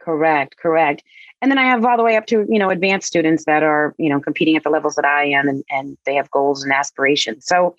Correct, 0.00 0.56
correct. 0.58 1.02
And 1.40 1.50
then 1.50 1.58
I 1.58 1.64
have 1.64 1.84
all 1.84 1.96
the 1.96 2.02
way 2.02 2.16
up 2.16 2.26
to, 2.26 2.46
you 2.48 2.58
know, 2.58 2.70
advanced 2.70 3.06
students 3.06 3.44
that 3.46 3.62
are, 3.62 3.94
you 3.98 4.08
know, 4.08 4.20
competing 4.20 4.56
at 4.56 4.62
the 4.62 4.70
levels 4.70 4.94
that 4.94 5.04
I 5.04 5.24
am 5.24 5.48
and, 5.48 5.64
and 5.70 5.96
they 6.06 6.14
have 6.14 6.30
goals 6.30 6.62
and 6.62 6.72
aspirations. 6.72 7.46
So 7.46 7.74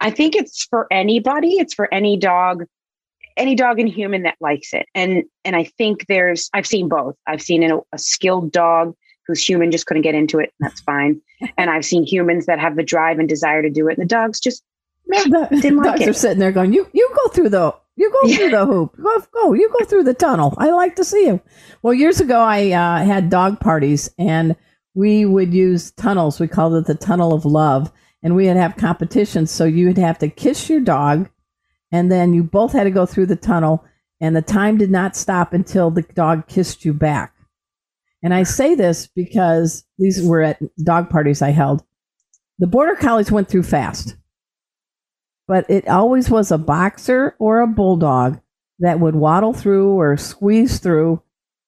I 0.00 0.10
think 0.10 0.36
it's 0.36 0.64
for 0.64 0.86
anybody, 0.90 1.54
it's 1.58 1.74
for 1.74 1.92
any 1.92 2.16
dog, 2.16 2.64
any 3.36 3.54
dog 3.54 3.78
and 3.78 3.88
human 3.88 4.22
that 4.22 4.36
likes 4.40 4.72
it. 4.72 4.86
And 4.94 5.24
and 5.44 5.56
I 5.56 5.64
think 5.64 6.06
there's 6.08 6.50
I've 6.54 6.66
seen 6.66 6.88
both. 6.88 7.16
I've 7.26 7.42
seen 7.42 7.62
a, 7.62 7.78
a 7.92 7.98
skilled 7.98 8.52
dog 8.52 8.94
whose 9.26 9.46
human 9.46 9.70
just 9.70 9.86
couldn't 9.86 10.02
get 10.02 10.14
into 10.14 10.38
it, 10.38 10.52
and 10.58 10.70
that's 10.70 10.80
fine. 10.80 11.20
and 11.58 11.70
I've 11.70 11.84
seen 11.84 12.04
humans 12.04 12.46
that 12.46 12.58
have 12.58 12.76
the 12.76 12.82
drive 12.82 13.18
and 13.18 13.28
desire 13.28 13.62
to 13.62 13.70
do 13.70 13.88
it, 13.88 13.98
and 13.98 14.04
the 14.04 14.08
dogs 14.08 14.40
just 14.40 14.62
man, 15.06 15.30
didn't 15.50 15.76
like 15.76 15.86
dogs 15.86 16.02
it. 16.02 16.08
are 16.08 16.14
sitting 16.14 16.38
there 16.38 16.52
going, 16.52 16.72
"You 16.72 16.88
you 16.92 17.10
go 17.24 17.30
through 17.30 17.50
the 17.50 17.74
you 17.96 18.10
go 18.10 18.34
through 18.34 18.50
the 18.50 18.66
hoop. 18.66 18.96
Go, 19.02 19.22
go. 19.32 19.52
You 19.54 19.70
go 19.78 19.84
through 19.84 20.04
the 20.04 20.14
tunnel. 20.14 20.54
I 20.58 20.70
like 20.70 20.96
to 20.96 21.04
see 21.04 21.26
you. 21.26 21.40
Well, 21.82 21.94
years 21.94 22.20
ago, 22.20 22.40
I 22.40 22.70
uh, 22.72 23.04
had 23.04 23.30
dog 23.30 23.58
parties, 23.60 24.10
and 24.18 24.54
we 24.94 25.24
would 25.24 25.52
use 25.52 25.90
tunnels. 25.92 26.38
We 26.38 26.48
called 26.48 26.74
it 26.74 26.86
the 26.86 26.94
tunnel 26.94 27.32
of 27.32 27.44
love, 27.44 27.90
and 28.22 28.36
we 28.36 28.46
would 28.46 28.56
have 28.56 28.76
competitions. 28.76 29.50
So 29.50 29.64
you 29.64 29.86
would 29.86 29.98
have 29.98 30.18
to 30.18 30.28
kiss 30.28 30.68
your 30.68 30.80
dog, 30.80 31.28
and 31.92 32.10
then 32.10 32.34
you 32.34 32.42
both 32.42 32.72
had 32.72 32.84
to 32.84 32.90
go 32.90 33.06
through 33.06 33.26
the 33.26 33.36
tunnel, 33.36 33.84
and 34.20 34.34
the 34.34 34.42
time 34.42 34.78
did 34.78 34.90
not 34.90 35.16
stop 35.16 35.52
until 35.52 35.90
the 35.90 36.02
dog 36.02 36.46
kissed 36.48 36.84
you 36.84 36.92
back. 36.92 37.34
And 38.22 38.34
I 38.34 38.42
say 38.42 38.74
this 38.74 39.06
because 39.06 39.84
these 39.98 40.26
were 40.26 40.42
at 40.42 40.60
dog 40.82 41.10
parties 41.10 41.42
I 41.42 41.50
held. 41.50 41.84
The 42.58 42.66
border 42.66 42.96
collies 42.96 43.30
went 43.30 43.48
through 43.48 43.64
fast 43.64 44.16
but 45.46 45.68
it 45.70 45.88
always 45.88 46.28
was 46.28 46.50
a 46.50 46.58
boxer 46.58 47.36
or 47.38 47.60
a 47.60 47.66
bulldog 47.66 48.40
that 48.78 49.00
would 49.00 49.14
waddle 49.14 49.52
through 49.52 49.90
or 49.90 50.16
squeeze 50.16 50.78
through 50.78 51.22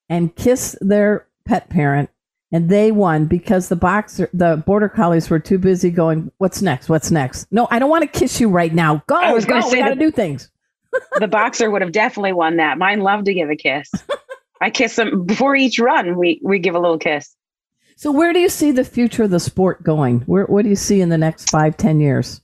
and 0.09 0.35
kiss 0.35 0.77
their 0.81 1.27
pet 1.45 1.69
parent 1.71 2.11
and 2.53 2.69
they 2.69 2.91
won 2.91 3.27
because 3.27 3.69
the 3.69 3.77
boxer 3.77 4.29
the 4.33 4.57
border 4.67 4.89
collies 4.89 5.29
were 5.31 5.39
too 5.39 5.59
busy 5.59 5.91
going 5.91 6.31
what's 6.39 6.63
next? 6.63 6.89
What's 6.89 7.11
next? 7.11 7.47
No 7.51 7.69
i 7.71 7.79
don't 7.79 7.91
want 7.91 8.11
to 8.11 8.19
kiss 8.19 8.41
you 8.41 8.49
right 8.49 8.73
now. 8.73 9.03
Go 9.07 9.17
i 9.17 9.33
was 9.33 9.45
going 9.45 9.63
to 9.63 9.69
say 9.69 9.77
we 9.77 9.83
gotta 9.83 9.97
do 9.97 10.11
things. 10.11 10.51
the 11.19 11.29
boxer 11.29 11.71
would 11.71 11.83
have 11.83 11.93
definitely 11.93 12.33
won 12.33 12.57
that. 12.57 12.79
Mine 12.79 13.01
love 13.01 13.25
to 13.25 13.35
give 13.35 13.51
a 13.51 13.57
kiss. 13.57 13.91
I 14.61 14.71
kiss 14.71 14.97
them 14.97 15.25
before 15.25 15.55
each 15.55 15.79
run 15.79 16.17
we 16.17 16.41
we 16.43 16.59
give 16.59 16.75
a 16.75 16.81
little 16.81 16.99
kiss. 16.99 17.35
So 17.97 18.13
where 18.13 18.33
do 18.33 18.39
you 18.39 18.49
see 18.49 18.71
the 18.71 18.85
future 18.85 19.25
of 19.25 19.31
the 19.31 19.41
sport 19.41 19.83
going? 19.83 20.21
Where 20.21 20.45
what 20.47 20.63
do 20.63 20.69
you 20.69 20.77
see 20.77 21.01
in 21.01 21.09
the 21.09 21.19
next 21.19 21.51
five 21.51 21.77
ten 21.77 22.01
years? 22.01 22.41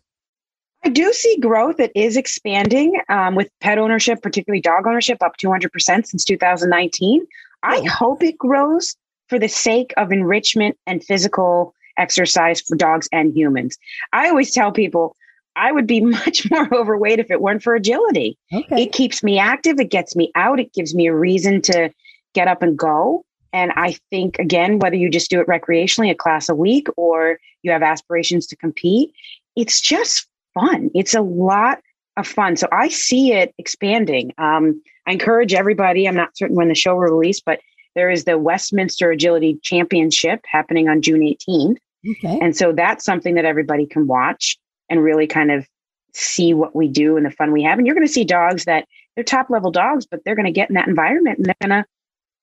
I 0.85 0.91
do 0.91 1.13
see 1.15 1.39
growth. 1.41 1.81
It 1.81 1.93
is 1.95 2.17
expanding 2.17 3.01
um, 3.09 3.37
with 3.37 3.49
pet 3.61 3.79
ownership, 3.79 4.21
particularly 4.21 4.61
dog 4.61 4.87
ownership, 4.87 5.23
up 5.23 5.33
200% 5.43 5.71
since 6.07 6.25
2019. 6.25 7.27
I 7.63 7.81
hope 7.89 8.23
it 8.23 8.37
grows 8.37 8.95
for 9.35 9.41
the 9.41 9.49
sake 9.49 9.93
of 9.97 10.12
enrichment 10.12 10.78
and 10.87 11.03
physical 11.03 11.74
exercise 11.99 12.61
for 12.61 12.76
dogs 12.76 13.09
and 13.11 13.37
humans. 13.37 13.76
I 14.12 14.28
always 14.28 14.53
tell 14.53 14.70
people 14.70 15.16
I 15.57 15.72
would 15.72 15.89
be 15.89 16.01
much 16.03 16.49
more 16.53 16.72
overweight 16.72 17.18
if 17.18 17.32
it 17.32 17.41
weren't 17.41 17.64
for 17.64 17.74
agility. 17.74 18.39
Okay. 18.53 18.85
It 18.85 18.93
keeps 18.93 19.24
me 19.24 19.41
active, 19.41 19.80
it 19.80 19.91
gets 19.91 20.14
me 20.14 20.30
out, 20.37 20.61
it 20.61 20.72
gives 20.72 20.95
me 20.95 21.09
a 21.09 21.14
reason 21.16 21.61
to 21.62 21.91
get 22.32 22.47
up 22.47 22.62
and 22.62 22.78
go. 22.78 23.24
And 23.53 23.72
I 23.74 23.97
think, 24.11 24.39
again, 24.39 24.78
whether 24.78 24.95
you 24.95 25.11
just 25.11 25.30
do 25.30 25.41
it 25.41 25.49
recreationally, 25.49 26.12
a 26.12 26.14
class 26.14 26.49
a 26.49 26.55
week, 26.55 26.87
or 26.97 27.41
you 27.64 27.72
have 27.72 27.82
aspirations 27.82 28.47
to 28.49 28.57
compete, 28.57 29.11
it's 29.57 29.80
just 29.80 30.28
fun. 30.55 30.91
It's 30.95 31.14
a 31.14 31.22
lot 31.22 31.80
of 32.16 32.28
fun. 32.28 32.57
So 32.57 32.68
I 32.70 32.87
see 32.87 33.32
it 33.32 33.53
expanding. 33.59 34.32
Um, 34.39 34.80
I 35.09 35.12
encourage 35.12 35.55
everybody, 35.55 36.07
I'm 36.07 36.14
not 36.14 36.37
certain 36.37 36.55
when 36.55 36.68
the 36.68 36.76
show 36.76 36.95
will 36.95 37.03
release, 37.03 37.41
but 37.41 37.59
there 37.95 38.11
is 38.11 38.25
the 38.25 38.39
Westminster 38.39 39.11
Agility 39.11 39.59
Championship 39.63 40.41
happening 40.47 40.89
on 40.89 41.03
June 41.03 41.21
18th. 41.21 41.77
Okay. 42.11 42.39
And 42.41 42.57
so 42.57 42.73
that's 42.73 43.05
something 43.05 43.35
that 43.35 43.45
everybody 43.45 43.87
can 43.87 44.07
watch 44.07 44.57
and 44.91 45.03
really 45.03 45.27
kind 45.27 45.51
of 45.51 45.67
see 46.13 46.55
what 46.55 46.77
we 46.77 46.89
do 46.89 47.17
and 47.17 47.25
the 47.25 47.31
fun 47.31 47.53
we 47.53 47.63
have. 47.63 47.79
And 47.79 47.87
you're 47.87 47.95
going 47.95 48.07
to 48.07 48.13
see 48.13 48.25
dogs 48.25 48.65
that 48.65 48.87
they're 49.15 49.25
top 49.25 49.49
level 49.49 49.71
dogs, 49.71 50.07
but 50.07 50.21
they're 50.25 50.35
going 50.35 50.47
to 50.47 50.53
get 50.53 50.69
in 50.69 50.75
that 50.75 50.89
environment 50.89 51.39
and 51.39 51.47
they're 51.47 51.69
going 51.69 51.83
to 51.83 51.87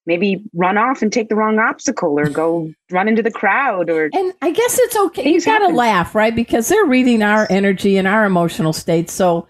maybe 0.05 0.43
run 0.53 0.77
off 0.77 1.01
and 1.01 1.13
take 1.13 1.29
the 1.29 1.35
wrong 1.35 1.59
obstacle 1.59 2.17
or 2.19 2.29
go 2.29 2.71
run 2.91 3.07
into 3.07 3.21
the 3.21 3.31
crowd 3.31 3.89
or 3.89 4.09
and 4.13 4.33
i 4.41 4.51
guess 4.51 4.79
it's 4.79 4.95
okay 4.95 5.31
you 5.31 5.39
gotta 5.39 5.65
happen. 5.65 5.75
laugh 5.75 6.15
right 6.15 6.35
because 6.35 6.69
they're 6.69 6.85
reading 6.85 7.21
our 7.21 7.45
energy 7.49 7.97
and 7.97 8.07
our 8.07 8.25
emotional 8.25 8.73
state 8.73 9.09
so 9.09 9.47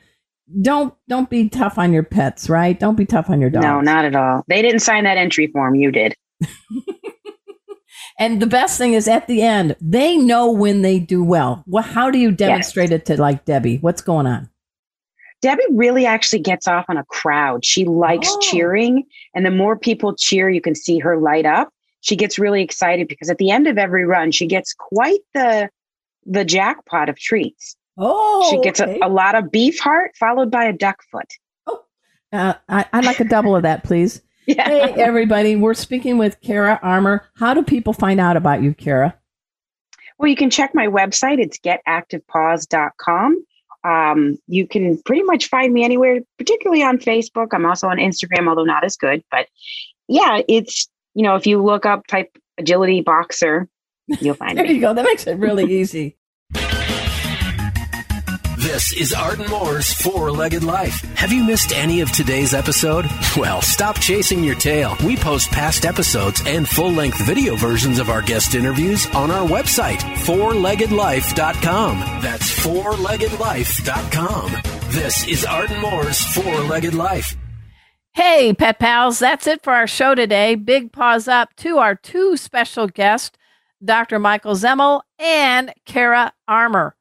don't 0.62 0.94
don't 1.08 1.30
be 1.30 1.50
tough 1.50 1.78
on 1.78 1.94
your 1.94 2.04
pets 2.04 2.50
right 2.50 2.80
don't 2.80 2.96
be 2.96 3.06
tough 3.06 3.30
on 3.30 3.40
your 3.40 3.50
dog 3.50 3.64
no 3.64 3.82
not 3.82 4.06
at 4.06 4.16
all 4.16 4.44
they 4.48 4.62
didn't 4.62 4.80
sign 4.80 5.04
that 5.04 5.18
entry 5.18 5.48
form 5.48 5.76
you 5.76 5.92
did 5.92 6.16
and 8.20 8.42
the 8.42 8.48
best 8.48 8.78
thing 8.78 8.94
is 8.94 9.08
at 9.08 9.28
the 9.28 9.42
end 9.42 9.76
they 9.80 10.18
know 10.18 10.52
when 10.52 10.82
they 10.82 11.00
do 11.00 11.24
well 11.24 11.64
well 11.68 11.84
how 11.84 12.10
do 12.10 12.18
you 12.18 12.32
demonstrate 12.32 12.92
yes. 12.92 13.00
it 13.02 13.06
to 13.06 13.22
like 13.22 13.46
debbie 13.46 13.78
what's 13.78 14.02
going 14.02 14.28
on 14.28 14.50
Debbie 15.42 15.64
really 15.72 16.06
actually 16.06 16.40
gets 16.40 16.68
off 16.68 16.86
on 16.88 16.98
a 16.98 17.06
crowd. 17.06 17.66
She 17.66 17.84
likes 17.84 18.30
oh. 18.30 18.40
cheering. 18.42 19.04
And 19.34 19.46
the 19.46 19.52
more 19.52 19.78
people 19.78 20.16
cheer, 20.16 20.50
you 20.50 20.62
can 20.62 20.76
see 20.76 21.00
her 21.00 21.18
light 21.18 21.46
up. 21.46 21.70
She 22.02 22.16
gets 22.16 22.40
really 22.40 22.62
excited 22.64 23.08
because 23.08 23.30
at 23.30 23.38
the 23.38 23.52
end 23.52 23.68
of 23.68 23.78
every 23.78 24.06
run, 24.06 24.32
she 24.32 24.48
gets 24.48 24.74
quite 24.74 25.20
the 25.34 25.70
the 26.26 26.46
jackpot 26.46 27.10
of 27.10 27.18
treats. 27.18 27.76
Oh, 27.98 28.48
she 28.50 28.60
gets 28.62 28.80
okay. 28.80 29.00
a, 29.02 29.08
a, 29.08 29.10
lot 29.10 29.36
of 29.36 29.52
beef 29.52 29.80
heart 29.80 30.12
followed 30.18 30.50
by 30.50 30.66
a 30.66 30.74
duck 30.74 31.04
foot. 31.12 31.28
Oh, 31.68 31.84
uh, 32.32 32.54
I, 32.70 32.86
I'd 32.94 33.06
like 33.06 33.20
a 33.20 33.26
double 33.26 33.56
of 33.56 33.64
that, 33.64 33.84
please. 33.84 34.22
yeah. 34.48 34.68
Hey, 34.68 34.94
everybody, 34.94 35.56
we're 35.56 35.74
speaking 35.74 36.18
with 36.18 36.40
Cara 36.42 36.80
Armour. 36.82 37.28
How 37.36 37.54
do 37.54 37.64
people 37.64 37.94
find 37.94 38.20
out 38.20 38.38
about 38.38 38.64
you, 38.64 38.74
Cara? 38.74 39.16
Well, 40.18 40.30
you 40.30 40.36
can 40.36 40.50
check 40.50 40.72
my 40.74 40.88
website. 40.88 41.40
It's 41.40 41.60
getactivepaws.com. 41.60 43.46
Um, 43.84 44.38
you 44.48 44.68
can 44.68 45.02
pretty 45.04 45.24
much 45.24 45.48
find 45.48 45.74
me 45.74 45.84
anywhere, 45.84 46.20
particularly 46.38 46.84
on 46.84 47.00
Facebook. 47.00 47.48
I'm 47.54 47.66
also 47.66 47.88
on 47.88 47.98
Instagram, 47.98 48.48
although 48.48 48.64
not 48.64 48.84
as 48.84 48.96
good. 48.98 49.24
But 49.32 49.48
yeah, 50.08 50.42
it's, 50.48 50.88
you 51.16 51.24
know, 51.24 51.36
if 51.36 51.48
you 51.48 51.64
look 51.64 51.86
up 51.86 52.06
type 52.08 52.38
agility 52.58 53.02
boxer, 53.02 53.68
you'll 54.08 54.36
find 54.36 54.58
there 54.58 54.66
me. 54.66 54.74
you 54.74 54.82
go. 54.82 54.94
That 54.94 55.06
makes 55.06 55.26
it 55.26 55.38
really 55.38 55.74
easy. 55.74 56.18
This 58.62 58.94
is 58.94 59.12
Arden 59.12 59.50
Moore's 59.50 59.92
Four 59.92 60.30
Legged 60.30 60.64
Life. 60.64 61.02
Have 61.16 61.32
you 61.32 61.44
missed 61.44 61.72
any 61.72 62.02
of 62.02 62.12
today's 62.12 62.54
episode? 62.54 63.08
Well, 63.36 63.60
stop 63.60 64.00
chasing 64.00 64.44
your 64.44 64.54
tail. 64.54 64.96
We 65.04 65.18
post 65.18 65.50
past 65.50 65.84
episodes 65.84 66.44
and 66.46 66.70
full 66.70 66.92
length 66.92 67.18
video 67.26 67.56
versions 67.56 67.98
of 67.98 68.12
our 68.12 68.22
guest 68.22 68.54
interviews 68.54 69.08
on 69.16 69.32
our 69.32 69.48
website, 69.48 69.98
fourleggedlife.com. 69.98 72.00
That's 72.22 72.52
fourleggedlife.com. 72.64 74.52
This 74.92 75.28
is 75.28 75.44
Arden 75.44 75.82
Moore's 75.82 76.24
Four 76.24 76.60
Legged 76.66 76.94
Life. 76.94 77.36
Hey, 78.14 78.54
pet 78.54 78.78
pals, 78.78 79.18
that's 79.18 79.48
it 79.48 79.64
for 79.64 79.74
our 79.74 79.88
show 79.88 80.14
today. 80.14 80.54
Big 80.54 80.92
paws 80.92 81.28
up 81.28 81.56
to 81.56 81.80
our 81.80 81.96
two 81.96 82.38
special 82.38 82.88
guests. 82.88 83.36
Dr. 83.84 84.20
Michael 84.20 84.54
Zemmel, 84.54 85.02
and 85.18 85.74
Cara 85.88 86.32
Armour. 86.48 86.96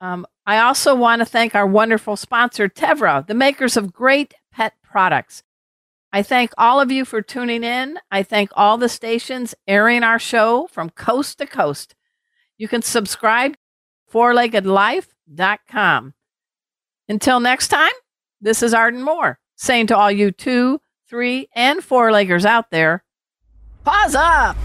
Um, 0.00 0.24
I 0.50 0.58
also 0.58 0.94
want 0.96 1.20
to 1.20 1.26
thank 1.26 1.54
our 1.54 1.64
wonderful 1.64 2.16
sponsor, 2.16 2.68
Tevra, 2.68 3.24
the 3.24 3.34
makers 3.34 3.76
of 3.76 3.92
great 3.92 4.34
pet 4.50 4.72
products. 4.82 5.44
I 6.12 6.24
thank 6.24 6.50
all 6.58 6.80
of 6.80 6.90
you 6.90 7.04
for 7.04 7.22
tuning 7.22 7.62
in. 7.62 8.00
I 8.10 8.24
thank 8.24 8.50
all 8.54 8.76
the 8.76 8.88
stations 8.88 9.54
airing 9.68 10.02
our 10.02 10.18
show 10.18 10.66
from 10.66 10.90
coast 10.90 11.38
to 11.38 11.46
coast. 11.46 11.94
You 12.58 12.66
can 12.66 12.82
subscribe 12.82 13.54
fourleggedlife.com. 14.12 16.14
Until 17.08 17.38
next 17.38 17.68
time, 17.68 17.92
this 18.40 18.60
is 18.60 18.74
Arden 18.74 19.04
Moore 19.04 19.38
saying 19.54 19.86
to 19.86 19.96
all 19.96 20.10
you 20.10 20.32
two, 20.32 20.80
three, 21.08 21.48
and 21.54 21.84
four 21.84 22.10
leggers 22.10 22.44
out 22.44 22.72
there, 22.72 23.04
paws 23.84 24.16
up. 24.16 24.56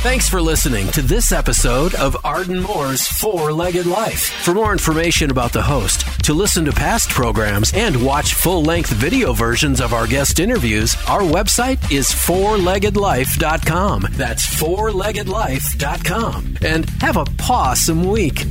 Thanks 0.00 0.28
for 0.28 0.40
listening 0.40 0.86
to 0.92 1.02
this 1.02 1.32
episode 1.32 1.96
of 1.96 2.16
Arden 2.24 2.62
Moore's 2.62 3.08
Four 3.08 3.52
Legged 3.52 3.84
Life. 3.84 4.26
For 4.44 4.54
more 4.54 4.70
information 4.70 5.32
about 5.32 5.52
the 5.52 5.62
host, 5.62 6.02
to 6.24 6.32
listen 6.32 6.64
to 6.66 6.72
past 6.72 7.10
programs, 7.10 7.72
and 7.74 8.06
watch 8.06 8.34
full 8.34 8.62
length 8.62 8.90
video 8.90 9.32
versions 9.32 9.80
of 9.80 9.92
our 9.92 10.06
guest 10.06 10.38
interviews, 10.38 10.94
our 11.08 11.22
website 11.22 11.90
is 11.90 12.10
fourleggedlife.com. 12.10 14.06
That's 14.12 14.46
fourleggedlife.com. 14.46 16.58
And 16.62 16.88
have 17.00 17.16
a 17.16 17.24
pawsome 17.24 18.08
week. 18.08 18.44